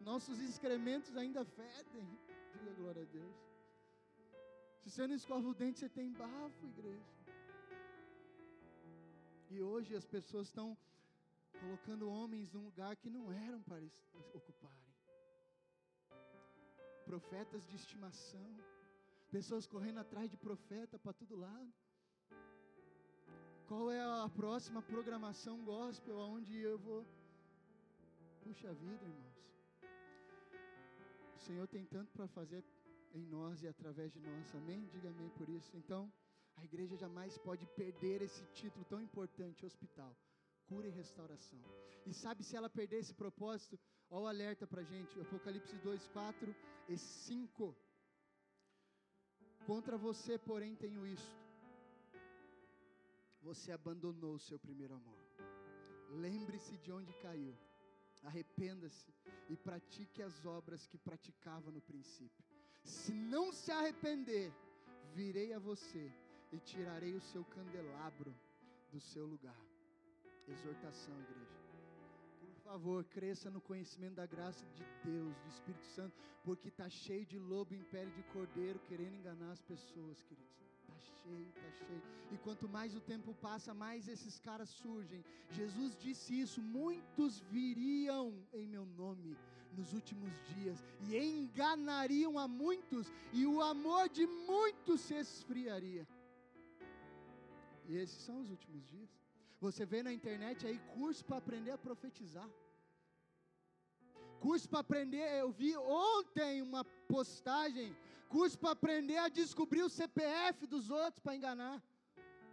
Nossos 0.01 0.41
excrementos 0.41 1.17
ainda 1.17 1.45
fedem. 1.45 2.07
Diga 2.53 2.73
glória 2.81 3.03
a 3.03 3.07
Deus. 3.07 3.37
Se 4.81 4.91
você 4.91 5.07
não 5.07 5.15
escova 5.15 5.47
o 5.49 5.55
dente, 5.55 5.79
você 5.81 5.89
tem 5.89 6.13
bafo, 6.13 6.67
igreja. 6.67 7.18
E 9.51 9.63
hoje 9.63 9.95
as 9.95 10.05
pessoas 10.05 10.49
estão 10.49 10.77
colocando 11.61 12.11
homens 12.11 12.53
num 12.53 12.65
lugar 12.65 12.95
que 12.97 13.11
não 13.11 13.33
eram 13.33 13.61
para 13.63 13.83
ocuparem. 14.35 14.95
Profetas 17.05 17.67
de 17.67 17.77
estimação, 17.77 18.49
pessoas 19.31 19.67
correndo 19.67 20.01
atrás 20.01 20.31
de 20.31 20.37
profeta 20.37 20.99
para 20.99 21.13
todo 21.13 21.37
lado. 21.37 21.73
Qual 23.67 23.91
é 23.91 24.01
a 24.01 24.29
próxima 24.29 24.81
programação 24.83 25.65
gospel 25.65 26.21
aonde 26.21 26.57
eu 26.59 26.79
vou? 26.79 27.07
Puxa 28.43 28.73
vida, 28.73 29.05
irmãos. 29.05 29.39
O 31.37 31.39
Senhor 31.39 31.67
tem 31.69 31.85
tanto 31.85 32.11
para 32.13 32.27
fazer 32.29 32.65
em 33.15 33.25
nós 33.27 33.63
e 33.63 33.69
através 33.69 34.13
de 34.13 34.21
nós. 34.21 34.55
Amém? 34.55 34.87
Diga 34.87 35.09
amém 35.09 35.31
por 35.31 35.49
isso. 35.49 35.77
Então, 35.77 36.11
a 36.61 36.65
igreja 36.65 36.97
jamais 36.97 37.39
pode 37.39 37.65
perder 37.67 38.21
esse 38.23 38.45
título 38.47 38.85
tão 38.85 39.01
importante, 39.01 39.65
hospital, 39.65 40.13
cura 40.67 40.89
e 40.89 40.91
restauração. 40.91 41.61
E 42.05 42.13
sabe 42.13 42.43
se 42.43 42.57
ela 42.57 42.69
perder 42.69 42.99
esse 42.99 43.15
propósito? 43.15 43.79
Olha 44.11 44.23
o 44.23 44.27
alerta 44.27 44.67
para 44.67 44.81
a 44.81 44.85
gente, 44.85 45.21
Apocalipse 45.21 45.77
2, 45.77 46.09
4 46.09 46.55
e 46.89 46.99
5. 46.99 47.77
Contra 49.67 49.97
você, 49.97 50.37
porém, 50.37 50.75
tenho 50.75 51.07
isto. 51.07 51.37
Você 53.43 53.71
abandonou 53.71 54.35
o 54.35 54.45
seu 54.49 54.59
primeiro 54.59 54.95
amor. 54.95 55.19
Lembre-se 56.11 56.77
de 56.79 56.91
onde 56.91 57.13
caiu. 57.15 57.57
Arrependa-se 58.25 59.15
e 59.49 59.57
pratique 59.57 60.23
as 60.23 60.45
obras 60.45 60.87
que 60.89 60.99
praticava 60.99 61.71
no 61.71 61.81
princípio. 61.81 62.45
Se 62.83 63.13
não 63.13 63.53
se 63.53 63.71
arrepender, 63.71 64.53
virei 65.15 65.53
a 65.53 65.59
você 65.59 66.13
e 66.53 66.59
tirarei 66.59 67.15
o 67.15 67.21
seu 67.21 67.45
candelabro 67.45 68.35
do 68.93 69.01
seu 69.01 69.27
lugar. 69.27 69.61
Exortação, 70.47 71.15
igreja. 71.21 71.59
Por 72.41 72.73
favor, 72.73 73.05
cresça 73.05 73.51
no 73.51 73.61
conhecimento 73.61 74.15
da 74.15 74.27
graça 74.27 74.65
de 74.75 74.85
Deus, 75.05 75.35
do 75.39 75.49
Espírito 75.49 75.87
Santo, 75.87 76.15
porque 76.45 76.69
está 76.69 76.89
cheio 76.89 77.25
de 77.27 77.39
lobo 77.39 77.75
em 77.75 77.83
pele 77.85 78.11
de 78.11 78.23
cordeiro 78.25 78.79
querendo 78.81 79.15
enganar 79.17 79.53
as 79.53 79.63
pessoas, 79.63 80.23
queridos. 80.23 80.59
Está 80.81 80.99
cheio, 80.99 81.49
está 81.49 81.71
cheio. 81.87 82.03
E 82.33 82.39
quanto 82.39 82.69
mais 82.69 82.95
o 82.95 83.01
tempo 83.01 83.35
passa, 83.35 83.73
mais 83.75 84.09
esses 84.09 84.39
caras 84.39 84.69
surgem. 84.69 85.25
Jesus 85.51 85.97
disse 85.97 86.41
isso: 86.41 86.63
muitos 86.63 87.41
viriam 87.41 88.35
em 88.53 88.67
meu 88.67 88.85
nome 88.85 89.37
nos 89.77 89.93
últimos 89.93 90.33
dias 90.55 90.83
e 91.09 91.17
enganariam 91.17 92.39
a 92.39 92.49
muitos, 92.49 93.11
e 93.33 93.47
o 93.47 93.61
amor 93.61 94.09
de 94.09 94.27
muitos 94.27 95.01
se 95.03 95.15
esfriaria. 95.15 96.07
E 97.89 97.97
esses 98.03 98.21
são 98.27 98.37
os 98.43 98.51
últimos 98.51 98.83
dias. 98.93 99.11
Você 99.61 99.85
vê 99.93 100.01
na 100.03 100.13
internet 100.19 100.67
aí 100.67 100.79
curso 100.95 101.25
para 101.25 101.39
aprender 101.43 101.73
a 101.73 101.79
profetizar. 101.87 102.49
Curso 104.45 104.69
para 104.69 104.81
aprender, 104.87 105.27
eu 105.41 105.51
vi 105.51 105.77
ontem 105.77 106.63
uma 106.63 106.85
postagem, 107.15 107.89
curso 108.29 108.57
para 108.57 108.71
aprender 108.71 109.19
a 109.19 109.29
descobrir 109.29 109.83
o 109.83 109.91
CPF 109.99 110.67
dos 110.75 110.91
outros 110.91 111.21
para 111.25 111.35
enganar. 111.35 111.83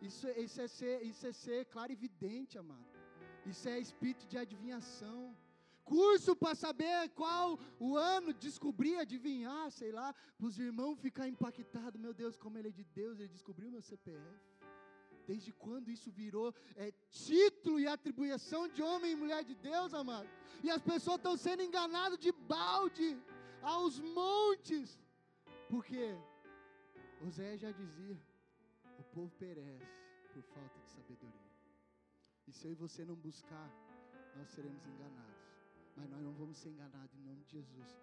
Isso, 0.01 0.27
isso, 0.45 0.59
é 0.61 0.67
ser, 0.67 1.03
isso 1.03 1.27
é 1.27 1.33
ser 1.45 1.65
claro 1.65 1.91
e 1.91 1.97
evidente, 1.99 2.57
amado. 2.57 2.95
Isso 3.45 3.69
é 3.69 3.79
espírito 3.79 4.25
de 4.31 4.37
adivinhação 4.37 5.35
curso 5.85 6.35
para 6.35 6.55
saber 6.55 7.09
qual 7.09 7.59
o 7.79 7.95
ano, 7.95 8.33
descobrir, 8.33 8.97
adivinhar, 8.97 9.69
sei 9.71 9.91
lá, 9.91 10.13
para 10.37 10.47
os 10.47 10.57
irmãos 10.57 10.99
ficar 10.99 11.27
impactados. 11.27 12.01
Meu 12.01 12.13
Deus, 12.13 12.35
como 12.35 12.57
ele 12.57 12.69
é 12.69 12.71
de 12.71 12.83
Deus, 12.83 13.19
ele 13.19 13.29
descobriu 13.29 13.71
meu 13.71 13.81
CPF. 13.81 14.41
Desde 15.27 15.51
quando 15.51 15.89
isso 15.89 16.11
virou 16.11 16.53
é, 16.75 16.91
título 17.09 17.79
e 17.79 17.87
atribuição 17.87 18.67
de 18.67 18.81
homem 18.81 19.11
e 19.11 19.15
mulher 19.15 19.43
de 19.43 19.55
Deus, 19.55 19.93
amado? 19.93 20.29
E 20.63 20.69
as 20.69 20.81
pessoas 20.81 21.17
estão 21.17 21.35
sendo 21.35 21.63
enganadas 21.63 22.19
de 22.19 22.31
balde 22.31 23.17
aos 23.61 23.99
montes. 23.99 24.99
Porque 25.69 26.15
José 27.21 27.57
já 27.57 27.71
dizia: 27.71 28.17
o 28.99 29.03
povo 29.03 29.31
perece 29.39 29.85
por 30.33 30.43
falta 30.43 30.79
de 30.79 30.89
sabedoria. 30.89 31.51
E 32.47 32.51
se 32.51 32.67
eu 32.67 32.71
e 32.71 32.75
você 32.75 33.03
não 33.03 33.15
buscar, 33.15 33.69
nós 34.35 34.49
seremos 34.49 34.85
enganados. 34.85 35.35
Mas 35.95 36.09
nós 36.09 36.21
não 36.21 36.33
vamos 36.33 36.57
ser 36.57 36.69
enganados 36.69 37.15
em 37.15 37.23
nome 37.23 37.43
de 37.43 37.51
Jesus. 37.51 37.97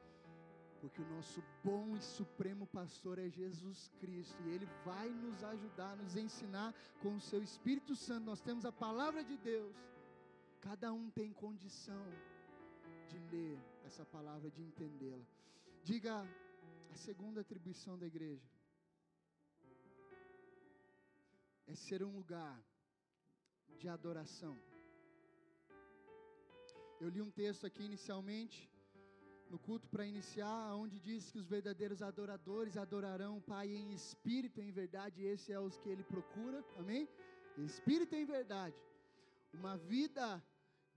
Porque 0.82 1.00
o 1.00 1.08
nosso 1.14 1.40
bom 1.62 1.96
e 1.96 2.02
supremo 2.02 2.66
pastor 2.66 3.16
é 3.16 3.28
Jesus 3.30 3.88
Cristo. 4.00 4.42
E 4.42 4.50
Ele 4.50 4.66
vai 4.84 5.08
nos 5.08 5.44
ajudar, 5.44 5.96
nos 5.96 6.16
ensinar 6.16 6.74
com 7.00 7.14
o 7.14 7.20
seu 7.20 7.40
Espírito 7.40 7.94
Santo. 7.94 8.26
Nós 8.26 8.40
temos 8.40 8.64
a 8.64 8.72
palavra 8.72 9.22
de 9.22 9.36
Deus. 9.36 9.76
Cada 10.60 10.92
um 10.92 11.08
tem 11.08 11.32
condição 11.32 12.04
de 13.06 13.16
ler 13.30 13.60
essa 13.84 14.04
palavra, 14.04 14.50
de 14.50 14.60
entendê-la. 14.60 15.24
Diga 15.84 16.28
a 16.90 16.96
segunda 16.96 17.42
atribuição 17.42 17.96
da 17.96 18.06
igreja. 18.06 18.50
É 21.68 21.76
ser 21.76 22.02
um 22.02 22.10
lugar 22.10 22.60
de 23.78 23.88
adoração. 23.88 24.58
Eu 27.00 27.08
li 27.08 27.22
um 27.22 27.30
texto 27.30 27.66
aqui 27.68 27.84
inicialmente, 27.84 28.68
no 29.52 29.58
culto 29.58 29.86
para 29.86 30.06
iniciar, 30.06 30.74
onde 30.74 30.98
diz 30.98 31.30
que 31.30 31.38
os 31.38 31.46
verdadeiros 31.46 32.00
adoradores 32.00 32.78
adorarão 32.78 33.36
o 33.36 33.42
Pai 33.42 33.68
em 33.68 33.92
espírito 33.92 34.62
e 34.62 34.64
em 34.64 34.72
verdade, 34.72 35.22
esse 35.22 35.52
é 35.52 35.60
os 35.60 35.76
que 35.76 35.90
ele 35.90 36.02
procura, 36.02 36.64
amém? 36.78 37.06
Espírito 37.58 38.14
e 38.14 38.22
em 38.22 38.24
verdade. 38.24 38.74
Uma 39.52 39.76
vida 39.76 40.42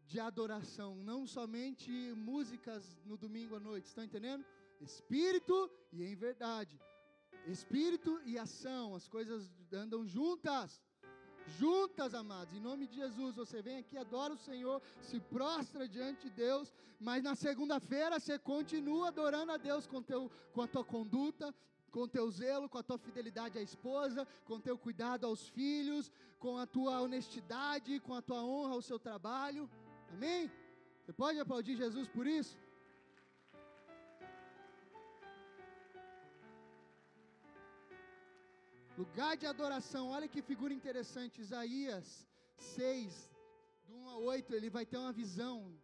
de 0.08 0.22
adoração, 0.22 0.95
não 1.03 1.28
somente 1.28 1.91
músicas 2.16 2.97
no 3.03 3.18
domingo 3.18 3.58
à 3.58 3.60
noite, 3.60 3.88
estão 3.88 4.06
entendendo? 4.06 4.45
Espírito 4.80 5.70
e 5.91 6.06
em 6.06 6.16
verdade. 6.16 6.80
Espírito 7.47 8.22
e 8.24 8.38
ação, 8.38 8.95
as 8.95 9.06
coisas 9.10 9.51
andam 9.74 10.08
juntas 10.08 10.82
juntas, 11.60 12.14
amados, 12.14 12.54
em 12.54 12.60
nome 12.60 12.88
de 12.88 12.96
Jesus. 12.96 13.36
Você 13.36 13.62
vem 13.62 13.78
aqui, 13.78 13.98
adora 13.98 14.34
o 14.34 14.38
Senhor, 14.38 14.82
se 15.02 15.20
prostra 15.20 15.88
diante 15.88 16.24
de 16.24 16.30
Deus, 16.30 16.74
mas 17.00 17.24
na 17.24 17.36
segunda-feira 17.36 18.20
você 18.20 18.38
continua 18.38 19.10
adorando 19.10 19.52
a 19.52 19.58
Deus 19.58 19.86
com, 19.88 20.02
teu, 20.02 20.32
com 20.54 20.62
a 20.62 20.68
tua 20.68 20.84
conduta, 20.84 21.54
com 21.91 22.08
teu 22.08 22.30
zelo, 22.30 22.68
com 22.68 22.78
a 22.78 22.84
tua 22.84 22.98
fidelidade 22.98 23.58
à 23.58 23.62
esposa, 23.62 24.28
com 24.43 24.60
teu 24.60 24.78
cuidado 24.78 25.26
aos 25.26 25.48
filhos, 25.48 26.12
com 26.39 26.58
a 26.58 26.66
tua 26.66 27.02
honestidade, 27.02 28.00
com 28.02 28.14
a 28.14 28.22
tua 28.22 28.43
honra 28.43 28.74
ao 28.74 28.82
seu 28.82 29.00
trabalho. 29.00 29.70
Amém? 30.12 30.52
Você 31.06 31.14
pode 31.14 31.39
aplaudir 31.39 31.78
Jesus 31.78 32.08
por 32.08 32.28
isso? 32.28 32.58
Lugar 38.98 39.36
de 39.36 39.46
adoração, 39.46 40.08
olha 40.10 40.28
que 40.28 40.41
figura 40.41 40.74
interessante, 40.74 41.41
Isaías 41.41 42.26
6, 42.58 43.30
do 43.88 43.93
1 43.93 44.10
a 44.10 44.18
8, 44.18 44.56
ele 44.56 44.70
vai 44.70 44.86
ter 44.86 44.98
uma 44.98 45.12
visão. 45.12 45.78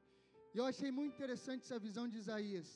E 0.54 0.58
eu 0.58 0.66
achei 0.66 0.92
muito 0.92 1.14
interessante 1.16 1.64
essa 1.64 1.78
visão 1.78 2.08
de 2.08 2.18
Isaías. 2.18 2.70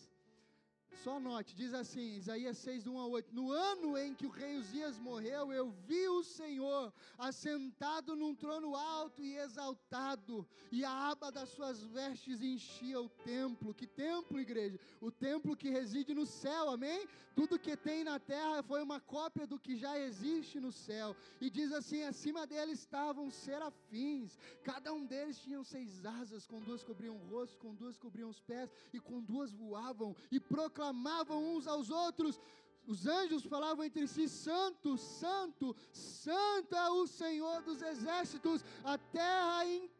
Só 1.03 1.19
note, 1.19 1.55
diz 1.55 1.73
assim, 1.73 2.15
Isaías 2.15 2.57
6, 2.59 2.87
1 2.87 2.99
a 2.99 3.05
8: 3.07 3.35
No 3.35 3.51
ano 3.51 3.97
em 3.97 4.13
que 4.13 4.25
o 4.25 4.29
rei 4.29 4.57
Uzias 4.57 4.97
morreu, 4.97 5.51
eu 5.51 5.69
vi 5.69 6.07
o 6.07 6.23
Senhor 6.23 6.93
assentado 7.17 8.15
num 8.15 8.33
trono 8.33 8.75
alto 8.75 9.21
e 9.21 9.35
exaltado, 9.37 10.47
e 10.71 10.83
a 10.85 11.09
aba 11.09 11.31
das 11.31 11.49
suas 11.49 11.83
vestes 11.83 12.41
enchia 12.41 12.99
o 12.99 13.09
templo. 13.09 13.73
Que 13.73 13.85
templo, 13.85 14.39
igreja? 14.39 14.79
O 15.01 15.11
templo 15.11 15.55
que 15.55 15.69
reside 15.69 16.13
no 16.13 16.25
céu, 16.25 16.69
amém? 16.69 17.07
Tudo 17.35 17.59
que 17.59 17.75
tem 17.75 18.03
na 18.03 18.17
terra 18.17 18.63
foi 18.63 18.81
uma 18.81 18.99
cópia 18.99 19.45
do 19.45 19.59
que 19.59 19.75
já 19.75 19.99
existe 19.99 20.57
no 20.59 20.71
céu. 20.71 21.15
E 21.41 21.49
diz 21.49 21.71
assim: 21.73 22.03
acima 22.03 22.47
dele 22.47 22.71
estavam 22.71 23.29
serafins, 23.29 24.39
cada 24.63 24.93
um 24.93 25.05
deles 25.05 25.37
tinha 25.39 25.61
seis 25.63 26.05
asas, 26.05 26.47
com 26.47 26.61
duas 26.61 26.83
cobriam 26.83 27.15
o 27.17 27.27
rosto, 27.27 27.57
com 27.57 27.75
duas 27.75 27.97
cobriam 27.97 28.29
os 28.29 28.39
pés, 28.39 28.71
e 28.93 28.99
com 28.99 29.21
duas 29.21 29.51
voavam, 29.51 30.15
e 30.31 30.39
proclamavam 30.39 30.84
proclamavam 30.85 31.55
uns 31.55 31.67
aos 31.67 31.89
outros: 31.89 32.39
os 32.85 33.07
anjos 33.07 33.43
falavam 33.43 33.83
entre 33.83 34.07
si: 34.07 34.29
Santo, 34.29 34.97
Santo, 34.97 35.75
Santo 35.91 36.75
é 36.75 36.89
o 36.89 37.07
Senhor 37.07 37.61
dos 37.63 37.81
exércitos, 37.81 38.63
a 38.83 38.97
terra 38.97 39.65
inteira 39.65 39.94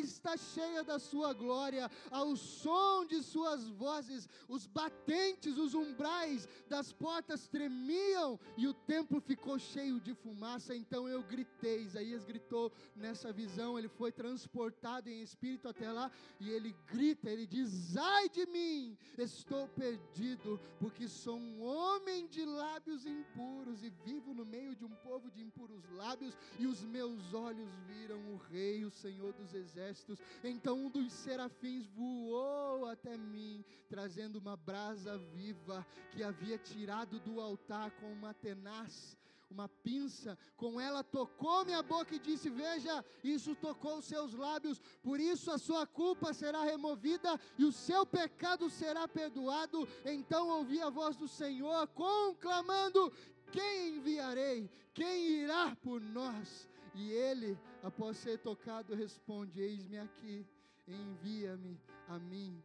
está 0.00 0.36
cheia 0.36 0.82
da 0.82 0.98
sua 0.98 1.32
glória, 1.32 1.90
ao 2.10 2.36
som 2.36 3.04
de 3.04 3.22
suas 3.22 3.68
vozes, 3.68 4.28
os 4.48 4.66
batentes, 4.66 5.56
os 5.56 5.74
umbrais 5.74 6.48
das 6.68 6.92
portas 6.92 7.48
tremiam 7.48 8.38
e 8.56 8.66
o 8.66 8.74
templo 8.74 9.20
ficou 9.20 9.58
cheio 9.58 10.00
de 10.00 10.14
fumaça. 10.14 10.74
Então 10.74 11.08
eu 11.08 11.22
gritei, 11.22 11.82
Isaías 11.82 12.24
gritou 12.24 12.72
nessa 12.96 13.32
visão, 13.32 13.78
ele 13.78 13.88
foi 13.88 14.12
transportado 14.12 15.08
em 15.08 15.22
espírito 15.22 15.68
até 15.68 15.90
lá 15.90 16.10
e 16.38 16.50
ele 16.50 16.74
grita, 16.86 17.30
ele 17.30 17.46
diz: 17.46 17.96
Ai 17.96 18.28
de 18.28 18.46
mim, 18.46 18.96
estou 19.18 19.68
perdido, 19.68 20.60
porque 20.78 21.08
sou 21.08 21.38
um 21.38 21.62
homem 21.62 22.26
de 22.26 22.44
lábios 22.44 23.06
impuros 23.06 23.82
e 23.82 23.90
vivo 24.04 24.34
no 24.34 24.44
meio 24.44 24.74
de 24.74 24.84
um 24.84 24.94
povo 24.96 25.30
de 25.30 25.42
impuros 25.42 25.82
lábios, 25.92 26.36
e 26.58 26.66
os 26.66 26.82
meus 26.82 27.32
olhos 27.34 27.70
viram 27.86 28.20
o 28.32 28.36
Rei, 28.36 28.84
o 28.84 28.90
Senhor 28.90 29.29
dos 29.32 29.54
exércitos. 29.54 30.18
Então 30.42 30.86
um 30.86 30.90
dos 30.90 31.12
serafins 31.12 31.86
voou 31.86 32.86
até 32.86 33.16
mim, 33.16 33.64
trazendo 33.88 34.36
uma 34.38 34.56
brasa 34.56 35.18
viva 35.18 35.86
que 36.10 36.22
havia 36.22 36.58
tirado 36.58 37.18
do 37.20 37.40
altar 37.40 37.90
com 37.92 38.12
uma 38.12 38.34
tenaz 38.34 39.16
uma 39.50 39.68
pinça, 39.68 40.38
com 40.56 40.80
ela 40.80 41.02
tocou 41.02 41.64
minha 41.64 41.82
boca 41.82 42.14
e 42.14 42.18
disse: 42.18 42.48
Veja, 42.48 43.04
isso 43.22 43.54
tocou 43.56 43.98
os 43.98 44.04
seus 44.04 44.32
lábios, 44.32 44.80
por 45.02 45.18
isso 45.18 45.50
a 45.50 45.58
sua 45.58 45.86
culpa 45.86 46.32
será 46.32 46.62
removida 46.62 47.38
e 47.58 47.64
o 47.64 47.72
seu 47.72 48.06
pecado 48.06 48.70
será 48.70 49.08
perdoado. 49.08 49.88
Então 50.04 50.48
ouvi 50.48 50.80
a 50.80 50.88
voz 50.88 51.16
do 51.16 51.26
Senhor 51.26 51.86
conclamando: 51.88 53.12
Quem 53.50 53.96
enviarei? 53.96 54.70
Quem 54.94 55.42
irá 55.42 55.76
por 55.82 56.00
nós? 56.00 56.69
E 56.94 57.10
ele, 57.12 57.58
após 57.82 58.16
ser 58.16 58.38
tocado, 58.38 58.94
responde: 58.94 59.60
Eis-me 59.60 59.98
aqui, 59.98 60.46
envia-me 60.86 61.80
a 62.08 62.18
mim. 62.18 62.62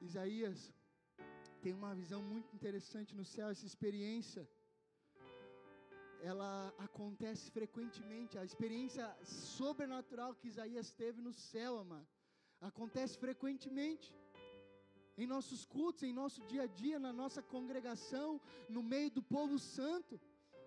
Isaías 0.00 0.72
tem 1.62 1.72
uma 1.72 1.94
visão 1.94 2.22
muito 2.22 2.54
interessante 2.54 3.14
no 3.14 3.24
céu, 3.24 3.48
essa 3.48 3.66
experiência 3.66 4.48
ela 6.20 6.72
acontece 6.78 7.50
frequentemente. 7.50 8.38
A 8.38 8.44
experiência 8.44 9.06
sobrenatural 9.24 10.34
que 10.34 10.48
Isaías 10.48 10.90
teve 10.92 11.20
no 11.20 11.32
céu, 11.32 11.78
amado, 11.78 12.06
acontece 12.60 13.16
frequentemente. 13.18 14.14
Em 15.16 15.26
nossos 15.26 15.64
cultos, 15.64 16.02
em 16.02 16.12
nosso 16.12 16.40
dia 16.46 16.62
a 16.62 16.66
dia, 16.66 16.98
na 16.98 17.12
nossa 17.12 17.42
congregação, 17.42 18.40
no 18.68 18.82
meio 18.82 19.10
do 19.10 19.22
povo 19.22 19.58
santo. 19.58 20.20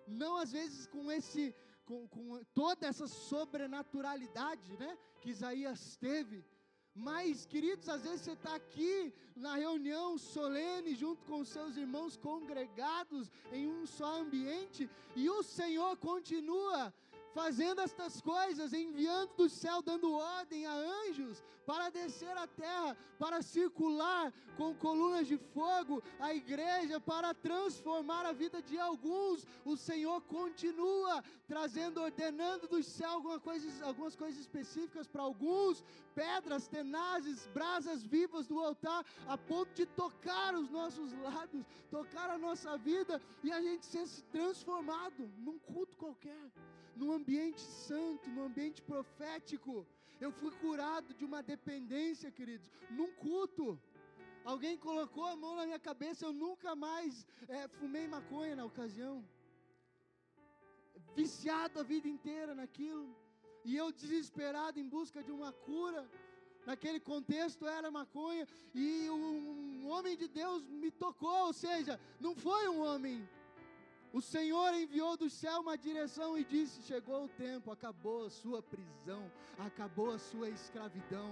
Não 0.06 0.36
às 0.36 0.52
vezes 0.52 0.86
com 0.86 1.10
esse, 1.10 1.54
com, 1.84 2.06
com 2.08 2.42
toda 2.54 2.86
essa 2.86 3.06
sobrenaturalidade, 3.06 4.76
né, 4.76 4.96
que 5.20 5.30
Isaías 5.30 5.96
teve, 5.96 6.44
mas, 6.94 7.46
queridos, 7.46 7.88
às 7.88 8.02
vezes 8.02 8.20
você 8.20 8.32
está 8.32 8.54
aqui 8.54 9.14
na 9.34 9.56
reunião 9.56 10.18
solene, 10.18 10.94
junto 10.94 11.24
com 11.24 11.42
seus 11.42 11.76
irmãos 11.76 12.18
congregados 12.18 13.30
em 13.50 13.66
um 13.66 13.86
só 13.86 14.20
ambiente, 14.20 14.90
e 15.16 15.28
o 15.30 15.42
Senhor 15.42 15.96
continua 15.96 16.92
fazendo 17.34 17.80
estas 17.80 18.20
coisas, 18.20 18.72
enviando 18.72 19.34
do 19.36 19.48
céu, 19.48 19.82
dando 19.82 20.12
ordem 20.12 20.66
a 20.66 20.74
anjos 20.74 21.42
para 21.66 21.90
descer 21.90 22.36
à 22.36 22.46
terra, 22.46 22.96
para 23.18 23.40
circular 23.42 24.32
com 24.56 24.74
colunas 24.74 25.26
de 25.26 25.38
fogo 25.38 26.02
a 26.18 26.34
igreja, 26.34 27.00
para 27.00 27.32
transformar 27.34 28.26
a 28.26 28.32
vida 28.32 28.60
de 28.60 28.78
alguns. 28.78 29.46
O 29.64 29.76
Senhor 29.76 30.20
continua 30.22 31.22
trazendo, 31.46 32.02
ordenando 32.02 32.66
do 32.66 32.82
céu 32.82 33.10
algumas 33.10 33.40
coisas, 33.40 33.82
algumas 33.82 34.16
coisas 34.16 34.40
específicas 34.40 35.06
para 35.06 35.22
alguns, 35.22 35.84
pedras 36.14 36.66
tenazes, 36.66 37.46
brasas 37.54 38.02
vivas 38.02 38.46
do 38.46 38.58
altar, 38.60 39.04
a 39.26 39.38
ponto 39.38 39.72
de 39.74 39.86
tocar 39.86 40.54
os 40.54 40.70
nossos 40.70 41.12
lábios, 41.12 41.64
tocar 41.90 42.30
a 42.30 42.38
nossa 42.38 42.76
vida 42.76 43.20
e 43.42 43.52
a 43.52 43.60
gente 43.62 43.86
ser 43.86 44.06
transformado 44.30 45.30
num 45.38 45.58
culto 45.58 45.96
qualquer 45.96 46.50
num 46.96 47.12
ambiente 47.12 47.60
santo, 47.60 48.30
num 48.30 48.44
ambiente 48.44 48.80
profético. 48.82 49.86
Eu 50.20 50.30
fui 50.30 50.52
curado 50.52 51.14
de 51.14 51.24
uma 51.24 51.42
dependência, 51.42 52.30
queridos, 52.30 52.70
num 52.90 53.10
culto. 53.12 53.78
Alguém 54.44 54.76
colocou 54.76 55.24
a 55.24 55.36
mão 55.36 55.54
na 55.56 55.64
minha 55.64 55.78
cabeça, 55.78 56.24
eu 56.24 56.32
nunca 56.32 56.74
mais 56.74 57.26
é, 57.48 57.68
fumei 57.68 58.06
maconha 58.08 58.56
na 58.56 58.64
ocasião. 58.64 59.24
Viciado 61.14 61.80
a 61.80 61.82
vida 61.82 62.08
inteira 62.08 62.54
naquilo. 62.54 63.14
E 63.64 63.76
eu 63.76 63.92
desesperado 63.92 64.80
em 64.80 64.88
busca 64.88 65.22
de 65.22 65.30
uma 65.30 65.52
cura. 65.52 66.08
Naquele 66.66 67.00
contexto 67.00 67.66
era 67.66 67.90
maconha. 67.90 68.46
E 68.74 69.08
um 69.10 69.88
homem 69.88 70.16
de 70.16 70.28
Deus 70.28 70.66
me 70.68 70.90
tocou. 70.90 71.46
Ou 71.46 71.52
seja, 71.52 72.00
não 72.20 72.34
foi 72.34 72.68
um 72.68 72.80
homem 72.80 73.28
o 74.12 74.20
Senhor 74.20 74.74
enviou 74.74 75.16
do 75.16 75.28
céu 75.30 75.60
uma 75.60 75.76
direção 75.76 76.36
e 76.38 76.44
disse: 76.44 76.82
Chegou 76.82 77.24
o 77.24 77.28
tempo, 77.28 77.70
acabou 77.70 78.26
a 78.26 78.30
sua 78.30 78.62
prisão, 78.62 79.30
acabou 79.58 80.10
a 80.12 80.18
sua 80.18 80.48
escravidão. 80.50 81.30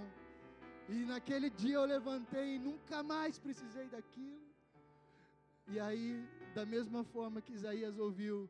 E 0.89 1.05
naquele 1.05 1.49
dia 1.49 1.75
eu 1.75 1.85
levantei 1.85 2.55
e 2.55 2.59
nunca 2.59 3.03
mais 3.03 3.37
precisei 3.37 3.87
daquilo. 3.87 4.41
E 5.67 5.79
aí, 5.79 6.27
da 6.55 6.65
mesma 6.65 7.03
forma 7.03 7.41
que 7.41 7.53
Isaías 7.53 7.97
ouviu, 7.99 8.49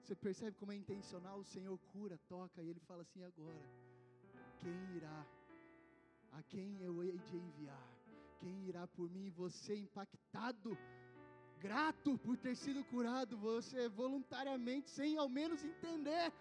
você 0.00 0.14
percebe 0.14 0.56
como 0.56 0.72
é 0.72 0.76
intencional, 0.76 1.40
o 1.40 1.44
Senhor 1.44 1.76
cura, 1.92 2.18
toca, 2.28 2.62
e 2.62 2.68
ele 2.70 2.80
fala 2.80 3.02
assim: 3.02 3.24
agora, 3.24 3.62
quem 4.60 4.96
irá? 4.96 5.26
A 6.32 6.42
quem 6.42 6.80
eu 6.80 7.02
hei 7.02 7.18
de 7.18 7.36
enviar? 7.36 7.88
Quem 8.38 8.68
irá 8.68 8.86
por 8.86 9.10
mim? 9.10 9.30
Você 9.30 9.74
impactado 9.76 10.78
grato 11.66 12.16
por 12.18 12.36
ter 12.36 12.54
sido 12.56 12.84
curado, 12.84 13.36
você 13.36 13.88
voluntariamente, 13.88 14.90
sem 14.90 15.16
ao 15.16 15.28
menos 15.28 15.64
entender 15.64 16.32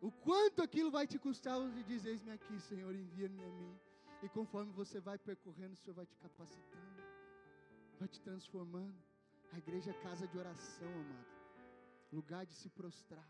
o 0.00 0.10
quanto 0.10 0.62
aquilo 0.62 0.90
vai 0.90 1.06
te 1.06 1.18
custar, 1.18 1.58
você 1.58 1.82
diz: 1.82 2.04
Eis-me 2.04 2.32
aqui, 2.32 2.58
Senhor, 2.60 2.94
envia-me 2.94 3.42
a 3.44 3.50
mim. 3.50 3.78
E 4.22 4.28
conforme 4.28 4.72
você 4.72 4.98
vai 5.00 5.18
percorrendo, 5.18 5.74
o 5.74 5.76
Senhor 5.76 5.94
vai 5.94 6.06
te 6.06 6.16
capacitando, 6.16 7.02
vai 7.98 8.08
te 8.08 8.20
transformando. 8.20 8.98
A 9.52 9.58
igreja 9.58 9.90
é 9.90 9.94
casa 9.94 10.26
de 10.26 10.38
oração, 10.38 10.88
amado, 10.88 11.26
lugar 12.12 12.46
de 12.46 12.54
se 12.54 12.68
prostrar. 12.70 13.28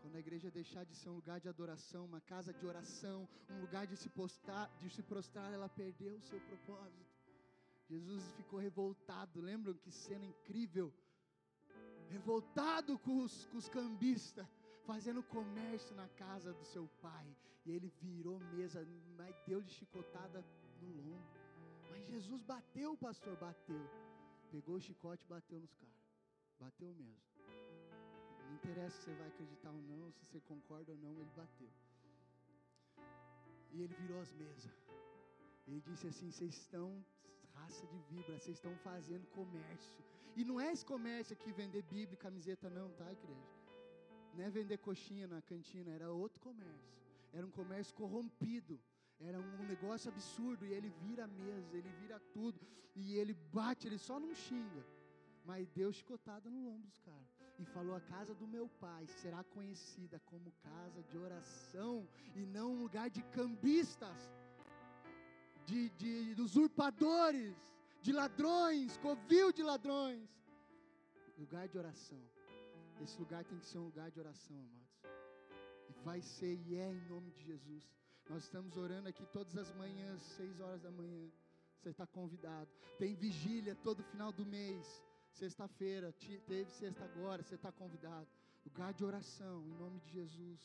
Quando 0.00 0.16
a 0.16 0.20
igreja 0.20 0.50
deixar 0.50 0.84
de 0.84 0.94
ser 0.94 1.08
um 1.10 1.16
lugar 1.16 1.38
de 1.40 1.48
adoração, 1.48 2.04
uma 2.04 2.20
casa 2.20 2.52
de 2.52 2.64
oração, 2.64 3.28
um 3.50 3.60
lugar 3.60 3.86
de 3.86 3.96
se, 3.96 4.08
postar, 4.08 4.70
de 4.80 4.88
se 4.90 5.02
prostrar, 5.02 5.52
ela 5.52 5.68
perdeu 5.68 6.16
o 6.16 6.22
seu 6.22 6.40
propósito. 6.40 7.07
Jesus 7.88 8.22
ficou 8.32 8.58
revoltado. 8.58 9.40
Lembram 9.40 9.74
que 9.74 9.90
cena 9.90 10.24
incrível? 10.24 10.92
Revoltado 12.08 12.98
com 12.98 13.18
os, 13.24 13.46
com 13.46 13.58
os 13.58 13.68
cambistas, 13.68 14.46
fazendo 14.84 15.22
comércio 15.22 15.94
na 15.94 16.08
casa 16.08 16.52
do 16.52 16.64
seu 16.64 16.86
pai. 17.00 17.36
E 17.64 17.70
ele 17.70 17.88
virou 18.00 18.38
mesa, 18.54 18.86
mas 19.16 19.34
deu 19.46 19.60
de 19.62 19.72
chicotada 19.72 20.44
no 20.80 20.88
lombo. 20.88 21.38
Mas 21.90 22.06
Jesus 22.06 22.42
bateu, 22.42 22.96
pastor, 22.96 23.36
bateu. 23.36 23.82
Pegou 24.50 24.76
o 24.76 24.80
chicote 24.80 25.24
e 25.24 25.28
bateu 25.28 25.58
nos 25.60 25.74
caras. 25.74 25.94
Bateu 26.58 26.94
mesmo. 26.94 27.28
Não 28.46 28.54
interessa 28.54 28.96
se 28.96 29.04
você 29.04 29.14
vai 29.14 29.28
acreditar 29.28 29.70
ou 29.70 29.82
não, 29.82 30.10
se 30.10 30.24
você 30.24 30.40
concorda 30.40 30.92
ou 30.92 30.98
não, 30.98 31.12
ele 31.20 31.30
bateu. 31.36 31.70
E 33.72 33.82
ele 33.82 33.94
virou 33.94 34.20
as 34.20 34.32
mesas. 34.32 34.72
Ele 35.66 35.80
disse 35.82 36.06
assim: 36.06 36.30
Vocês 36.30 36.56
estão, 36.56 37.04
raça 37.58 37.86
de 37.92 37.98
vibra, 38.10 38.38
vocês 38.38 38.56
estão 38.56 38.74
fazendo 38.88 39.26
comércio. 39.38 40.02
E 40.36 40.44
não 40.44 40.60
é 40.60 40.72
esse 40.72 40.84
comércio 40.84 41.32
aqui 41.36 41.50
vender 41.52 41.82
Bíblia 41.82 42.14
e 42.14 42.24
camiseta, 42.28 42.70
não, 42.70 42.88
tá, 43.00 43.10
igreja? 43.12 43.48
Não 44.34 44.44
é 44.44 44.50
vender 44.50 44.78
coxinha 44.78 45.26
na 45.26 45.40
cantina, 45.42 45.90
era 45.90 46.10
outro 46.12 46.38
comércio. 46.40 46.98
Era 47.32 47.44
um 47.46 47.50
comércio 47.50 47.94
corrompido. 47.94 48.78
Era 49.20 49.38
um 49.40 49.64
negócio 49.66 50.10
absurdo. 50.10 50.64
E 50.64 50.72
ele 50.72 50.90
vira 51.02 51.24
a 51.24 51.28
mesa, 51.28 51.76
ele 51.76 51.90
vira 52.00 52.20
tudo. 52.32 52.60
E 52.94 53.14
ele 53.14 53.34
bate, 53.52 53.86
ele 53.88 53.98
só 53.98 54.18
não 54.20 54.34
xinga. 54.34 54.84
Mas 55.44 55.68
deu 55.70 55.90
chicotada 55.92 56.48
no 56.50 56.64
lombo 56.68 56.86
dos 56.86 57.00
caras. 57.00 57.28
E 57.58 57.64
falou: 57.64 57.94
A 57.96 58.00
casa 58.00 58.34
do 58.34 58.46
meu 58.46 58.68
pai 58.68 59.06
será 59.06 59.42
conhecida 59.44 60.20
como 60.26 60.52
casa 60.62 61.02
de 61.02 61.16
oração 61.18 62.06
e 62.34 62.46
não 62.46 62.72
um 62.74 62.82
lugar 62.82 63.08
de 63.10 63.22
cambistas, 63.38 64.30
de, 65.68 65.90
de, 66.34 66.40
usurpadores, 66.40 67.54
de 68.00 68.12
ladrões, 68.12 68.96
covil 68.98 69.52
de 69.52 69.62
ladrões. 69.62 70.26
Lugar 71.36 71.68
de 71.68 71.76
oração. 71.76 72.22
Esse 73.02 73.18
lugar 73.18 73.44
tem 73.44 73.58
que 73.58 73.66
ser 73.66 73.78
um 73.78 73.84
lugar 73.84 74.10
de 74.10 74.18
oração, 74.18 74.56
amados. 74.56 74.88
E 75.90 75.92
vai 76.04 76.20
ser 76.22 76.54
e 76.66 76.76
é 76.76 76.90
em 76.90 77.08
nome 77.08 77.30
de 77.32 77.44
Jesus. 77.44 77.84
Nós 78.30 78.44
estamos 78.44 78.76
orando 78.76 79.08
aqui 79.08 79.24
todas 79.26 79.56
as 79.56 79.70
manhãs, 79.74 80.22
seis 80.22 80.58
horas 80.58 80.82
da 80.82 80.90
manhã. 80.90 81.30
Você 81.76 81.90
está 81.90 82.06
convidado. 82.06 82.70
Tem 82.98 83.14
vigília 83.14 83.74
todo 83.76 84.02
final 84.02 84.32
do 84.32 84.44
mês. 84.44 85.04
Sexta-feira, 85.32 86.12
teve 86.46 86.70
sexta 86.70 87.04
agora, 87.04 87.42
você 87.42 87.54
está 87.54 87.70
convidado. 87.70 88.26
Lugar 88.64 88.92
de 88.92 89.04
oração, 89.04 89.64
em 89.66 89.74
nome 89.74 90.00
de 90.00 90.10
Jesus. 90.10 90.60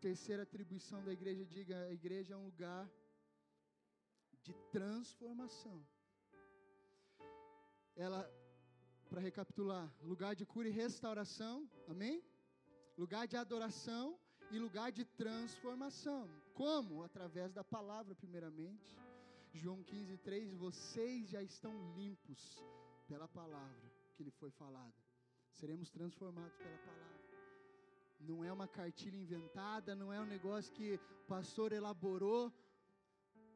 Terceira 0.00 0.42
atribuição 0.42 1.02
da 1.02 1.12
igreja, 1.12 1.44
diga: 1.44 1.76
a 1.84 1.92
igreja 1.92 2.34
é 2.34 2.36
um 2.36 2.44
lugar 2.44 2.88
de 4.42 4.52
transformação. 4.70 5.84
Ela 7.96 8.28
para 9.08 9.20
recapitular: 9.20 9.92
lugar 10.02 10.34
de 10.34 10.46
cura 10.46 10.68
e 10.68 10.72
restauração, 10.72 11.68
amém? 11.88 12.22
Lugar 12.96 13.26
de 13.26 13.36
adoração 13.36 14.18
e 14.50 14.58
lugar 14.58 14.90
de 14.90 15.04
transformação. 15.04 16.28
Como? 16.54 17.02
Através 17.02 17.52
da 17.52 17.64
palavra, 17.64 18.14
primeiramente. 18.14 18.96
João 19.52 19.82
15, 19.82 20.16
3: 20.18 20.54
Vocês 20.54 21.28
já 21.28 21.42
estão 21.42 21.72
limpos 21.94 22.62
pela 23.06 23.28
palavra 23.28 23.92
que 24.14 24.24
lhe 24.24 24.30
foi 24.30 24.50
falada. 24.50 24.94
Seremos 25.52 25.90
transformados 25.90 26.56
pela 26.56 26.78
palavra. 26.78 27.22
Não 28.20 28.44
é 28.44 28.52
uma 28.52 28.68
cartilha 28.68 29.16
inventada, 29.16 29.94
não 29.94 30.12
é 30.12 30.20
um 30.20 30.24
negócio 30.24 30.72
que 30.72 30.94
o 30.94 31.26
pastor 31.26 31.72
elaborou 31.72 32.52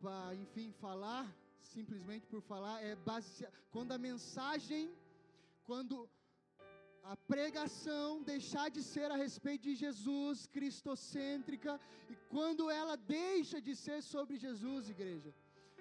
para, 0.02 0.34
enfim, 0.34 0.72
falar, 0.72 1.24
simplesmente 1.60 2.26
por 2.26 2.40
falar. 2.40 2.76
É 2.82 2.94
base, 2.94 3.46
quando 3.70 3.92
a 3.92 3.98
mensagem 3.98 4.94
quando 5.66 6.08
a 7.12 7.16
pregação 7.32 8.22
deixar 8.22 8.68
de 8.76 8.82
ser 8.82 9.10
a 9.10 9.16
respeito 9.16 9.62
de 9.68 9.74
Jesus, 9.74 10.46
cristocêntrica, 10.46 11.72
e 12.08 12.16
quando 12.34 12.70
ela 12.70 12.96
deixa 12.96 13.60
de 13.60 13.74
ser 13.74 14.00
sobre 14.02 14.36
Jesus, 14.36 14.88
igreja, 14.88 15.34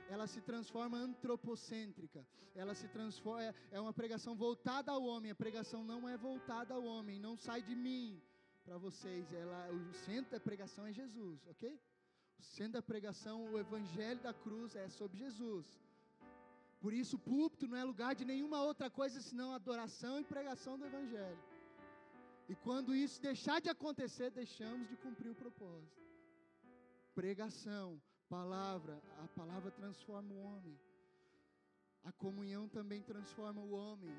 ela 0.09 0.27
se 0.27 0.41
transforma 0.41 0.97
antropocêntrica. 0.97 2.25
Ela 2.55 2.73
se 2.73 2.87
transforma 2.87 3.43
é, 3.43 3.53
é 3.71 3.79
uma 3.79 3.93
pregação 3.93 4.33
voltada 4.35 4.91
ao 4.91 5.03
homem. 5.03 5.31
A 5.31 5.35
pregação 5.35 5.83
não 5.83 6.07
é 6.07 6.17
voltada 6.17 6.73
ao 6.73 6.83
homem, 6.83 7.19
não 7.19 7.35
sai 7.37 7.61
de 7.61 7.75
mim 7.75 8.21
para 8.63 8.77
vocês. 8.77 9.31
Ela, 9.33 9.69
o 9.71 9.93
centro 10.05 10.31
da 10.31 10.39
pregação 10.39 10.85
é 10.87 10.93
Jesus, 10.93 11.45
ok? 11.47 11.79
O 12.39 12.43
centro 12.43 12.73
da 12.73 12.81
pregação, 12.81 13.51
o 13.51 13.59
evangelho 13.59 14.21
da 14.21 14.33
cruz 14.33 14.75
é 14.75 14.87
sobre 14.89 15.17
Jesus. 15.17 15.65
Por 16.85 16.93
isso, 16.93 17.15
o 17.15 17.19
púlpito 17.19 17.67
não 17.67 17.77
é 17.77 17.83
lugar 17.83 18.13
de 18.13 18.23
nenhuma 18.23 18.61
outra 18.61 18.89
coisa 18.89 19.19
senão 19.19 19.51
adoração 19.51 20.19
e 20.19 20.23
pregação 20.23 20.77
do 20.77 20.85
Evangelho. 20.85 21.43
E 22.47 22.55
quando 22.55 22.95
isso 22.95 23.19
deixar 23.19 23.59
de 23.59 23.69
acontecer, 23.69 24.29
deixamos 24.29 24.87
de 24.87 24.95
cumprir 24.97 25.31
o 25.31 25.35
propósito. 25.35 26.03
Pregação, 27.15 27.99
palavra, 28.29 29.01
a 29.23 29.27
palavra 29.29 29.71
transforma 29.71 30.31
o 30.31 30.43
homem. 30.43 30.79
A 32.03 32.11
comunhão 32.11 32.67
também 32.67 33.01
transforma 33.01 33.61
o 33.61 33.71
homem. 33.71 34.15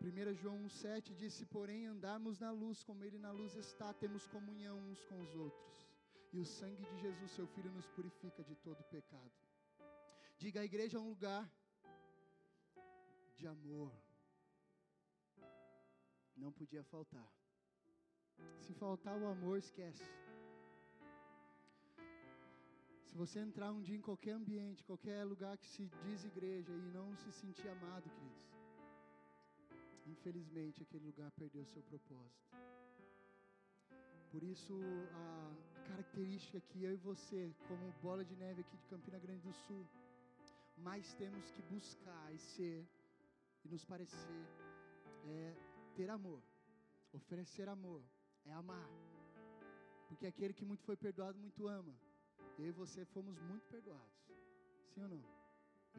1 0.00 0.34
João 0.34 0.64
1,7 0.64 1.14
disse: 1.14 1.44
Porém, 1.44 1.86
andarmos 1.86 2.38
na 2.38 2.50
luz, 2.50 2.82
como 2.82 3.04
Ele 3.04 3.18
na 3.18 3.30
luz 3.30 3.54
está, 3.56 3.92
temos 3.92 4.26
comunhão 4.26 4.78
uns 4.78 5.04
com 5.04 5.20
os 5.20 5.34
outros. 5.34 5.85
E 6.32 6.38
o 6.38 6.44
sangue 6.44 6.84
de 6.84 6.96
Jesus, 6.98 7.30
seu 7.30 7.46
Filho, 7.46 7.70
nos 7.70 7.86
purifica 7.88 8.42
de 8.44 8.54
todo 8.56 8.82
pecado. 8.84 9.32
Diga: 10.38 10.60
a 10.60 10.64
igreja 10.64 10.98
é 10.98 11.00
um 11.00 11.08
lugar 11.08 11.50
de 13.36 13.46
amor. 13.46 13.92
Não 16.36 16.52
podia 16.52 16.84
faltar. 16.84 17.26
Se 18.60 18.74
faltar 18.74 19.16
o 19.16 19.26
amor, 19.26 19.58
esquece. 19.58 20.04
Se 23.06 23.14
você 23.16 23.38
entrar 23.40 23.72
um 23.72 23.80
dia 23.80 23.96
em 23.96 24.02
qualquer 24.02 24.32
ambiente, 24.32 24.84
qualquer 24.84 25.24
lugar 25.24 25.56
que 25.56 25.66
se 25.66 25.86
diz 26.02 26.24
igreja 26.24 26.70
e 26.70 26.82
não 26.96 27.16
se 27.16 27.32
sentir 27.32 27.66
amado, 27.68 28.10
queridos, 28.10 28.46
infelizmente 30.06 30.82
aquele 30.82 31.06
lugar 31.06 31.30
perdeu 31.30 31.64
seu 31.64 31.82
propósito. 31.82 32.46
Por 34.30 34.42
isso, 34.42 34.74
a 35.14 35.75
característica 35.88 36.60
que 36.68 36.82
eu 36.84 36.92
e 36.92 36.96
você, 36.96 37.54
como 37.68 37.92
bola 38.02 38.24
de 38.24 38.36
neve 38.36 38.60
aqui 38.62 38.76
de 38.76 38.86
Campina 38.86 39.18
Grande 39.18 39.42
do 39.48 39.52
Sul, 39.52 39.84
mais 40.76 41.14
temos 41.14 41.50
que 41.50 41.62
buscar 41.62 42.34
e 42.34 42.38
ser 42.38 42.86
e 43.64 43.68
nos 43.68 43.84
parecer 43.84 44.46
é 45.24 45.54
ter 45.96 46.08
amor, 46.10 46.42
oferecer 47.12 47.68
amor, 47.68 48.02
é 48.44 48.52
amar. 48.52 48.88
Porque 50.08 50.26
aquele 50.26 50.54
que 50.54 50.64
muito 50.64 50.84
foi 50.84 50.96
perdoado, 50.96 51.38
muito 51.38 51.66
ama. 51.66 51.94
Eu 52.58 52.66
e 52.66 52.70
você 52.70 53.04
fomos 53.06 53.36
muito 53.40 53.66
perdoados. 53.66 54.16
Sim 54.92 55.02
ou 55.02 55.08
não? 55.08 55.24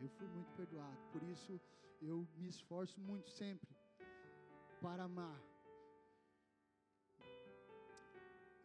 Eu 0.01 0.09
fui 0.09 0.27
muito 0.27 0.51
perdoado. 0.53 0.97
Por 1.11 1.21
isso 1.23 1.59
eu 2.01 2.25
me 2.37 2.47
esforço 2.47 2.99
muito 3.01 3.29
sempre 3.31 3.75
para 4.81 5.03
amar. 5.03 5.41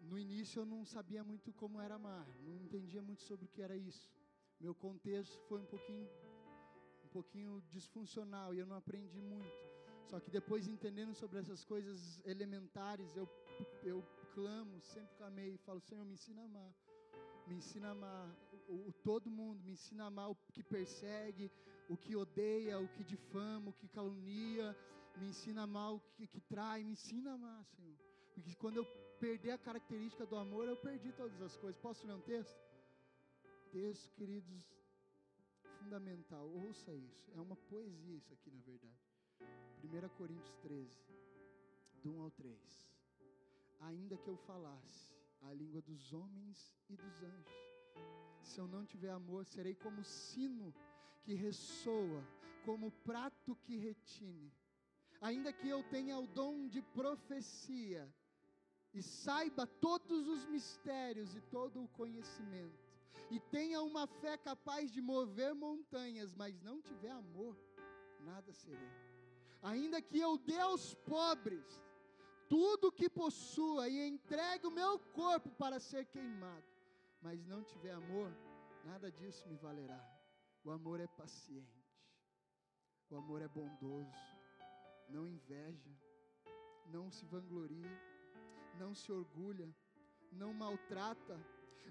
No 0.03 0.18
início 0.18 0.61
eu 0.61 0.66
não 0.66 0.84
sabia 0.84 1.22
muito 1.22 1.53
como 1.53 1.80
era 1.80 1.94
amar, 1.94 2.26
não 2.44 2.57
entendia 2.57 3.00
muito 3.00 3.22
sobre 3.22 3.46
o 3.46 3.48
que 3.48 3.62
era 3.62 3.76
isso. 3.76 4.11
Meu 4.61 4.74
contexto 4.74 5.40
foi 5.48 5.61
um 5.61 5.66
pouquinho, 5.66 6.09
um 7.05 7.09
pouquinho 7.09 7.62
disfuncional 7.70 8.55
e 8.55 8.59
eu 8.59 8.66
não 8.66 8.76
aprendi 8.76 9.20
muito. 9.20 9.72
Só 10.05 10.20
que 10.20 10.30
depois, 10.30 10.68
entendendo 10.68 11.14
sobre 11.14 11.38
essas 11.38 11.64
coisas 11.64 12.20
elementares, 12.24 13.16
eu, 13.16 13.28
eu 13.82 14.05
clamo, 14.34 14.80
sempre 14.80 15.14
clamei 15.16 15.55
e 15.55 15.59
falo: 15.59 15.80
Senhor, 15.80 16.05
me 16.05 16.14
ensina 16.14 16.42
a 16.42 16.44
amar. 16.44 16.74
Me 17.46 17.55
ensina 17.57 17.88
a 17.88 17.92
amar 17.92 18.36
o, 18.68 18.88
o, 18.88 18.92
todo 19.03 19.30
mundo, 19.30 19.62
me 19.64 19.72
ensina 19.72 20.05
a 20.05 20.07
amar 20.09 20.30
o 20.30 20.36
que 20.53 20.62
persegue, 20.62 21.50
o 21.88 21.96
que 21.96 22.14
odeia, 22.14 22.78
o 22.78 22.88
que 22.88 23.03
difama, 23.03 23.70
o 23.70 23.72
que 23.72 23.88
calunia, 23.88 24.76
me 25.16 25.28
ensina 25.28 25.62
a 25.62 25.64
amar 25.64 25.94
o 25.94 26.00
que, 26.14 26.26
que 26.26 26.40
trai, 26.40 26.84
me 26.84 26.92
ensina 26.92 27.32
a 27.32 27.34
amar, 27.34 27.64
Senhor. 27.64 28.12
Porque 28.35 28.55
quando 28.57 28.78
eu 28.78 28.85
perder 29.18 29.53
a 29.53 29.59
característica 29.59 30.26
do 30.26 30.37
amor, 30.37 30.66
eu 30.68 30.76
perdi 30.76 31.12
todas 31.12 31.41
as 31.41 31.57
coisas. 31.57 31.80
Posso 31.80 32.07
ler 32.07 32.14
um 32.14 32.20
texto? 32.20 32.72
texto, 33.72 34.12
queridos, 34.12 34.64
fundamental. 35.78 36.47
Ouça 36.47 36.95
isso. 36.95 37.30
É 37.35 37.41
uma 37.41 37.57
poesia 37.57 38.16
isso 38.16 38.33
aqui, 38.35 38.51
na 38.51 38.61
verdade. 38.61 39.01
1 39.83 40.09
Coríntios 40.16 40.55
13, 40.59 40.91
do 42.03 42.12
1 42.12 42.20
ao 42.20 42.30
3. 42.30 42.93
Ainda 43.80 44.16
que 44.18 44.28
eu 44.28 44.37
falasse 44.37 45.12
a 45.41 45.53
língua 45.53 45.80
dos 45.80 46.12
homens 46.12 46.76
e 46.89 46.97
dos 46.97 47.22
anjos, 47.22 47.57
se 48.43 48.61
eu 48.61 48.68
não 48.68 48.85
tiver 48.85 49.11
amor, 49.11 49.47
serei 49.47 49.74
como 49.74 50.05
sino 50.05 50.72
que 51.22 51.35
ressoa, 51.35 52.22
como 52.64 52.93
prato 52.93 53.57
que 53.57 53.76
retine. 53.78 54.53
Ainda 55.20 55.53
que 55.53 55.68
eu 55.68 55.83
tenha 55.85 56.18
o 56.18 56.26
dom 56.26 56.68
de 56.68 56.83
profecia 56.83 58.12
e 58.95 59.03
saiba 59.03 59.66
todos 59.66 60.28
os 60.28 60.45
mistérios 60.47 61.34
e 61.34 61.40
todo 61.40 61.82
o 61.82 61.88
conhecimento, 61.88 62.78
e 63.30 63.40
tenha 63.40 63.80
uma 63.80 64.07
fé 64.07 64.36
capaz 64.36 64.93
de 64.93 65.01
mover 65.01 65.55
montanhas, 65.55 66.34
mas 66.34 66.61
não 66.61 66.82
tiver 66.82 67.11
amor, 67.11 67.57
nada 68.20 68.53
serei. 68.53 68.93
Ainda 69.62 70.03
que 70.03 70.18
eu 70.18 70.36
dê 70.36 70.59
aos 70.59 70.95
pobres 70.95 71.64
tudo 72.49 72.88
o 72.88 72.93
que 72.93 73.09
possua 73.09 73.88
e 73.88 74.07
entregue 74.07 74.66
o 74.66 74.70
meu 74.70 74.99
corpo 74.99 75.49
para 75.53 75.80
ser 75.80 76.05
queimado, 76.07 76.66
mas 77.22 77.43
não 77.47 77.62
tiver 77.62 77.93
amor, 77.93 78.30
nada 78.84 79.11
disso 79.11 79.49
me 79.49 79.57
valerá. 79.57 80.05
O 80.62 80.70
amor 80.70 81.01
é 81.01 81.07
paciente, 81.07 81.82
o 83.09 83.16
amor 83.16 83.40
é 83.40 83.49
bondoso, 83.49 84.36
não 85.09 85.26
inveja, 85.26 85.90
não 86.86 87.11
se 87.11 87.24
vangloria, 87.24 88.12
não 88.73 88.95
se 88.95 89.12
orgulha, 89.12 89.68
não 90.31 90.53
maltrata, 90.55 91.41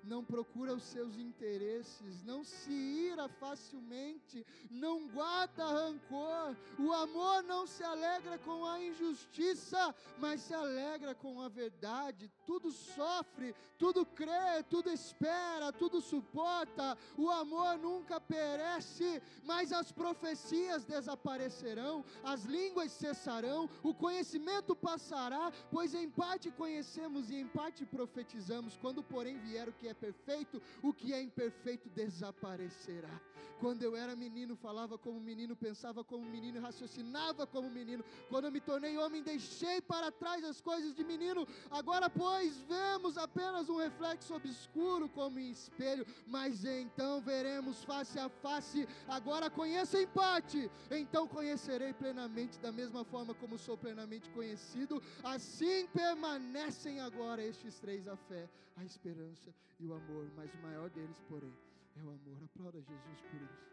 não 0.04 0.24
procura 0.24 0.74
os 0.74 0.84
seus 0.84 1.18
interesses, 1.18 2.24
não 2.24 2.44
se 2.44 2.72
ira 2.72 3.28
facilmente, 3.28 4.46
não 4.70 5.08
guarda 5.08 5.66
rancor. 5.66 6.56
O 6.80 6.92
amor 6.92 7.44
não 7.44 7.68
se 7.68 7.84
alegra 7.84 8.38
com 8.40 8.66
a 8.66 8.82
injustiça, 8.82 9.94
mas 10.18 10.42
se 10.42 10.54
alegra 10.54 11.14
com 11.14 11.42
a 11.42 11.50
verdade. 11.50 12.32
Tudo 12.46 12.72
sofre, 12.72 13.56
tudo 13.78 14.06
crê, 14.06 14.64
tudo 14.70 14.90
espera, 14.92 15.72
tudo 15.72 16.02
suporta. 16.02 16.98
O 17.18 17.30
amor 17.30 17.78
nunca 17.78 18.20
perece, 18.20 19.22
mas 19.44 19.72
as 19.72 19.92
profecias 19.92 20.84
desaparecerão, 20.84 22.04
as 22.24 22.44
línguas 22.44 22.92
cessarão, 22.92 23.70
o 23.84 23.94
conhecimento 23.94 24.76
passará, 24.76 25.52
pois 25.72 25.94
em 25.94 26.10
parte 26.10 26.52
conhecemos 26.52 27.30
e 27.30 27.36
em 27.36 27.48
parte 27.48 27.86
profetizamos. 27.86 28.78
Quando, 28.78 29.04
porém, 29.04 29.38
vier 29.40 29.70
o 29.70 29.74
que 29.82 29.88
é 29.88 29.94
perfeito, 29.96 30.62
o 30.84 30.94
que 30.94 31.12
é 31.12 31.20
imperfeito 31.20 31.90
desaparecerá. 31.90 33.20
Quando 33.60 33.84
eu 33.84 33.96
era 33.96 34.16
menino, 34.16 34.56
falava 34.56 34.98
como 34.98 35.20
menino, 35.20 35.56
pensava 35.56 36.04
como 36.04 36.24
menino, 36.26 36.62
raciocinava 36.62 37.46
como 37.48 37.70
menino. 37.70 38.04
Quando 38.30 38.46
eu 38.46 38.52
me 38.52 38.60
tornei 38.60 38.98
homem, 38.98 39.24
deixei 39.24 39.82
para 39.82 40.12
trás 40.12 40.44
as 40.44 40.62
coisas 40.62 40.96
de 40.96 41.04
menino. 41.04 41.48
Agora, 41.70 42.10
pois, 42.10 42.58
vemos 42.64 43.18
apenas 43.18 43.70
um 43.70 43.78
reflexo 43.78 44.36
obscuro 44.36 45.10
como 45.10 45.40
em 45.40 45.52
espelho, 45.52 46.06
mas 46.28 46.64
então 46.66 47.22
veremos 47.22 47.84
face 47.84 48.18
a 48.20 48.30
face. 48.30 48.88
Agora 49.08 49.50
conheço 49.50 49.98
em 49.98 50.08
parte, 50.08 50.70
então 50.90 51.28
conhecerei 51.28 51.94
plenamente, 51.94 52.60
da 52.60 52.72
mesma 52.72 53.04
forma 53.04 53.34
como 53.36 53.58
sou 53.58 53.78
plenamente 53.78 54.30
conhecido. 54.32 55.02
Assim 55.24 55.88
permanecem 55.88 57.00
agora 57.00 57.44
estes 57.44 57.80
três: 57.80 58.08
a 58.08 58.16
fé, 58.16 58.50
a 58.76 58.84
esperança 58.84 59.54
e 59.82 59.88
o 59.88 59.94
amor. 59.94 60.32
Mas 60.36 60.54
o 60.54 60.58
maior 60.60 60.90
deles, 60.90 61.20
porém, 61.28 61.54
é 61.96 62.04
o 62.04 62.12
amor. 62.12 62.38
Aplauda 62.44 62.80
Jesus 62.82 63.22
por 63.30 63.42
isso. 63.42 63.72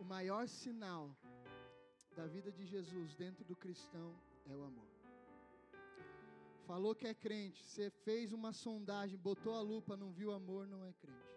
O 0.00 0.04
maior 0.04 0.48
sinal 0.48 1.14
da 2.16 2.26
vida 2.26 2.50
de 2.50 2.64
Jesus 2.64 3.14
dentro 3.14 3.44
do 3.44 3.54
cristão 3.54 4.14
é 4.46 4.54
o 4.54 4.64
amor. 4.64 4.86
Falou 6.66 6.94
que 6.94 7.06
é 7.06 7.14
crente, 7.14 7.62
você 7.62 7.90
fez 8.04 8.32
uma 8.32 8.52
sondagem, 8.52 9.16
botou 9.18 9.54
a 9.54 9.60
lupa, 9.60 9.96
não 9.96 10.10
viu 10.10 10.32
amor, 10.32 10.66
não 10.66 10.84
é 10.84 10.92
crente. 10.94 11.36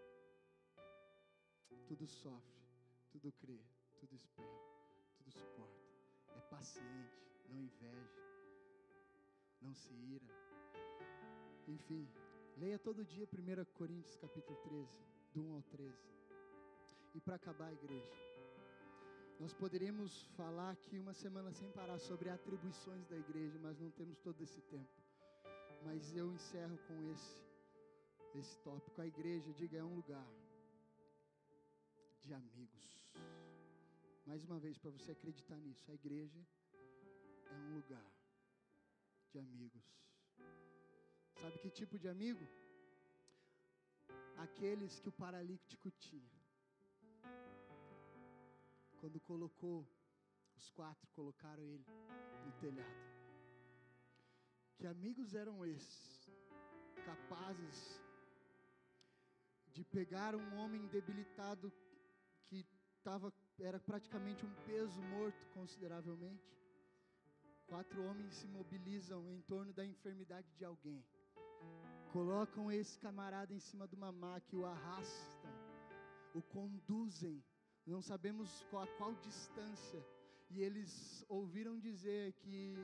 Tudo 1.88 2.07
sofre, 2.07 2.63
tudo 3.11 3.32
crê, 3.34 3.59
tudo 3.99 4.15
espera, 4.15 4.47
tudo 5.17 5.32
suporta. 5.32 5.78
Paciente, 6.49 7.21
não 7.49 7.59
inveja, 7.61 8.23
não 9.61 9.73
se 9.73 9.93
ira. 9.93 10.25
Enfim, 11.67 12.07
leia 12.57 12.79
todo 12.79 13.05
dia 13.05 13.27
1 13.27 13.65
Coríntios 13.73 14.15
capítulo 14.17 14.57
13, 14.63 14.87
do 15.33 15.41
1 15.43 15.53
ao 15.53 15.61
13. 15.63 15.95
E 17.15 17.21
para 17.21 17.35
acabar 17.35 17.71
igreja, 17.71 18.13
nós 19.39 19.53
poderíamos 19.53 20.23
falar 20.35 20.71
aqui 20.71 20.99
uma 20.99 21.13
semana 21.13 21.51
sem 21.51 21.69
parar 21.71 21.99
sobre 21.99 22.29
atribuições 22.29 23.05
da 23.07 23.17
igreja, 23.17 23.57
mas 23.59 23.79
não 23.79 23.91
temos 23.91 24.19
todo 24.19 24.41
esse 24.41 24.61
tempo. 24.61 25.01
Mas 25.83 26.13
eu 26.15 26.31
encerro 26.31 26.77
com 26.87 27.11
esse 27.11 27.49
esse 28.37 28.57
tópico. 28.59 29.01
A 29.01 29.07
igreja, 29.07 29.51
diga, 29.53 29.77
é 29.77 29.83
um 29.83 29.95
lugar 29.95 30.27
de 32.21 32.33
amigos. 32.33 33.09
Mais 34.30 34.43
uma 34.47 34.59
vez, 34.63 34.77
para 34.77 34.91
você 34.91 35.11
acreditar 35.11 35.59
nisso, 35.65 35.89
a 35.91 35.95
igreja 35.95 36.39
é 37.51 37.55
um 37.61 37.69
lugar 37.77 38.11
de 39.32 39.39
amigos. 39.39 39.88
Sabe 41.41 41.57
que 41.61 41.71
tipo 41.80 41.97
de 41.97 42.07
amigo? 42.07 42.45
Aqueles 44.38 44.99
que 44.99 45.09
o 45.09 45.17
paralítico 45.23 45.89
tinha. 46.07 46.39
Quando 48.99 49.19
colocou, 49.32 49.80
os 50.59 50.69
quatro 50.77 51.09
colocaram 51.17 51.63
ele 51.73 51.88
no 52.45 52.51
telhado. 52.63 53.01
Que 54.75 54.86
amigos 54.86 55.34
eram 55.34 55.65
esses? 55.65 56.30
Capazes 57.03 57.99
de 59.73 59.84
pegar 59.84 60.36
um 60.36 60.47
homem 60.59 60.86
debilitado 60.97 61.73
que 62.45 62.63
tava, 63.03 63.34
era 63.62 63.80
praticamente 63.80 64.45
um 64.45 64.53
peso 64.66 65.01
morto 65.01 65.47
consideravelmente. 65.53 66.57
Quatro 67.68 68.03
homens 68.03 68.34
se 68.36 68.47
mobilizam 68.47 69.32
em 69.32 69.41
torno 69.41 69.74
da 69.74 69.86
enfermidade 69.86 70.47
de 70.57 70.66
alguém. 70.66 71.03
Colocam 72.12 72.72
esse 72.72 72.97
camarada 72.97 73.53
em 73.53 73.60
cima 73.60 73.88
de 73.88 73.95
uma 73.95 74.12
maca 74.12 74.47
e 74.51 74.55
o 74.55 74.66
arrastam, 74.66 75.51
o 76.34 76.41
conduzem, 76.41 77.43
não 77.86 78.01
sabemos 78.01 78.66
qual, 78.70 78.84
a 78.84 78.88
qual 78.97 79.14
distância. 79.16 80.03
E 80.49 80.62
eles 80.62 81.24
ouviram 81.30 81.80
dizer 81.80 82.34
que 82.34 82.76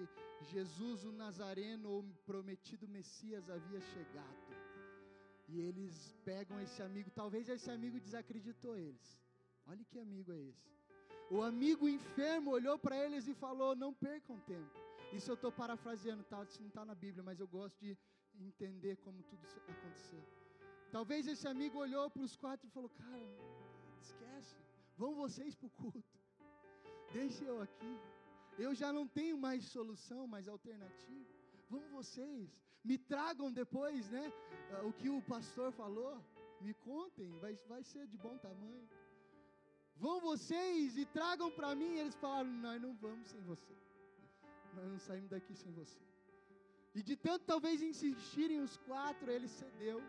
Jesus, 0.51 1.03
o 1.03 1.11
Nazareno, 1.11 1.99
o 1.99 2.13
prometido 2.25 2.87
Messias, 2.87 3.49
havia 3.49 3.81
chegado. 3.81 4.55
E 5.47 5.61
eles 5.61 6.13
pegam 6.23 6.59
esse 6.59 6.81
amigo, 6.81 7.09
talvez 7.09 7.49
esse 7.49 7.71
amigo 7.71 7.99
desacreditou 7.99 8.77
eles. 8.77 9.24
Olha 9.67 9.83
que 9.85 9.99
amigo 9.99 10.31
é 10.31 10.39
esse. 10.39 10.75
O 11.29 11.41
amigo 11.41 11.89
enfermo 11.89 12.51
olhou 12.51 12.77
para 12.77 12.97
eles 13.03 13.27
e 13.27 13.33
falou: 13.33 13.75
Não 13.75 13.93
percam 13.93 14.39
tempo. 14.41 14.79
Isso 15.11 15.31
eu 15.31 15.35
estou 15.35 15.51
parafraseando, 15.51 16.23
tá? 16.23 16.43
isso 16.43 16.61
não 16.61 16.67
está 16.67 16.83
na 16.85 16.93
Bíblia, 16.93 17.23
mas 17.23 17.39
eu 17.39 17.47
gosto 17.47 17.77
de 17.79 17.97
entender 18.39 18.97
como 18.97 19.23
tudo 19.23 19.45
aconteceu. 19.69 20.23
Talvez 20.91 21.27
esse 21.27 21.47
amigo 21.47 21.79
olhou 21.79 22.09
para 22.09 22.21
os 22.21 22.35
quatro 22.35 22.67
e 22.67 22.69
falou: 22.71 22.89
Cara, 22.89 23.27
esquece, 24.01 24.55
vão 24.97 25.15
vocês 25.15 25.55
para 25.55 25.67
o 25.67 25.69
culto, 25.71 26.19
deixe 27.11 27.43
eu 27.43 27.61
aqui. 27.61 27.99
Eu 28.57 28.73
já 28.73 28.93
não 28.93 29.07
tenho 29.07 29.37
mais 29.37 29.65
solução, 29.65 30.27
mais 30.27 30.47
alternativa. 30.47 31.33
Vão 31.69 31.81
vocês, 31.89 32.49
me 32.83 32.97
tragam 32.97 33.51
depois, 33.51 34.09
né? 34.09 34.31
O 34.87 34.93
que 34.93 35.09
o 35.09 35.21
pastor 35.23 35.71
falou, 35.71 36.23
me 36.61 36.73
contem, 36.73 37.37
vai, 37.39 37.55
vai 37.67 37.83
ser 37.83 38.07
de 38.07 38.17
bom 38.17 38.37
tamanho. 38.37 38.87
Vão 39.95 40.19
vocês 40.19 40.97
e 40.97 41.05
tragam 41.05 41.49
para 41.51 41.73
mim. 41.73 41.97
Eles 41.97 42.15
falaram: 42.15 42.49
Nós 42.49 42.81
não 42.81 42.93
vamos 42.95 43.27
sem 43.29 43.41
você. 43.41 43.75
Nós 44.73 44.87
não 44.91 44.99
saímos 44.99 45.29
daqui 45.29 45.55
sem 45.55 45.71
você. 45.71 45.99
E 46.93 47.01
de 47.01 47.15
tanto 47.15 47.45
talvez 47.45 47.81
insistirem 47.81 48.59
os 48.61 48.77
quatro, 48.77 49.31
ele 49.31 49.47
cedeu. 49.47 50.01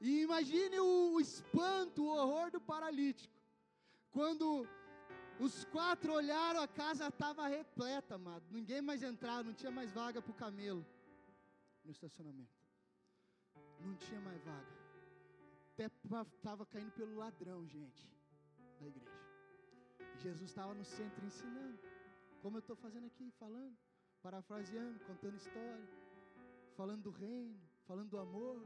E 0.00 0.22
imagine 0.22 0.78
o, 0.78 1.14
o 1.14 1.20
espanto, 1.20 2.04
o 2.04 2.14
horror 2.16 2.50
do 2.50 2.60
paralítico. 2.60 3.34
Quando 4.10 4.66
os 5.38 5.64
quatro 5.66 6.12
olharam, 6.12 6.60
a 6.60 6.68
casa 6.68 7.08
estava 7.08 7.46
repleta, 7.46 8.14
amado. 8.16 8.44
Ninguém 8.50 8.80
mais 8.80 9.02
entrava, 9.02 9.42
não 9.44 9.54
tinha 9.54 9.70
mais 9.70 9.92
vaga 9.92 10.20
para 10.20 10.30
o 10.30 10.34
camelo 10.34 10.84
no 11.84 11.90
estacionamento. 11.90 12.50
Não 13.80 13.94
tinha 13.96 14.20
mais 14.20 14.42
vaga. 14.42 14.76
Até 15.72 15.86
estava 15.86 16.64
caindo 16.66 16.92
pelo 16.92 17.16
ladrão, 17.16 17.66
gente 17.66 18.15
da 18.80 18.86
igreja. 18.86 19.26
E 20.14 20.18
Jesus 20.18 20.48
estava 20.50 20.74
no 20.74 20.84
centro 20.84 21.24
ensinando, 21.24 21.78
como 22.42 22.56
eu 22.56 22.60
estou 22.60 22.76
fazendo 22.76 23.06
aqui, 23.06 23.30
falando, 23.38 23.76
parafraseando, 24.22 24.98
contando 25.00 25.36
história, 25.36 25.88
falando 26.76 27.02
do 27.02 27.10
reino, 27.10 27.58
falando 27.86 28.10
do 28.10 28.18
amor. 28.18 28.60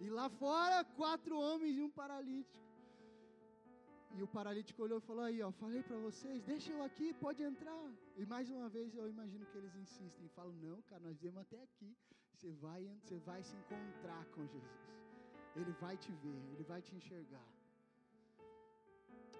E 0.00 0.08
lá 0.08 0.28
fora, 0.28 0.84
quatro 0.84 1.38
homens 1.38 1.76
e 1.76 1.82
um 1.82 1.90
paralítico. 1.90 2.58
E 4.16 4.22
o 4.22 4.28
paralítico 4.28 4.82
olhou 4.82 4.98
e 4.98 5.06
falou: 5.08 5.22
Aí, 5.24 5.42
ó, 5.42 5.50
falei 5.52 5.82
para 5.82 5.98
vocês, 5.98 6.42
deixa 6.42 6.72
eu 6.72 6.82
aqui, 6.82 7.12
pode 7.14 7.42
entrar. 7.42 7.84
E 8.16 8.24
mais 8.24 8.50
uma 8.50 8.68
vez 8.68 8.94
eu 8.94 9.08
imagino 9.08 9.44
que 9.46 9.58
eles 9.58 9.74
insistem 9.76 10.26
e 10.26 10.28
falam: 10.30 10.52
Não, 10.54 10.80
cara, 10.82 11.02
nós 11.02 11.18
viemos 11.18 11.40
até 11.40 11.60
aqui. 11.62 11.94
Você 12.32 12.52
vai, 12.52 12.82
você 13.02 13.18
vai 13.18 13.42
se 13.42 13.54
encontrar 13.56 14.24
com 14.26 14.46
Jesus. 14.46 14.88
Ele 15.56 15.72
vai 15.72 15.96
te 15.96 16.12
ver, 16.12 16.40
ele 16.52 16.62
vai 16.62 16.80
te 16.80 16.94
enxergar. 16.94 17.57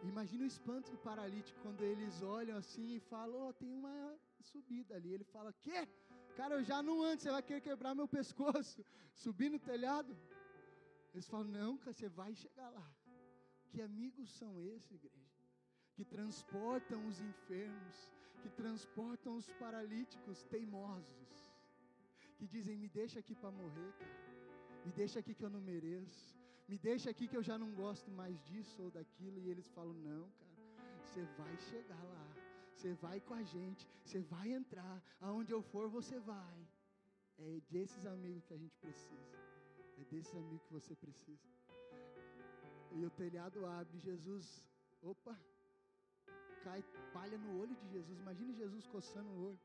Imagina 0.02 0.44
o 0.44 0.46
espanto 0.46 0.90
do 0.90 0.98
paralítico 0.98 1.58
quando 1.60 1.82
eles 1.82 2.22
olham 2.22 2.56
assim 2.56 2.94
e 2.96 3.00
falam: 3.00 3.48
oh, 3.48 3.52
tem 3.52 3.72
uma 3.72 4.16
subida 4.40 4.94
ali. 4.94 5.12
Ele 5.12 5.24
fala: 5.24 5.52
Quê? 5.52 5.88
Cara, 6.36 6.54
eu 6.54 6.62
já 6.62 6.80
não 6.82 7.02
ando, 7.02 7.20
você 7.20 7.30
vai 7.30 7.42
querer 7.42 7.60
quebrar 7.60 7.94
meu 7.94 8.06
pescoço, 8.06 8.84
subir 9.12 9.50
no 9.50 9.58
telhado. 9.58 10.16
Eles 11.12 11.28
falam: 11.28 11.48
Não, 11.48 11.76
cara, 11.76 11.92
você 11.92 12.08
vai 12.08 12.34
chegar 12.34 12.70
lá. 12.70 12.88
Que 13.70 13.82
amigos 13.82 14.30
são 14.30 14.60
esses, 14.60 15.04
igreja? 15.04 15.36
Que 15.94 16.04
transportam 16.04 17.04
os 17.06 17.20
enfermos, 17.20 18.12
que 18.40 18.48
transportam 18.50 19.36
os 19.36 19.50
paralíticos 19.54 20.44
teimosos, 20.44 21.52
que 22.36 22.46
dizem: 22.46 22.76
Me 22.76 22.88
deixa 22.88 23.18
aqui 23.18 23.34
para 23.34 23.50
morrer, 23.50 23.92
cara. 23.98 24.28
Me 24.84 24.92
deixa 24.92 25.18
aqui 25.18 25.34
que 25.34 25.44
eu 25.44 25.50
não 25.50 25.60
mereço 25.60 26.37
me 26.68 26.76
deixa 26.76 27.08
aqui 27.10 27.26
que 27.26 27.36
eu 27.36 27.42
já 27.42 27.56
não 27.58 27.70
gosto 27.74 28.10
mais 28.10 28.38
disso 28.44 28.82
ou 28.82 28.90
daquilo. 28.90 29.40
E 29.40 29.48
eles 29.48 29.68
falam: 29.68 29.94
não, 29.94 30.30
cara, 30.76 30.98
você 31.02 31.22
vai 31.38 31.56
chegar 31.70 32.02
lá, 32.14 32.26
Você 32.74 32.92
vai 32.94 33.20
com 33.20 33.34
a 33.34 33.42
gente, 33.42 33.88
você 34.04 34.20
vai 34.20 34.52
entrar, 34.52 35.02
aonde 35.20 35.52
eu 35.52 35.62
for 35.62 35.88
você 35.88 36.18
vai. 36.20 36.58
É 37.38 37.60
desses 37.70 38.04
amigos 38.04 38.44
que 38.44 38.54
a 38.54 38.58
gente 38.58 38.76
precisa. 38.78 39.38
É 39.98 40.04
desses 40.04 40.34
amigos 40.34 40.64
que 40.66 40.72
você 40.72 40.94
precisa. 40.94 41.48
E 42.92 43.04
o 43.04 43.10
telhado 43.10 43.64
abre, 43.66 43.98
Jesus, 43.98 44.62
opa, 45.02 45.38
cai 46.64 46.82
palha 47.12 47.38
no 47.38 47.60
olho 47.60 47.74
de 47.76 47.88
Jesus. 47.88 48.18
Imagine 48.18 48.52
Jesus 48.52 48.86
coçando 48.86 49.30
o 49.30 49.46
olho. 49.48 49.60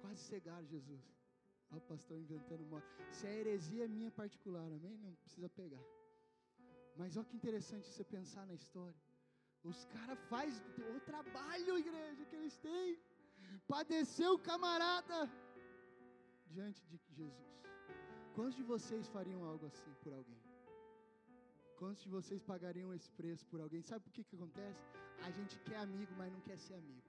Quase 0.00 0.20
cegaram 0.20 0.64
Jesus. 0.66 1.04
Olha 1.70 1.78
o 1.78 1.82
pastor 1.82 2.18
inventando 2.18 2.64
moda. 2.64 2.86
Se 3.10 3.26
é 3.26 3.40
heresia 3.40 3.84
é 3.84 3.88
minha 3.88 4.10
particular, 4.10 4.66
amém? 4.66 4.96
Não 4.98 5.14
precisa 5.16 5.48
pegar. 5.48 5.84
Mas 6.98 7.16
olha 7.16 7.26
que 7.30 7.36
interessante 7.36 7.88
você 7.88 8.04
pensar 8.04 8.46
na 8.46 8.54
história. 8.54 9.00
Os 9.70 9.84
caras 9.94 10.18
fazem 10.30 10.62
o 10.96 11.00
trabalho, 11.00 11.78
igreja, 11.78 12.24
que 12.24 12.36
eles 12.36 12.56
têm. 12.56 12.98
Padeceu 13.66 14.34
o 14.34 14.38
camarada 14.38 15.18
diante 16.54 16.80
de 16.86 16.96
Jesus. 16.96 17.34
Quantos 18.34 18.56
de 18.60 18.62
vocês 18.62 19.08
fariam 19.08 19.44
algo 19.44 19.66
assim 19.66 19.92
por 20.02 20.12
alguém? 20.12 20.42
Quantos 21.78 22.02
de 22.02 22.08
vocês 22.08 22.42
pagariam 22.42 22.94
esse 22.94 23.10
preço 23.10 23.46
por 23.46 23.60
alguém? 23.60 23.82
Sabe 23.82 24.04
por 24.04 24.12
que 24.12 24.24
que 24.24 24.36
acontece? 24.36 24.82
A 25.28 25.30
gente 25.30 25.58
quer 25.60 25.78
amigo, 25.78 26.12
mas 26.16 26.32
não 26.32 26.40
quer 26.40 26.58
ser 26.58 26.74
amigo. 26.74 27.08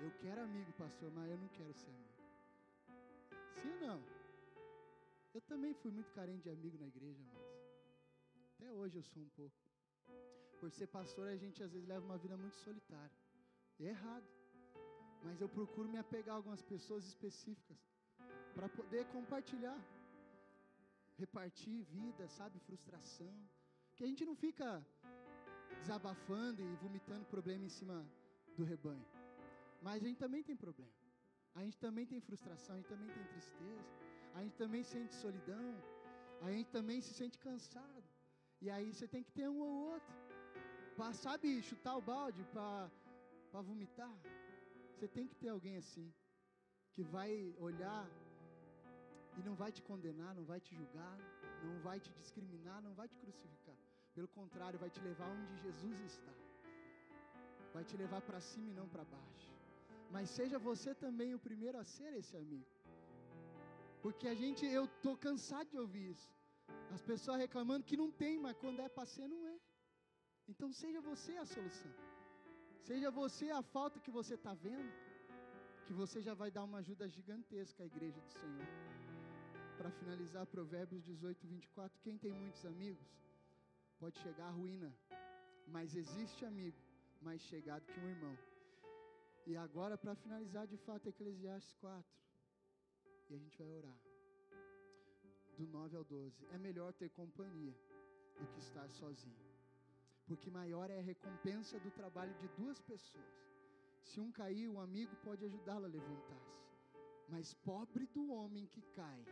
Eu 0.00 0.10
quero 0.22 0.42
amigo, 0.42 0.72
pastor, 0.72 1.10
mas 1.12 1.30
eu 1.30 1.38
não 1.38 1.48
quero 1.48 1.72
ser 1.72 1.90
amigo. 1.90 2.14
Sim 3.60 3.70
ou 3.72 3.80
não? 3.86 4.04
Eu 5.34 5.40
também 5.42 5.72
fui 5.74 5.90
muito 5.90 6.12
carente 6.12 6.42
de 6.42 6.50
amigo 6.50 6.76
na 6.78 6.86
igreja, 6.86 7.22
mas 7.32 7.57
até 8.58 8.72
hoje 8.72 8.96
eu 8.98 9.04
sou 9.04 9.22
um 9.22 9.28
pouco. 9.40 9.56
Por 10.60 10.70
ser 10.76 10.88
pastor, 10.88 11.28
a 11.28 11.36
gente 11.36 11.62
às 11.62 11.72
vezes 11.72 11.86
leva 11.86 12.04
uma 12.04 12.18
vida 12.18 12.36
muito 12.36 12.56
solitária. 12.56 13.16
E 13.78 13.86
é 13.86 13.90
errado. 13.90 14.28
Mas 15.22 15.40
eu 15.40 15.48
procuro 15.48 15.88
me 15.88 15.98
apegar 15.98 16.34
a 16.34 16.38
algumas 16.38 16.62
pessoas 16.62 17.04
específicas 17.06 17.78
para 18.56 18.68
poder 18.68 19.04
compartilhar, 19.16 19.78
repartir 21.16 21.84
vida, 21.84 22.26
sabe, 22.28 22.58
frustração. 22.58 23.32
Que 23.94 24.02
a 24.02 24.08
gente 24.08 24.24
não 24.24 24.34
fica 24.34 24.84
desabafando 25.80 26.60
e 26.60 26.74
vomitando 26.82 27.24
problema 27.26 27.64
em 27.64 27.74
cima 27.78 28.04
do 28.56 28.64
rebanho. 28.64 29.06
Mas 29.80 30.02
a 30.02 30.06
gente 30.08 30.18
também 30.18 30.42
tem 30.42 30.56
problema. 30.56 30.92
A 31.54 31.62
gente 31.62 31.78
também 31.78 32.06
tem 32.06 32.20
frustração, 32.20 32.74
a 32.74 32.78
gente 32.78 32.88
também 32.88 33.08
tem 33.08 33.24
tristeza. 33.34 33.88
A 34.34 34.42
gente 34.42 34.56
também 34.56 34.82
sente 34.82 35.14
solidão. 35.14 35.68
A 36.42 36.50
gente 36.50 36.70
também 36.70 37.00
se 37.00 37.14
sente 37.14 37.38
cansado. 37.38 38.07
E 38.60 38.70
aí 38.70 38.92
você 38.92 39.06
tem 39.06 39.22
que 39.22 39.32
ter 39.32 39.48
um 39.48 39.60
ou 39.60 39.74
outro. 39.92 40.14
Para, 40.96 41.12
sabe, 41.12 41.62
chutar 41.62 41.96
o 41.96 42.02
balde 42.02 42.44
para 42.52 43.62
vomitar. 43.62 44.14
Você 44.94 45.06
tem 45.06 45.26
que 45.28 45.36
ter 45.36 45.50
alguém 45.50 45.76
assim. 45.76 46.12
Que 46.94 47.04
vai 47.04 47.54
olhar 47.58 48.04
e 49.38 49.42
não 49.48 49.54
vai 49.54 49.70
te 49.70 49.82
condenar, 49.82 50.34
não 50.34 50.44
vai 50.44 50.60
te 50.60 50.74
julgar, 50.74 51.16
não 51.66 51.76
vai 51.80 52.00
te 52.00 52.10
discriminar, 52.18 52.82
não 52.82 52.94
vai 52.94 53.06
te 53.06 53.16
crucificar. 53.18 53.76
Pelo 54.16 54.28
contrário, 54.28 54.78
vai 54.84 54.90
te 54.90 55.00
levar 55.00 55.28
onde 55.28 55.62
Jesus 55.64 56.00
está. 56.00 56.32
Vai 57.72 57.84
te 57.84 57.96
levar 57.96 58.20
para 58.22 58.40
cima 58.40 58.70
e 58.70 58.74
não 58.80 58.88
para 58.88 59.04
baixo. 59.04 59.48
Mas 60.10 60.30
seja 60.30 60.58
você 60.58 60.94
também 60.94 61.34
o 61.34 61.38
primeiro 61.38 61.78
a 61.78 61.84
ser 61.84 62.12
esse 62.14 62.36
amigo. 62.36 62.66
Porque 64.02 64.26
a 64.26 64.34
gente, 64.34 64.66
eu 64.66 64.86
estou 64.86 65.16
cansado 65.16 65.68
de 65.70 65.78
ouvir 65.78 66.10
isso. 66.10 66.37
As 66.94 67.02
pessoas 67.02 67.38
reclamando 67.38 67.84
que 67.84 67.96
não 67.96 68.10
tem, 68.10 68.38
mas 68.38 68.56
quando 68.56 68.80
é 68.80 68.88
para 68.88 69.06
ser, 69.06 69.28
não 69.28 69.46
é. 69.46 69.58
Então 70.48 70.72
seja 70.72 71.00
você 71.00 71.36
a 71.36 71.44
solução. 71.44 71.92
Seja 72.88 73.10
você 73.10 73.50
a 73.50 73.62
falta 73.62 74.00
que 74.00 74.10
você 74.10 74.34
está 74.34 74.54
vendo, 74.54 74.92
que 75.86 75.92
você 75.92 76.20
já 76.22 76.34
vai 76.34 76.50
dar 76.50 76.64
uma 76.64 76.78
ajuda 76.78 77.08
gigantesca 77.08 77.82
à 77.82 77.86
igreja 77.86 78.20
do 78.20 78.32
Senhor. 78.32 78.68
Para 79.76 79.90
finalizar, 79.90 80.46
Provérbios 80.46 81.04
18, 81.04 81.46
24. 81.46 82.00
Quem 82.00 82.16
tem 82.18 82.32
muitos 82.32 82.64
amigos 82.64 83.06
pode 84.00 84.18
chegar 84.20 84.46
à 84.46 84.50
ruína, 84.50 84.92
mas 85.66 85.94
existe 85.94 86.44
amigo 86.44 86.78
mais 87.20 87.40
chegado 87.42 87.86
que 87.86 88.00
um 88.00 88.08
irmão. 88.08 88.36
E 89.46 89.56
agora, 89.56 89.96
para 89.96 90.14
finalizar 90.14 90.66
de 90.66 90.76
fato, 90.76 91.08
Eclesiastes 91.08 91.74
4. 91.74 92.04
E 93.30 93.34
a 93.34 93.38
gente 93.38 93.56
vai 93.58 93.70
orar. 93.70 94.07
Do 95.58 95.66
9 95.66 95.96
ao 95.96 96.04
12. 96.04 96.46
É 96.52 96.58
melhor 96.58 96.92
ter 96.92 97.08
companhia 97.10 97.74
do 98.38 98.46
que 98.46 98.60
estar 98.60 98.88
sozinho. 98.90 99.48
Porque 100.24 100.50
maior 100.50 100.88
é 100.88 100.98
a 101.00 101.02
recompensa 101.02 101.80
do 101.80 101.90
trabalho 101.90 102.32
de 102.34 102.46
duas 102.56 102.80
pessoas. 102.80 103.34
Se 104.04 104.20
um 104.20 104.30
cair, 104.30 104.68
um 104.68 104.80
amigo 104.80 105.16
pode 105.24 105.44
ajudá-lo 105.44 105.86
a 105.86 105.88
levantar-se. 105.88 106.62
Mas 107.28 107.54
pobre 107.54 108.06
do 108.06 108.30
homem 108.30 108.66
que 108.66 108.82
cai 108.94 109.24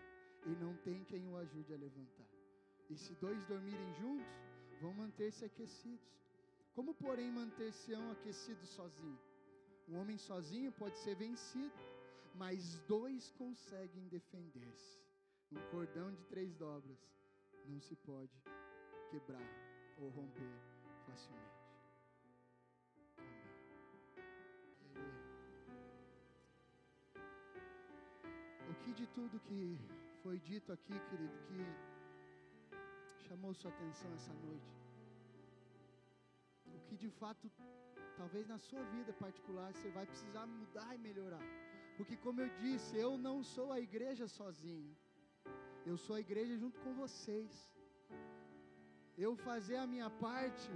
e 0.46 0.50
não 0.56 0.74
tem 0.78 1.04
quem 1.04 1.28
o 1.28 1.36
ajude 1.36 1.72
a 1.72 1.76
levantar. 1.76 2.28
E 2.90 2.96
se 2.96 3.14
dois 3.14 3.44
dormirem 3.44 3.94
juntos, 3.94 4.26
vão 4.80 4.92
manter-se 4.94 5.44
aquecidos. 5.44 6.10
Como, 6.74 6.92
porém, 6.92 7.30
manter-se-ão 7.30 8.10
aquecidos 8.10 8.68
sozinhos? 8.70 9.32
Um 9.88 9.98
homem 9.98 10.18
sozinho 10.18 10.72
pode 10.72 10.98
ser 10.98 11.14
vencido, 11.14 11.72
mas 12.34 12.80
dois 12.88 13.30
conseguem 13.38 14.08
defender-se. 14.08 15.05
Um 15.52 15.60
cordão 15.70 16.12
de 16.12 16.24
três 16.24 16.54
dobras 16.54 16.98
não 17.66 17.80
se 17.80 17.94
pode 17.96 18.36
quebrar 19.10 19.48
ou 19.98 20.08
romper 20.10 20.52
facilmente. 21.06 21.56
O 28.70 28.74
que 28.82 28.92
de 28.92 29.06
tudo 29.08 29.40
que 29.40 29.78
foi 30.22 30.38
dito 30.40 30.72
aqui, 30.72 30.98
querido, 31.10 31.38
que 31.48 33.28
chamou 33.28 33.54
sua 33.54 33.70
atenção 33.70 34.12
essa 34.14 34.32
noite? 34.34 34.74
O 36.66 36.80
que 36.88 36.96
de 36.96 37.10
fato 37.10 37.50
Talvez 38.16 38.46
na 38.48 38.58
sua 38.58 38.82
vida 38.94 39.12
particular 39.12 39.72
você 39.72 39.90
vai 39.90 40.06
precisar 40.06 40.46
mudar 40.46 40.94
e 40.94 40.98
melhorar. 40.98 41.46
Porque, 41.96 42.16
como 42.16 42.40
eu 42.40 42.48
disse, 42.56 42.96
eu 42.96 43.18
não 43.18 43.42
sou 43.42 43.72
a 43.72 43.80
igreja 43.80 44.26
sozinho. 44.26 44.96
Eu 45.90 45.96
sou 46.04 46.14
a 46.16 46.20
igreja 46.26 46.54
junto 46.62 46.78
com 46.84 46.92
vocês. 47.02 47.50
Eu 49.24 49.30
fazer 49.48 49.76
a 49.82 49.86
minha 49.92 50.08
parte 50.24 50.70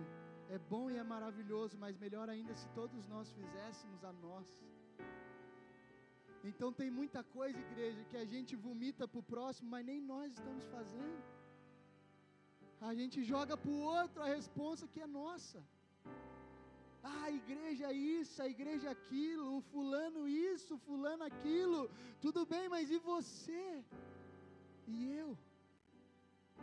é 0.56 0.58
bom 0.72 0.84
e 0.92 0.96
é 1.02 1.04
maravilhoso, 1.14 1.74
mas 1.84 1.98
melhor 2.04 2.26
ainda 2.34 2.54
se 2.60 2.68
todos 2.78 3.02
nós 3.12 3.32
fizéssemos 3.38 4.04
a 4.10 4.12
nossa. 4.26 4.62
Então 6.50 6.68
tem 6.80 6.90
muita 7.00 7.22
coisa, 7.36 7.58
igreja, 7.66 8.06
que 8.10 8.18
a 8.24 8.26
gente 8.34 8.54
vomita 8.66 9.08
para 9.08 9.22
o 9.22 9.28
próximo, 9.34 9.68
mas 9.74 9.84
nem 9.90 10.00
nós 10.12 10.28
estamos 10.38 10.64
fazendo. 10.76 11.22
A 12.90 12.94
gente 13.00 13.18
joga 13.32 13.56
para 13.62 13.72
o 13.76 13.82
outro 13.98 14.22
a 14.22 14.28
responsa 14.36 14.90
que 14.92 15.02
é 15.06 15.08
nossa. 15.20 15.60
Ah, 17.02 17.24
a 17.24 17.32
igreja 17.40 17.84
é 17.92 17.96
isso, 18.20 18.36
a 18.46 18.48
igreja 18.54 18.86
é 18.88 18.92
aquilo, 18.98 19.48
o 19.58 19.60
fulano 19.72 20.22
isso, 20.28 20.70
o 20.76 20.82
fulano 20.86 21.24
aquilo. 21.32 21.80
Tudo 22.26 22.46
bem, 22.54 22.68
mas 22.74 22.90
e 22.90 22.98
você? 23.12 23.62
E 24.86 25.12
eu? 25.12 25.36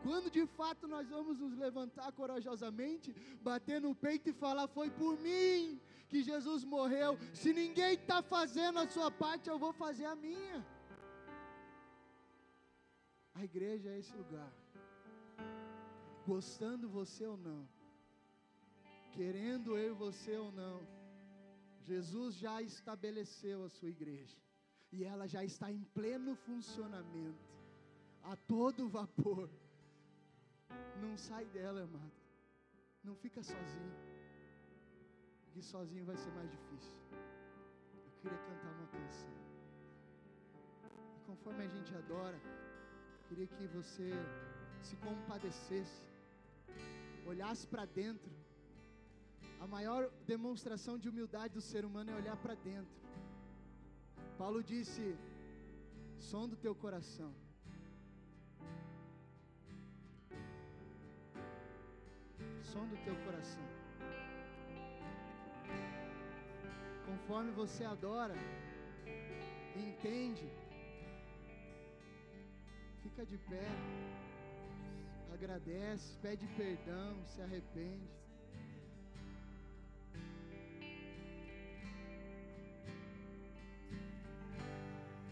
Quando 0.04 0.30
de 0.30 0.46
fato 0.46 0.88
nós 0.88 1.08
vamos 1.10 1.40
nos 1.40 1.58
levantar 1.58 2.12
corajosamente, 2.12 3.14
bater 3.42 3.82
no 3.82 3.94
peito 3.96 4.30
e 4.30 4.34
falar: 4.34 4.68
Foi 4.68 4.90
por 4.90 5.20
mim 5.20 5.80
que 6.08 6.22
Jesus 6.24 6.64
morreu. 6.64 7.18
Se 7.34 7.52
ninguém 7.54 7.94
está 7.94 8.22
fazendo 8.22 8.80
a 8.80 8.88
sua 8.88 9.10
parte, 9.10 9.50
eu 9.50 9.58
vou 9.58 9.74
fazer 9.74 10.06
a 10.06 10.16
minha. 10.16 10.66
A 13.34 13.44
igreja 13.44 13.90
é 13.90 14.00
esse 14.00 14.16
lugar. 14.16 14.52
Gostando 16.26 16.88
você 16.90 17.26
ou 17.26 17.38
não 17.38 17.68
querendo 19.18 19.76
eu 19.76 19.96
você 19.96 20.38
ou 20.38 20.52
não, 20.52 20.80
Jesus 21.82 22.36
já 22.36 22.62
estabeleceu 22.62 23.64
a 23.64 23.70
sua 23.70 23.90
igreja, 23.90 24.38
e 24.92 25.04
ela 25.04 25.26
já 25.28 25.44
está 25.44 25.72
em 25.72 25.84
pleno 25.98 26.36
funcionamento, 26.36 27.47
a 28.32 28.36
todo 28.36 28.90
vapor. 28.90 29.50
Não 31.02 31.16
sai 31.16 31.46
dela, 31.46 31.84
amado, 31.84 32.18
não 33.04 33.16
fica 33.24 33.42
sozinho, 33.42 33.94
porque 35.44 35.62
sozinho 35.62 36.06
vai 36.10 36.18
ser 36.24 36.32
mais 36.32 36.50
difícil. 36.56 36.94
Eu 38.06 38.12
queria 38.22 38.38
cantar 38.48 38.72
uma 38.78 38.88
canção, 38.96 39.34
e 41.16 41.22
conforme 41.30 41.64
a 41.68 41.70
gente 41.76 41.96
adora, 42.02 42.40
queria 43.30 43.48
que 43.48 43.66
você 43.78 44.10
se 44.82 44.98
compadecesse, 44.98 46.04
olhasse 47.26 47.66
para 47.66 47.86
dentro, 47.86 48.32
a 49.60 49.68
maior 49.68 50.10
demonstração 50.26 50.98
de 50.98 51.08
humildade 51.10 51.54
do 51.54 51.62
ser 51.62 51.86
humano 51.86 52.12
é 52.12 52.16
olhar 52.16 52.38
para 52.38 52.56
dentro. 52.56 52.96
Paulo 54.38 54.62
disse: 54.62 55.18
som 56.20 56.48
do 56.48 56.58
teu 56.58 56.76
coração. 56.76 57.34
Som 62.72 62.86
do 62.88 62.98
teu 63.04 63.16
coração. 63.26 63.68
conforme 67.28 67.52
você 67.52 67.84
adora, 67.84 68.36
entende, 69.76 70.50
fica 73.04 73.26
de 73.26 73.38
pé, 73.38 73.68
agradece, 75.34 76.18
pede 76.22 76.48
perdão, 76.56 77.22
se 77.26 77.42
arrepende. 77.42 78.17